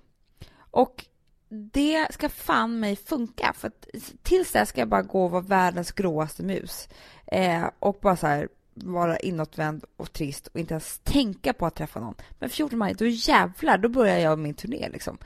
Och 0.71 1.07
det 1.49 2.07
ska 2.11 2.29
fan 2.29 2.81
mig 2.81 2.97
funka, 2.97 3.53
för 3.57 3.69
att 3.69 3.87
tills 4.23 4.53
dess 4.53 4.69
ska 4.69 4.81
jag 4.81 4.89
bara 4.89 5.03
gå 5.03 5.25
och 5.25 5.31
vara 5.31 5.43
världens 5.43 5.93
gråaste 5.93 6.43
mus. 6.43 6.89
Eh, 7.27 7.65
och 7.79 7.99
bara 8.03 8.17
så 8.17 8.27
här, 8.27 8.49
vara 8.77 9.19
inåtvänd 9.19 9.85
och 9.97 10.13
trist 10.13 10.47
och 10.47 10.61
inte 10.61 10.75
ens 10.75 10.99
tänka 10.99 11.53
på 11.53 11.67
att 11.67 11.75
träffa 11.75 12.01
någon. 12.01 12.15
Men 12.39 12.51
14 12.51 12.79
maj, 12.79 12.95
då 12.95 13.07
jävlar, 13.07 13.79
då 13.79 13.89
börjar 13.89 14.19
jag 14.19 14.39
min 14.39 14.55
turné 14.55 14.89
liksom. 14.89 15.19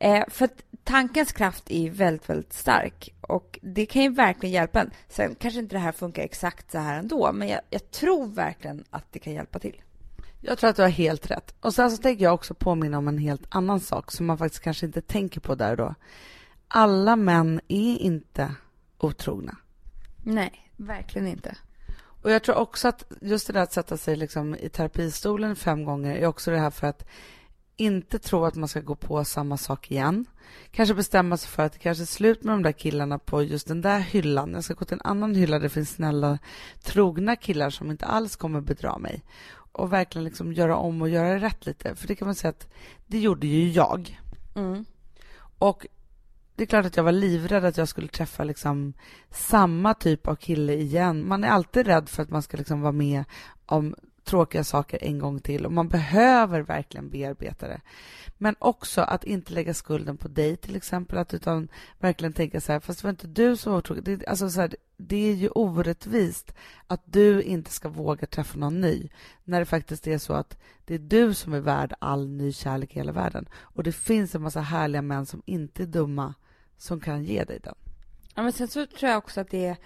Eh, 0.00 0.24
för 0.28 0.44
att 0.44 0.64
tankens 0.84 1.32
kraft 1.32 1.70
är 1.70 1.90
väldigt, 1.90 2.28
väldigt 2.28 2.52
stark 2.52 3.14
och 3.20 3.58
det 3.62 3.86
kan 3.86 4.02
ju 4.02 4.08
verkligen 4.08 4.52
hjälpa 4.52 4.80
en. 4.80 4.90
Sen 5.08 5.34
kanske 5.34 5.60
inte 5.60 5.76
det 5.76 5.80
här 5.80 5.92
funkar 5.92 6.22
exakt 6.22 6.70
så 6.70 6.78
här 6.78 6.98
ändå, 6.98 7.32
men 7.32 7.48
jag, 7.48 7.60
jag 7.70 7.90
tror 7.90 8.26
verkligen 8.26 8.84
att 8.90 9.12
det 9.12 9.18
kan 9.18 9.32
hjälpa 9.32 9.58
till. 9.58 9.82
Jag 10.40 10.58
tror 10.58 10.70
att 10.70 10.76
du 10.76 10.82
har 10.82 10.88
helt 10.88 11.30
rätt. 11.30 11.54
Och 11.60 11.74
sen 11.74 11.90
så 11.90 11.96
tänker 11.96 12.24
jag 12.24 12.34
också 12.34 12.54
påminna 12.54 12.98
om 12.98 13.08
en 13.08 13.18
helt 13.18 13.46
annan 13.48 13.80
sak 13.80 14.12
som 14.12 14.26
man 14.26 14.38
faktiskt 14.38 14.62
kanske 14.62 14.86
inte 14.86 15.00
tänker 15.00 15.40
på 15.40 15.54
där 15.54 15.76
då. 15.76 15.94
Alla 16.68 17.16
män 17.16 17.60
är 17.68 17.98
inte 17.98 18.54
otrogna. 18.98 19.56
Nej, 20.22 20.70
verkligen 20.76 21.26
inte. 21.26 21.56
Och 22.24 22.30
jag 22.30 22.42
tror 22.42 22.56
också 22.56 22.88
att 22.88 23.04
just 23.20 23.46
det 23.46 23.52
där 23.52 23.62
att 23.62 23.72
sätta 23.72 23.96
sig 23.96 24.16
liksom 24.16 24.54
i 24.54 24.68
terapistolen 24.68 25.56
fem 25.56 25.84
gånger 25.84 26.16
är 26.16 26.26
också 26.26 26.50
det 26.50 26.58
här 26.58 26.70
för 26.70 26.86
att 26.86 27.06
inte 27.76 28.18
tro 28.18 28.44
att 28.44 28.54
man 28.54 28.68
ska 28.68 28.80
gå 28.80 28.94
på 28.94 29.24
samma 29.24 29.56
sak 29.56 29.90
igen. 29.90 30.26
Kanske 30.70 30.94
bestämma 30.94 31.36
sig 31.36 31.50
för 31.50 31.62
att 31.62 31.72
det 31.72 31.78
kanske 31.78 32.04
är 32.04 32.06
slut 32.06 32.44
med 32.44 32.54
de 32.54 32.62
där 32.62 32.72
killarna 32.72 33.18
på 33.18 33.42
just 33.42 33.68
den 33.68 33.80
där 33.80 33.98
hyllan. 33.98 34.52
Jag 34.52 34.64
ska 34.64 34.74
gå 34.74 34.84
till 34.84 34.94
en 34.94 35.10
annan 35.10 35.34
hylla 35.34 35.56
där 35.56 35.62
det 35.62 35.68
finns 35.68 35.90
snälla, 35.90 36.38
trogna 36.82 37.36
killar 37.36 37.70
som 37.70 37.90
inte 37.90 38.06
alls 38.06 38.36
kommer 38.36 38.60
bedra 38.60 38.98
mig. 38.98 39.22
Och 39.54 39.92
verkligen 39.92 40.24
liksom 40.24 40.52
göra 40.52 40.76
om 40.76 41.02
och 41.02 41.08
göra 41.08 41.40
rätt 41.40 41.66
lite. 41.66 41.94
För 41.94 42.08
det 42.08 42.16
kan 42.16 42.28
man 42.28 42.34
säga 42.34 42.50
att 42.50 42.68
det 43.06 43.18
gjorde 43.18 43.46
ju 43.46 43.70
jag. 43.70 44.20
Mm. 44.54 44.84
Och 45.58 45.86
det 46.56 46.62
är 46.62 46.66
klart 46.66 46.86
att 46.86 46.96
jag 46.96 47.04
var 47.04 47.12
livrädd 47.12 47.64
att 47.64 47.76
jag 47.76 47.88
skulle 47.88 48.08
träffa 48.08 48.44
liksom 48.44 48.92
samma 49.30 49.94
typ 49.94 50.28
av 50.28 50.36
kille 50.36 50.74
igen. 50.74 51.28
Man 51.28 51.44
är 51.44 51.48
alltid 51.48 51.86
rädd 51.86 52.08
för 52.08 52.22
att 52.22 52.30
man 52.30 52.42
ska 52.42 52.56
liksom 52.56 52.80
vara 52.80 52.92
med 52.92 53.24
om 53.66 53.94
tråkiga 54.24 54.64
saker 54.64 55.04
en 55.04 55.18
gång 55.18 55.40
till 55.40 55.66
och 55.66 55.72
man 55.72 55.88
behöver 55.88 56.60
verkligen 56.60 57.10
bearbeta 57.10 57.68
det. 57.68 57.80
Men 58.38 58.56
också 58.58 59.00
att 59.00 59.24
inte 59.24 59.52
lägga 59.52 59.74
skulden 59.74 60.16
på 60.16 60.28
dig 60.28 60.56
till 60.56 60.76
exempel, 60.76 61.18
att 61.18 61.34
utan 61.34 61.68
verkligen 61.98 62.32
tänka 62.32 62.60
så 62.60 62.72
här, 62.72 62.80
fast 62.80 63.00
det 63.00 63.06
var 63.06 63.10
inte 63.10 63.26
du 63.26 63.56
som 63.56 63.72
var 63.72 63.78
otrogen. 63.78 64.04
Det, 64.04 64.26
alltså 64.26 64.50
så 64.50 64.60
här, 64.60 64.76
det 64.96 65.30
är 65.30 65.34
ju 65.34 65.48
orättvist 65.48 66.54
att 66.86 67.02
du 67.04 67.42
inte 67.42 67.70
ska 67.70 67.88
våga 67.88 68.26
träffa 68.26 68.58
någon 68.58 68.80
ny, 68.80 69.08
när 69.44 69.60
det 69.60 69.66
faktiskt 69.66 70.06
är 70.06 70.18
så 70.18 70.32
att 70.32 70.58
det 70.84 70.94
är 70.94 70.98
du 70.98 71.34
som 71.34 71.52
är 71.52 71.60
värd 71.60 71.94
all 71.98 72.28
ny 72.28 72.52
kärlek 72.52 72.92
i 72.92 72.98
hela 72.98 73.12
världen. 73.12 73.48
Och 73.54 73.82
det 73.82 73.92
finns 73.92 74.34
en 74.34 74.42
massa 74.42 74.60
härliga 74.60 75.02
män 75.02 75.26
som 75.26 75.42
inte 75.46 75.82
är 75.82 75.86
dumma, 75.86 76.34
som 76.84 77.00
kan 77.00 77.24
ge 77.24 77.44
dig 77.44 77.58
den. 77.62 77.74
Ja, 78.34 78.42
men 78.42 78.52
sen 78.52 78.68
så 78.68 78.86
tror 78.86 79.10
jag 79.10 79.18
också 79.18 79.40
att 79.40 79.50
det 79.50 79.76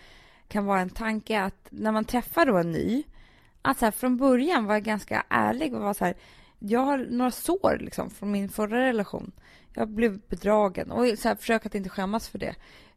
kan 0.49 0.65
vara 0.65 0.81
en 0.81 0.91
tanke 0.91 1.41
att 1.41 1.69
när 1.71 1.93
man 1.93 2.05
träffar 2.05 2.47
då 2.47 2.57
en 2.57 2.73
ny, 2.73 3.05
att 3.63 3.79
så 3.79 3.85
här, 3.85 3.93
från 3.93 4.17
början 4.17 4.65
vara 4.65 4.81
ganska 4.81 5.25
ärlig 5.29 5.75
och 5.75 5.81
vara 5.81 5.95
så 5.95 6.05
här, 6.05 6.15
jag 6.59 6.81
har 6.81 6.99
några 6.99 7.31
sår 7.31 7.79
liksom 7.81 8.11
från 8.11 8.31
min 8.31 8.49
förra 8.49 8.87
relation. 8.87 9.33
Jag 9.75 9.89
blev 9.89 10.21
bedragen 10.29 10.91
och 10.91 11.19
så 11.19 11.29
här, 11.29 11.37
försök 11.37 11.67
att 11.67 11.75
inte 11.75 11.91
skämmas 11.91 12.29
för 12.29 12.39
det 12.39 12.55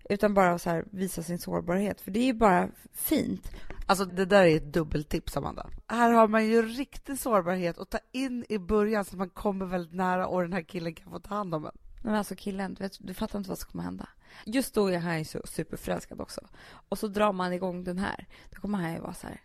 utan 0.10 0.34
bara 0.34 0.60
så 0.60 0.70
här, 0.70 0.86
visa 0.92 1.24
sin 1.24 1.40
sårbarhet, 1.40 2.02
för 2.02 2.12
det 2.12 2.20
är 2.20 2.26
ju 2.26 2.34
bara 2.34 2.70
fint. 2.94 3.52
Alltså 3.86 4.06
det 4.06 4.26
där 4.26 4.46
är 4.46 4.58
ett 4.58 4.74
dubbeltips, 4.74 5.38
Amanda. 5.38 5.70
Här 5.88 6.12
har 6.12 6.28
man 6.28 6.46
ju 6.46 6.62
riktig 6.62 7.20
sårbarhet 7.20 7.78
att 7.78 7.90
ta 7.90 8.00
in 8.12 8.46
i 8.50 8.58
början 8.58 9.06
så 9.06 9.18
man 9.18 9.30
kommer 9.30 9.66
väldigt 9.66 9.94
nära 9.94 10.28
och 10.28 10.42
den 10.42 10.54
här 10.54 10.62
killen 10.62 10.94
kan 10.94 11.12
få 11.12 11.20
ta 11.20 11.36
hand 11.36 11.56
om 11.56 11.66
en. 11.66 11.78
Men 12.02 12.16
alltså 12.16 12.36
killen, 12.36 12.74
du, 12.74 12.84
vet, 12.84 12.98
du 13.00 13.14
fattar 13.14 13.40
inte 13.40 13.50
vad 13.50 13.60
som 13.60 13.72
kommer 13.72 13.84
hända. 13.84 14.10
Just 14.46 14.74
då 14.74 14.88
är 14.88 15.00
han 15.00 15.26
så 15.26 15.42
superförälskad 15.46 16.22
också. 16.22 16.42
Och 16.90 17.00
så 17.00 17.08
drar 17.08 17.34
man 17.34 17.54
igång 17.54 17.84
den 17.84 17.98
här. 17.98 18.28
Då 18.50 18.62
kommer 18.62 18.78
han 18.78 18.94
ju 18.94 19.00
vara 19.00 19.14
så 19.14 19.28
här. 19.28 19.42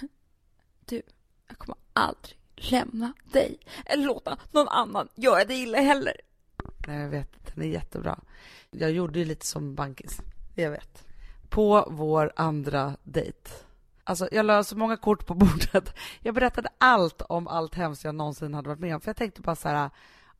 Du, 0.88 1.02
jag 1.48 1.58
kommer 1.58 1.78
aldrig 1.92 2.38
lämna 2.56 3.12
dig 3.32 3.58
eller 3.86 4.04
låta 4.04 4.38
någon 4.50 4.68
annan 4.68 5.08
göra 5.14 5.44
dig 5.44 5.62
illa 5.62 5.78
heller. 5.78 6.20
Nej, 6.86 7.00
jag 7.00 7.08
vet. 7.08 7.54
Den 7.54 7.64
är 7.64 7.68
jättebra. 7.68 8.20
Jag 8.70 8.90
gjorde 8.90 9.18
ju 9.18 9.24
lite 9.24 9.46
som 9.46 9.74
bankis. 9.74 10.20
Jag 10.54 10.70
vet. 10.70 11.04
På 11.48 11.88
vår 11.90 12.32
andra 12.36 12.96
dejt. 13.02 13.50
Alltså, 14.04 14.28
jag 14.32 14.46
la 14.46 14.64
så 14.64 14.76
många 14.76 14.96
kort 14.96 15.26
på 15.26 15.34
bordet. 15.34 15.94
Jag 16.20 16.34
berättade 16.34 16.68
allt 16.78 17.22
om 17.22 17.48
allt 17.48 17.74
hemskt 17.74 18.04
jag 18.04 18.14
någonsin 18.14 18.54
hade 18.54 18.68
varit 18.68 18.80
med 18.80 18.94
om. 18.94 19.00
För 19.00 19.08
jag 19.08 19.16
tänkte 19.16 19.40
bara 19.40 19.56
så 19.56 19.68
här, 19.68 19.90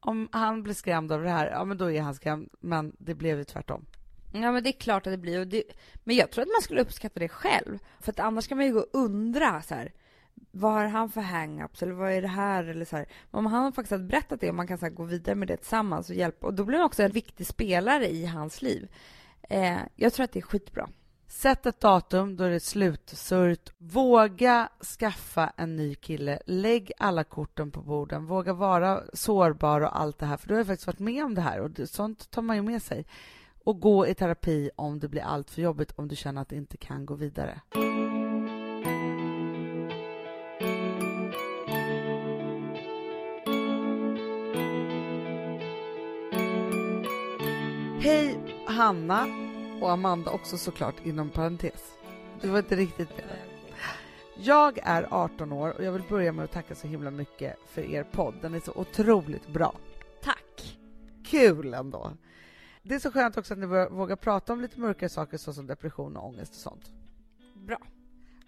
om 0.00 0.28
han 0.32 0.62
blir 0.62 0.74
skrämd 0.74 1.12
av 1.12 1.22
det 1.22 1.30
här, 1.30 1.50
ja 1.50 1.64
men 1.64 1.78
då 1.78 1.90
är 1.90 2.02
han 2.02 2.14
skrämd. 2.14 2.48
Men 2.60 2.96
det 2.98 3.14
blev 3.14 3.38
ju 3.38 3.44
tvärtom. 3.44 3.86
Ja 4.32 4.52
men 4.52 4.62
det 4.62 4.70
är 4.70 4.80
klart 4.80 5.06
att 5.06 5.12
det 5.12 5.18
blir. 5.18 5.40
Och 5.40 5.46
det, 5.46 5.62
men 6.04 6.16
jag 6.16 6.30
tror 6.30 6.42
att 6.42 6.48
man 6.48 6.62
skulle 6.62 6.80
uppskatta 6.80 7.20
det 7.20 7.28
själv. 7.28 7.78
För 8.00 8.12
att 8.12 8.20
annars 8.20 8.48
kan 8.48 8.58
man 8.58 8.66
ju 8.66 8.72
gå 8.72 8.80
och 8.80 8.88
undra 8.92 9.62
så 9.62 9.74
här, 9.74 9.92
vad 10.50 10.72
har 10.72 10.86
han 10.86 11.10
för 11.10 11.20
hang-ups 11.20 11.82
eller 11.82 11.92
vad 11.92 12.12
är 12.12 12.22
det 12.22 12.28
här 12.28 12.64
eller 12.64 12.84
så 12.84 12.96
här. 12.96 13.06
Om 13.30 13.46
han 13.46 13.72
faktiskt 13.72 13.90
har 13.90 13.98
berättat 13.98 14.40
det 14.40 14.48
och 14.48 14.54
man 14.54 14.66
kan 14.66 14.78
så 14.78 14.86
här, 14.86 14.92
gå 14.92 15.04
vidare 15.04 15.34
med 15.34 15.48
det 15.48 15.56
tillsammans 15.56 16.10
och 16.10 16.16
hjälpa 16.16 16.46
och 16.46 16.54
då 16.54 16.64
blir 16.64 16.78
han 16.78 16.86
också 16.86 17.02
en 17.02 17.10
viktig 17.10 17.46
spelare 17.46 18.08
i 18.08 18.26
hans 18.26 18.62
liv. 18.62 18.88
Eh, 19.42 19.78
jag 19.96 20.12
tror 20.12 20.24
att 20.24 20.32
det 20.32 20.38
är 20.38 20.42
skitbra. 20.42 20.88
Sätt 21.28 21.66
ett 21.66 21.80
datum 21.80 22.36
då 22.36 22.44
det 22.44 22.54
är 22.54 22.58
slutsurt. 22.58 23.72
Våga 23.78 24.68
skaffa 24.98 25.52
en 25.56 25.76
ny 25.76 25.94
kille. 25.94 26.38
Lägg 26.46 26.92
alla 26.98 27.24
korten 27.24 27.70
på 27.70 27.80
borden. 27.80 28.26
Våga 28.26 28.52
vara 28.52 29.02
sårbar 29.12 29.80
och 29.80 30.00
allt 30.00 30.18
det 30.18 30.26
här. 30.26 30.36
För 30.36 30.48
du 30.48 30.54
har 30.54 30.64
faktiskt 30.64 30.86
varit 30.86 30.98
med 30.98 31.24
om 31.24 31.34
det 31.34 31.40
här 31.40 31.60
och 31.60 31.88
sånt 31.88 32.30
tar 32.30 32.42
man 32.42 32.56
ju 32.56 32.62
med 32.62 32.82
sig. 32.82 33.06
Och 33.64 33.80
gå 33.80 34.06
i 34.06 34.14
terapi 34.14 34.70
om 34.76 34.98
det 34.98 35.08
blir 35.08 35.22
allt 35.22 35.50
för 35.50 35.62
jobbigt, 35.62 35.92
om 35.96 36.08
du 36.08 36.16
känner 36.16 36.42
att 36.42 36.48
det 36.48 36.56
inte 36.56 36.76
kan 36.76 37.06
gå 37.06 37.14
vidare. 37.14 37.60
Hej 48.00 48.38
Hanna 48.66 49.45
och 49.80 49.90
Amanda 49.90 50.30
också 50.30 50.58
såklart 50.58 51.06
inom 51.06 51.30
parentes. 51.30 51.98
Du 52.40 52.48
var 52.48 52.58
inte 52.58 52.76
riktigt 52.76 53.16
där. 53.16 53.44
Jag 54.38 54.78
är 54.82 55.08
18 55.10 55.52
år 55.52 55.70
och 55.70 55.84
jag 55.84 55.92
vill 55.92 56.02
börja 56.08 56.32
med 56.32 56.44
att 56.44 56.52
tacka 56.52 56.74
så 56.74 56.86
himla 56.86 57.10
mycket 57.10 57.56
för 57.66 57.82
er 57.82 58.04
podd. 58.04 58.34
Den 58.42 58.54
är 58.54 58.60
så 58.60 58.72
otroligt 58.74 59.48
bra. 59.48 59.74
Tack! 60.22 60.78
Kul 61.24 61.74
ändå. 61.74 62.12
Det 62.82 62.94
är 62.94 62.98
så 62.98 63.10
skönt 63.10 63.36
också 63.36 63.54
att 63.54 63.58
ni 63.58 63.66
vågar 63.66 64.16
prata 64.16 64.52
om 64.52 64.60
lite 64.60 64.80
mörkare 64.80 65.08
saker 65.08 65.36
såsom 65.38 65.66
depression 65.66 66.16
och 66.16 66.26
ångest 66.26 66.52
och 66.52 66.60
sånt. 66.60 66.90
Bra. 67.54 67.78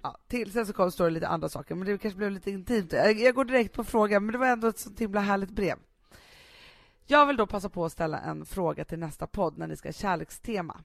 Ja, 0.03 0.19
till 0.29 0.53
sen 0.53 0.67
så 0.67 0.73
kom, 0.73 0.93
står 0.93 1.05
det 1.05 1.11
lite 1.11 1.29
andra 1.29 1.49
saker, 1.49 1.75
men 1.75 1.87
det 1.87 1.99
kanske 1.99 2.19
blev 2.19 2.31
lite 2.31 2.51
intimt. 2.51 2.93
Jag, 2.93 3.21
jag 3.21 3.35
går 3.35 3.45
direkt 3.45 3.75
på 3.75 3.85
frågan, 3.85 4.25
men 4.25 4.33
det 4.33 4.39
var 4.39 4.47
ändå 4.47 4.69
ett 4.69 4.79
sånt 4.79 5.01
himla 5.01 5.21
härligt 5.21 5.51
brev. 5.51 5.79
Jag 7.07 7.27
vill 7.27 7.37
då 7.37 7.47
passa 7.47 7.69
på 7.69 7.85
att 7.85 7.93
ställa 7.93 8.19
en 8.19 8.47
fråga 8.47 8.85
till 8.85 8.99
nästa 8.99 9.27
podd 9.27 9.59
när 9.59 9.67
ni 9.67 9.77
ska 9.77 9.89
ha 9.89 9.93
kärlekstema. 9.93 10.81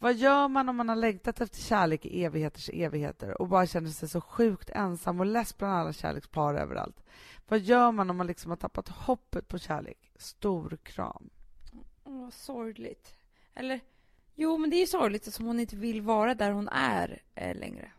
Vad 0.00 0.14
gör 0.14 0.48
man 0.48 0.68
om 0.68 0.76
man 0.76 0.88
har 0.88 0.96
längtat 0.96 1.40
efter 1.40 1.60
kärlek 1.60 2.06
i 2.06 2.24
evigheters 2.24 2.70
evigheter 2.72 3.42
och 3.42 3.48
bara 3.48 3.66
känner 3.66 3.90
sig 3.90 4.08
så 4.08 4.20
sjukt 4.20 4.70
ensam 4.70 5.20
och 5.20 5.26
less 5.26 5.58
bland 5.58 5.74
alla 5.74 5.92
kärlekspar 5.92 6.54
överallt? 6.54 7.04
Vad 7.48 7.60
gör 7.60 7.92
man 7.92 8.10
om 8.10 8.16
man 8.16 8.26
liksom 8.26 8.50
har 8.50 8.56
tappat 8.56 8.88
hoppet 8.88 9.48
på 9.48 9.58
kärlek? 9.58 10.10
Stor 10.16 10.78
kram. 10.82 11.30
Åh, 12.04 12.30
sorgligt. 12.30 13.14
Eller, 13.54 13.80
jo, 14.34 14.58
men 14.58 14.70
det 14.70 14.76
är 14.76 14.80
ju 14.80 14.86
sorgligt 14.86 15.34
som 15.34 15.46
hon 15.46 15.60
inte 15.60 15.76
vill 15.76 16.02
vara 16.02 16.34
där 16.34 16.50
hon 16.50 16.68
är 16.68 17.22
eh, 17.34 17.56
längre. 17.56 17.92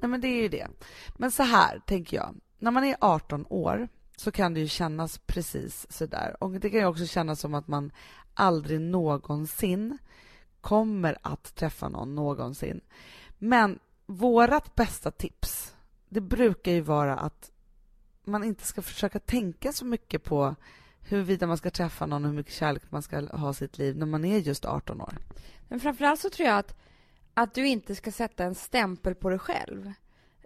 Nej, 0.00 0.10
men 0.10 0.20
det 0.20 0.28
är 0.28 0.42
ju 0.42 0.48
det. 0.48 0.68
Men 1.16 1.30
så 1.30 1.42
här 1.42 1.78
tänker 1.78 2.16
jag. 2.16 2.34
När 2.58 2.70
man 2.70 2.84
är 2.84 2.96
18 3.00 3.46
år 3.48 3.88
så 4.16 4.30
kan 4.30 4.54
det 4.54 4.60
ju 4.60 4.68
kännas 4.68 5.18
precis 5.18 5.86
så 5.90 6.06
där. 6.06 6.36
Och 6.42 6.50
det 6.50 6.70
kan 6.70 6.80
ju 6.80 6.86
också 6.86 7.06
kännas 7.06 7.40
som 7.40 7.54
att 7.54 7.68
man 7.68 7.92
aldrig 8.34 8.80
någonsin 8.80 9.98
kommer 10.64 11.18
att 11.22 11.54
träffa 11.54 11.88
någon 11.88 12.14
någonsin. 12.14 12.80
Men 13.38 13.78
vårt 14.06 14.74
bästa 14.74 15.10
tips, 15.10 15.74
det 16.08 16.20
brukar 16.20 16.72
ju 16.72 16.80
vara 16.80 17.16
att 17.16 17.50
man 18.24 18.44
inte 18.44 18.66
ska 18.66 18.82
försöka 18.82 19.18
tänka 19.18 19.72
så 19.72 19.84
mycket 19.84 20.24
på 20.24 20.54
huruvida 21.00 21.46
man 21.46 21.58
ska 21.58 21.70
träffa 21.70 22.06
någon 22.06 22.24
och 22.24 22.30
hur 22.30 22.36
mycket 22.36 22.52
kärlek 22.52 22.82
man 22.88 23.02
ska 23.02 23.26
ha 23.26 23.50
i 23.50 23.54
sitt 23.54 23.78
liv 23.78 23.96
när 23.96 24.06
man 24.06 24.24
är 24.24 24.38
just 24.38 24.64
18 24.64 25.00
år. 25.00 25.18
Men 25.68 25.80
framförallt 25.80 26.20
så 26.20 26.30
tror 26.30 26.48
jag 26.48 26.58
att, 26.58 26.76
att 27.34 27.54
du 27.54 27.66
inte 27.66 27.94
ska 27.94 28.12
sätta 28.12 28.44
en 28.44 28.54
stämpel 28.54 29.14
på 29.14 29.30
dig 29.30 29.38
själv. 29.38 29.92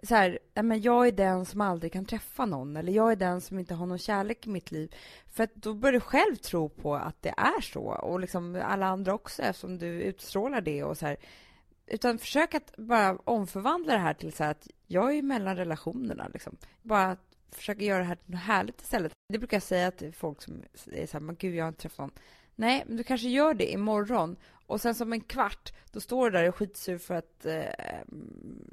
Så 0.03 0.15
här, 0.15 0.39
men 0.53 0.81
jag 0.81 1.07
är 1.07 1.11
den 1.11 1.45
som 1.45 1.61
aldrig 1.61 1.93
kan 1.93 2.05
träffa 2.05 2.45
någon 2.45 2.77
eller 2.77 2.93
jag 2.93 3.11
är 3.11 3.15
den 3.15 3.41
som 3.41 3.59
inte 3.59 3.73
har 3.73 3.85
någon 3.85 3.97
kärlek 3.97 4.47
i 4.47 4.49
mitt 4.49 4.71
liv. 4.71 4.95
För 5.27 5.43
att 5.43 5.55
då 5.55 5.73
börjar 5.73 5.93
du 5.93 5.99
själv 5.99 6.35
tro 6.35 6.69
på 6.69 6.95
att 6.95 7.21
det 7.21 7.33
är 7.37 7.61
så 7.61 7.81
och 7.81 8.19
liksom 8.19 8.61
alla 8.63 8.85
andra 8.85 9.13
också 9.13 9.41
eftersom 9.41 9.77
du 9.77 9.87
utstrålar 9.87 10.61
det 10.61 10.83
och 10.83 10.97
så 10.97 11.05
här. 11.05 11.17
Utan 11.87 12.17
försök 12.17 12.53
att 12.53 12.77
bara 12.77 13.17
omförvandla 13.23 13.93
det 13.93 13.99
här 13.99 14.13
till 14.13 14.33
så 14.33 14.43
här 14.43 14.51
att 14.51 14.67
jag 14.87 15.17
är 15.17 15.21
mellan 15.21 15.55
relationerna 15.55 16.27
liksom. 16.33 16.57
Bara 16.81 17.17
försöka 17.51 17.83
göra 17.83 17.99
det 17.99 18.05
här 18.05 18.15
till 18.15 18.31
något 18.31 18.41
härligt 18.41 18.81
istället. 18.81 19.11
Det 19.33 19.39
brukar 19.39 19.57
jag 19.57 19.63
säga 19.63 19.91
till 19.91 20.13
folk 20.13 20.41
som 20.41 20.63
är 20.91 21.05
så 21.05 21.13
här, 21.13 21.19
men 21.19 21.35
gud, 21.35 21.55
jag 21.55 21.63
har 21.63 21.69
inte 21.69 21.81
träffat 21.81 21.97
någon. 21.97 22.11
Nej, 22.59 22.83
men 22.87 22.97
du 22.97 23.03
kanske 23.03 23.29
gör 23.29 23.53
det 23.53 23.71
imorgon 23.71 24.35
och 24.67 24.81
sen 24.81 24.95
som 24.95 25.13
en 25.13 25.21
kvart, 25.21 25.73
då 25.91 25.99
står 25.99 26.25
du 26.25 26.37
där 26.37 26.43
och 26.43 26.47
är 26.47 26.51
skitsur 26.51 26.97
för 26.97 27.15
att 27.15 27.45
eh, 27.45 27.63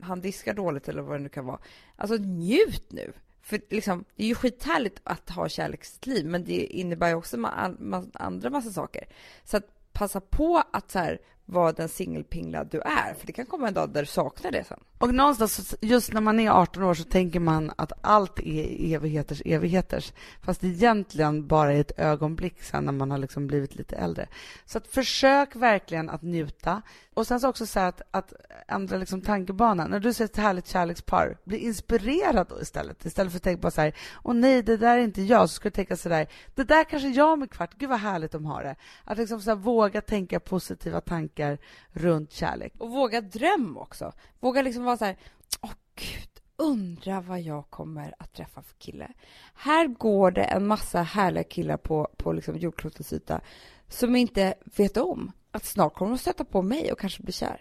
han 0.03 0.21
diskar 0.21 0.55
dåligt 0.55 0.89
eller 0.89 1.03
vad 1.03 1.19
det 1.19 1.23
nu 1.23 1.29
kan 1.29 1.47
vara. 1.47 1.59
Alltså 1.97 2.17
njut 2.17 2.93
nu! 2.93 3.13
För 3.43 3.61
liksom, 3.71 4.05
det 4.17 4.23
är 4.23 4.27
ju 4.27 4.35
skithärligt 4.35 5.01
att 5.05 5.31
ha 5.31 5.49
kärleksliv, 5.49 6.27
men 6.27 6.45
det 6.45 6.67
innebär 6.67 7.09
ju 7.09 7.15
också 7.15 7.37
ma 7.37 7.75
ma 7.79 8.05
andra 8.15 8.51
massa 8.51 8.71
saker. 8.71 9.09
Så 9.45 9.57
att 9.57 9.93
passa 9.93 10.21
på 10.21 10.63
att 10.77 10.91
så 10.91 10.99
här, 10.99 11.19
vara 11.47 11.73
den 11.73 11.89
singelpinglad 11.89 12.69
du 12.71 12.81
är, 12.81 13.15
för 13.15 13.27
det 13.27 13.33
kan 13.33 13.47
komma 13.47 13.69
en 13.69 13.75
dag 13.75 13.91
där 13.91 14.01
du 14.01 14.07
saknar 14.07 14.51
det 14.51 14.65
sen. 14.65 14.81
Och 14.99 15.15
någonstans, 15.15 15.75
just 15.81 16.13
när 16.13 16.21
man 16.21 16.41
är 16.41 16.51
18 16.51 16.83
år 16.83 16.95
så 16.95 17.05
tänker 17.05 17.41
man 17.41 17.73
att 17.77 17.93
allt 18.01 18.39
är 18.39 18.95
evigheters 18.95 19.43
evigheters, 19.45 20.13
fast 20.43 20.65
egentligen 20.65 21.47
bara 21.47 21.75
i 21.75 21.81
ett 21.81 21.99
ögonblick 21.99 22.63
sen 22.63 22.85
när 22.85 22.93
man 22.93 23.11
har 23.11 23.19
liksom 23.19 23.47
blivit 23.47 23.75
lite 23.75 23.97
äldre. 23.97 24.29
Så 24.65 24.79
att 24.79 24.87
försök 24.87 25.57
verkligen 25.57 26.11
att 26.11 26.23
njuta. 26.23 26.83
Och 27.15 27.27
sen 27.27 27.41
så 27.41 27.49
också 27.49 27.67
så 27.67 27.81
att, 27.81 28.03
att 28.11 28.33
ändra 28.69 28.97
liksom 28.97 29.21
tankebanan. 29.21 29.91
När 29.91 30.01
du 30.01 30.13
ser 30.13 30.25
ett 30.25 30.37
härligt 30.37 30.67
kärlekspar, 30.67 31.39
bli 31.45 31.59
inspirerad 31.59 32.47
då 32.49 32.61
istället. 32.61 33.07
Istället 33.07 33.33
för 33.33 33.37
att 33.37 33.43
tänka 33.43 33.63
på 33.63 33.71
så 33.71 33.81
här, 33.81 33.95
åh 34.25 34.35
nej, 34.35 34.63
det 34.63 34.77
där 34.77 34.99
är 34.99 35.03
inte 35.03 35.23
jag, 35.23 35.51
så 35.51 35.55
ska 35.55 35.69
du 35.69 35.75
tänka 35.75 35.97
så 35.97 36.09
där, 36.09 36.27
det 36.55 36.65
där 36.65 36.85
kanske 36.85 37.09
jag 37.09 37.33
om 37.33 37.43
en 37.43 37.49
kvart, 37.49 37.75
gud 37.79 37.89
vad 37.89 37.99
härligt 37.99 38.33
de 38.33 38.45
har 38.45 38.63
det. 38.63 38.77
Att 39.05 39.19
liksom 39.19 39.41
så 39.41 39.51
här, 39.51 39.57
våga 39.57 40.01
tänka 40.01 40.41
positiva 40.67 41.01
tankar 41.01 41.59
runt 41.93 42.33
kärlek. 42.33 42.73
Och 42.79 42.91
våga 42.91 43.21
dröm 43.21 43.77
också. 43.77 44.13
Våga 44.41 44.63
liksom 44.63 44.85
vara 44.85 44.97
så 44.97 45.05
här, 45.05 45.17
åh 45.61 45.73
gud, 45.95 46.29
undra 46.57 47.21
vad 47.21 47.41
jag 47.41 47.71
kommer 47.71 48.15
att 48.19 48.33
träffa 48.33 48.63
för 48.63 48.75
kille. 48.75 49.09
Här 49.55 49.87
går 49.87 50.31
det 50.31 50.45
en 50.45 50.67
massa 50.67 51.03
härliga 51.03 51.45
killar 51.45 51.77
på, 51.77 52.09
på 52.17 52.33
liksom 52.33 52.57
jordklotets 52.57 53.13
yta 53.13 53.41
som 53.89 54.17
inte 54.17 54.55
vet 54.77 54.97
om 54.97 55.33
att 55.51 55.65
snart 55.65 55.95
kommer 55.95 56.11
de 56.11 56.19
stöta 56.19 56.45
på 56.45 56.63
mig 56.63 56.93
och 56.93 56.99
kanske 56.99 57.23
bli 57.23 57.33
kär. 57.33 57.61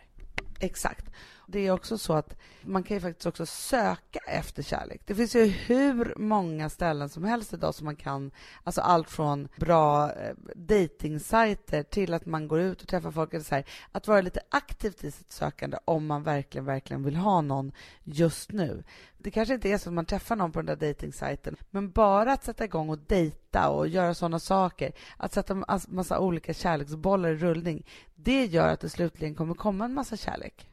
Exakt. 0.60 1.06
Det 1.48 1.68
är 1.68 1.72
också 1.72 1.98
så 1.98 2.14
att 2.14 2.36
man 2.62 2.84
kan 2.84 2.98
ju 2.98 3.02
faktiskt 3.02 3.26
också 3.26 3.46
söka 3.46 4.20
efter 4.28 4.64
kärlek. 4.64 5.02
Det 5.06 5.16
finns 5.16 5.36
ju 5.36 5.46
hur 5.46 6.14
många 6.18 6.70
ställen 6.70 7.10
som 7.10 7.24
helst 7.24 7.54
idag 7.54 7.76
som 7.76 7.86
man 7.86 7.96
kan, 7.96 8.32
alltså 8.64 8.82
allt 8.82 9.10
från 9.10 9.48
bra 9.56 10.12
eh, 10.12 10.36
dejtingsajter 10.56 11.84
till 11.84 12.14
att 12.14 12.26
man 12.26 12.48
går 12.48 12.60
ut 12.60 12.82
och 12.82 12.88
träffar 12.88 13.12
folk. 13.12 13.34
Eller 13.34 13.44
så 13.44 13.56
här, 13.56 13.66
att 13.92 14.08
vara 14.08 14.22
lite 14.22 14.40
aktivt 14.50 15.04
i 15.04 15.12
sitt 15.12 15.32
sökande 15.32 15.78
om 15.86 16.06
man 16.06 16.24
verkligen, 16.24 16.66
verkligen 16.66 17.04
vill 17.04 17.16
ha 17.16 17.42
någon 17.42 17.72
just 18.04 18.52
nu. 18.52 18.84
Det 19.18 19.32
kanske 19.32 19.54
inte 19.54 19.70
är 19.70 19.78
så 19.78 19.90
att 19.90 19.94
man 19.94 20.06
träffar 20.06 20.36
någon 20.36 20.52
på 20.52 20.60
den 20.60 20.66
där 20.66 20.76
dejtingsajten, 20.76 21.56
men 21.72 21.92
bara 21.92 22.34
att 22.34 22.44
sätta 22.44 22.66
igång 22.66 22.90
och 22.90 23.00
dejta 23.08 23.70
och 23.70 23.88
göra 23.88 24.14
sådana 24.14 24.40
saker, 24.40 24.92
att 25.18 25.34
sätta 25.34 25.54
en 25.54 25.66
alltså 25.68 25.92
massa 25.92 26.20
olika 26.20 26.54
kärleksbollar 26.54 27.30
i 27.30 27.36
rullning, 27.36 27.86
det 28.16 28.46
gör 28.46 28.68
att 28.68 28.80
det 28.80 28.90
slutligen 28.90 29.36
kommer 29.36 29.54
komma 29.54 29.86
en 29.86 29.94
massa 29.94 30.18
kärlek. 30.18 30.70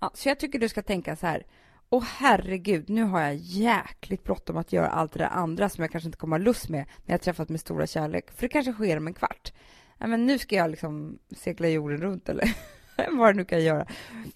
Ja, 0.00 0.10
så 0.14 0.28
jag 0.28 0.38
tycker 0.38 0.58
du 0.58 0.68
ska 0.68 0.82
tänka 0.82 1.16
så 1.16 1.26
här. 1.26 1.46
Åh 1.90 2.04
herregud, 2.04 2.88
nu 2.88 3.02
har 3.02 3.20
jag 3.20 3.34
jäkligt 3.34 4.24
bråttom 4.24 4.56
att 4.56 4.72
göra 4.72 4.88
allt 4.88 5.12
det 5.12 5.18
där 5.18 5.28
andra 5.28 5.68
som 5.68 5.82
jag 5.82 5.90
kanske 5.90 6.08
inte 6.08 6.18
kommer 6.18 6.38
ha 6.38 6.44
lust 6.44 6.68
med 6.68 6.84
när 7.04 7.14
jag 7.14 7.22
träffat 7.22 7.48
min 7.48 7.58
stora 7.58 7.86
kärlek. 7.86 8.30
För 8.30 8.42
det 8.42 8.48
kanske 8.48 8.72
sker 8.72 8.96
om 8.96 9.06
en 9.06 9.14
kvart. 9.14 9.52
Ja, 9.98 10.06
men 10.06 10.26
nu 10.26 10.38
ska 10.38 10.56
jag 10.56 10.70
liksom 10.70 11.18
segla 11.36 11.68
jorden 11.68 12.00
runt 12.00 12.28
eller 12.28 12.56
vad 13.18 13.28
det 13.28 13.36
nu 13.36 13.44
kan 13.44 13.64
göra. 13.64 13.86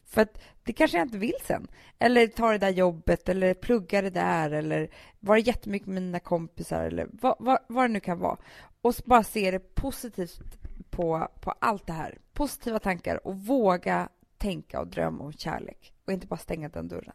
För 0.06 0.22
att 0.22 0.42
det 0.64 0.72
kanske 0.72 0.96
jag 0.96 1.06
inte 1.06 1.18
vill 1.18 1.34
sen. 1.46 1.68
Eller 1.98 2.26
ta 2.26 2.52
det 2.52 2.58
där 2.58 2.70
jobbet 2.70 3.28
eller 3.28 3.54
plugga 3.54 4.02
det 4.02 4.11
där 4.11 4.50
eller 4.50 4.90
vara 5.20 5.38
jättemycket 5.38 5.88
med 5.88 6.02
mina 6.02 6.20
kompisar 6.20 6.84
eller 6.84 7.08
vad, 7.12 7.36
vad, 7.38 7.58
vad 7.68 7.84
det 7.84 7.92
nu 7.92 8.00
kan 8.00 8.18
vara. 8.18 8.36
Och 8.82 8.94
bara 9.04 9.22
se 9.22 9.50
det 9.50 9.74
positivt 9.74 10.58
på, 10.90 11.28
på 11.40 11.50
allt 11.58 11.86
det 11.86 11.92
här. 11.92 12.18
Positiva 12.32 12.78
tankar 12.78 13.26
och 13.26 13.36
våga 13.36 14.08
tänka 14.41 14.80
och 14.80 14.86
drömma 14.86 15.24
om 15.24 15.32
kärlek 15.32 15.93
och 16.05 16.12
inte 16.12 16.26
bara 16.26 16.36
stänga 16.36 16.68
den 16.68 16.88
dörren. 16.88 17.14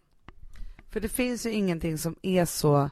För 0.89 0.99
det 0.99 1.09
finns 1.09 1.45
ju 1.45 1.51
ingenting 1.51 1.97
som 1.97 2.15
är 2.21 2.45
så 2.45 2.89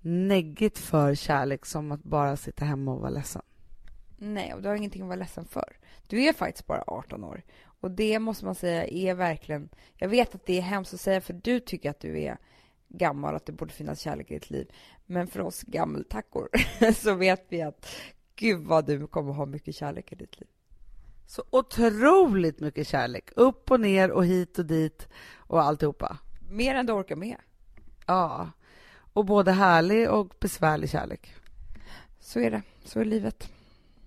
neggigt 0.00 0.78
för 0.78 1.14
kärlek 1.14 1.66
som 1.66 1.92
att 1.92 2.02
bara 2.02 2.36
sitta 2.36 2.64
hemma 2.64 2.92
och 2.92 3.00
vara 3.00 3.10
ledsen. 3.10 3.42
Nej, 4.16 4.54
och 4.54 4.62
du 4.62 4.68
har 4.68 4.76
ingenting 4.76 5.02
att 5.02 5.08
vara 5.08 5.18
ledsen 5.18 5.44
för. 5.44 5.76
Du 6.08 6.22
är 6.22 6.32
faktiskt 6.32 6.66
bara 6.66 6.84
18 6.86 7.24
år. 7.24 7.42
Och 7.80 7.90
det 7.90 8.18
måste 8.18 8.44
man 8.44 8.54
säga 8.54 8.86
är 8.86 9.14
verkligen... 9.14 9.68
Jag 9.96 10.08
vet 10.08 10.34
att 10.34 10.46
det 10.46 10.58
är 10.58 10.62
hemskt 10.62 10.94
att 10.94 11.00
säga 11.00 11.20
för 11.20 11.32
du 11.32 11.60
tycker 11.60 11.90
att 11.90 12.00
du 12.00 12.20
är 12.20 12.38
gammal, 12.88 13.34
att 13.34 13.46
det 13.46 13.52
borde 13.52 13.72
finnas 13.72 14.00
kärlek 14.00 14.30
i 14.30 14.34
ditt 14.34 14.50
liv. 14.50 14.70
Men 15.06 15.26
för 15.26 15.40
oss 15.40 15.62
gammeltackor 15.62 16.48
så 16.94 17.14
vet 17.14 17.46
vi 17.48 17.62
att 17.62 17.86
gud 18.36 18.66
vad 18.66 18.86
du 18.86 19.06
kommer 19.06 19.32
ha 19.32 19.46
mycket 19.46 19.74
kärlek 19.74 20.12
i 20.12 20.14
ditt 20.14 20.40
liv. 20.40 20.48
Så 21.26 21.44
otroligt 21.50 22.60
mycket 22.60 22.88
kärlek. 22.88 23.30
Upp 23.36 23.70
och 23.70 23.80
ner 23.80 24.10
och 24.10 24.24
hit 24.24 24.58
och 24.58 24.66
dit 24.66 25.08
och 25.36 25.62
alltihopa. 25.62 26.18
Mer 26.50 26.74
än 26.74 26.86
du 26.86 26.92
orkar 26.92 27.16
med. 27.16 27.36
Ja. 28.06 28.50
Och 29.12 29.24
både 29.24 29.52
härlig 29.52 30.10
och 30.10 30.34
besvärlig 30.40 30.90
kärlek. 30.90 31.34
Så 32.20 32.40
är 32.40 32.50
det. 32.50 32.62
Så 32.84 33.00
är 33.00 33.04
livet. 33.04 33.48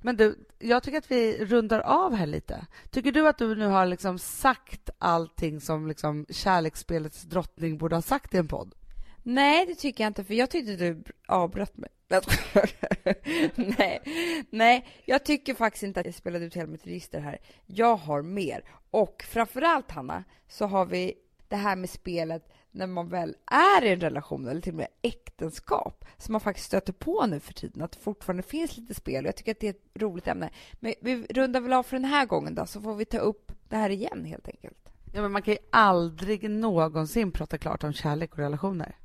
Men 0.01 0.17
du, 0.17 0.45
jag 0.59 0.83
tycker 0.83 0.97
att 0.97 1.11
vi 1.11 1.45
rundar 1.45 1.79
av 1.79 2.13
här 2.13 2.25
lite. 2.25 2.65
Tycker 2.89 3.11
du 3.11 3.27
att 3.27 3.37
du 3.37 3.55
nu 3.55 3.65
har 3.67 3.85
liksom 3.85 4.19
sagt 4.19 4.89
allting 4.97 5.61
som 5.61 5.87
liksom 5.87 6.25
kärleksspelets 6.29 7.21
drottning 7.21 7.77
borde 7.77 7.95
ha 7.95 8.01
sagt 8.01 8.33
i 8.33 8.37
en 8.37 8.47
podd? 8.47 8.75
Nej, 9.23 9.65
det 9.65 9.75
tycker 9.75 10.03
jag 10.03 10.09
inte, 10.09 10.23
för 10.23 10.33
jag 10.33 10.49
tyckte 10.49 10.75
du 10.75 11.03
avbröt 11.27 11.77
mig. 11.77 11.89
nej, 13.55 14.01
nej, 14.49 14.87
jag 15.05 15.25
tycker 15.25 15.53
faktiskt 15.53 15.83
inte 15.83 15.99
att 15.99 16.05
jag 16.05 16.15
spelade 16.15 16.45
ut 16.45 16.55
hela 16.55 16.67
mitt 16.67 16.87
register 16.87 17.19
här. 17.19 17.37
Jag 17.65 17.95
har 17.95 18.21
mer. 18.21 18.63
Och 18.91 19.25
framförallt, 19.29 19.91
Hanna, 19.91 20.23
så 20.47 20.65
har 20.65 20.85
vi 20.85 21.13
det 21.47 21.55
här 21.55 21.75
med 21.75 21.89
spelet 21.89 22.49
när 22.71 22.87
man 22.87 23.09
väl 23.09 23.35
är 23.45 23.85
i 23.85 23.89
en 23.89 23.99
relation 23.99 24.47
eller 24.47 24.61
till 24.61 24.73
och 24.73 24.77
med 24.77 24.87
äktenskap 25.01 26.05
som 26.17 26.31
man 26.31 26.41
faktiskt 26.41 26.67
stöter 26.67 26.93
på 26.93 27.25
nu 27.25 27.39
för 27.39 27.53
tiden, 27.53 27.83
att 27.83 27.91
det 27.91 27.99
fortfarande 27.99 28.43
finns 28.43 28.77
lite 28.77 28.93
spel 28.93 29.25
och 29.25 29.27
jag 29.27 29.35
tycker 29.35 29.51
att 29.51 29.59
det 29.59 29.67
är 29.67 29.71
ett 29.71 30.01
roligt 30.01 30.27
ämne. 30.27 30.49
Men 30.79 30.93
vi 31.01 31.25
rundar 31.29 31.61
väl 31.61 31.73
av 31.73 31.83
för 31.83 31.95
den 31.95 32.05
här 32.05 32.25
gången 32.25 32.55
då, 32.55 32.65
så 32.65 32.81
får 32.81 32.95
vi 32.95 33.05
ta 33.05 33.17
upp 33.17 33.51
det 33.69 33.75
här 33.75 33.89
igen 33.89 34.25
helt 34.25 34.47
enkelt. 34.47 34.89
Ja, 35.13 35.21
men 35.21 35.31
man 35.31 35.41
kan 35.41 35.53
ju 35.53 35.59
aldrig 35.71 36.49
någonsin 36.49 37.31
prata 37.31 37.57
klart 37.57 37.83
om 37.83 37.93
kärlek 37.93 38.31
och 38.31 38.39
relationer. 38.39 38.95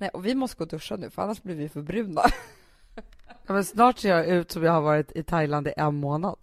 Nej, 0.00 0.08
och 0.08 0.26
vi 0.26 0.34
måste 0.34 0.56
gå 0.56 0.64
och 0.64 0.68
duscha 0.68 0.96
nu, 0.96 1.10
för 1.10 1.22
annars 1.22 1.42
blir 1.42 1.54
vi 1.54 1.68
för 1.68 1.82
bruna. 1.82 2.22
Ja, 3.46 3.54
men 3.54 3.64
snart 3.64 3.98
ser 3.98 4.08
jag 4.08 4.26
ut 4.26 4.52
som 4.52 4.62
jag 4.62 4.72
har 4.72 4.80
varit 4.80 5.12
i 5.16 5.22
Thailand 5.22 5.68
i 5.68 5.72
en 5.76 5.94
månad. 5.94 6.38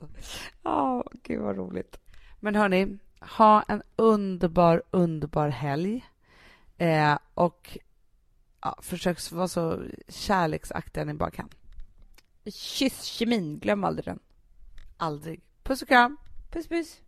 Ja, 0.63 0.97
oh, 0.99 1.03
gud 1.23 1.41
vad 1.41 1.57
roligt. 1.57 1.99
Men 2.39 2.55
hörni, 2.55 2.97
ha 3.19 3.61
en 3.61 3.83
underbar, 3.95 4.83
underbar 4.91 5.47
helg. 5.47 6.05
Eh, 6.77 7.17
och 7.33 7.77
ja, 8.61 8.79
försök 8.81 9.31
vara 9.31 9.47
så 9.47 9.83
kärleksaktiga 10.07 11.05
ni 11.05 11.13
bara 11.13 11.31
kan. 11.31 11.49
Kyss 12.45 13.03
kemin, 13.03 13.59
glöm 13.59 13.83
aldrig 13.83 14.05
den. 14.05 14.19
Aldrig. 14.97 15.41
Puss 15.63 15.81
och 15.81 15.87
kram. 15.87 16.17
Puss, 16.51 16.67
puss. 16.67 17.01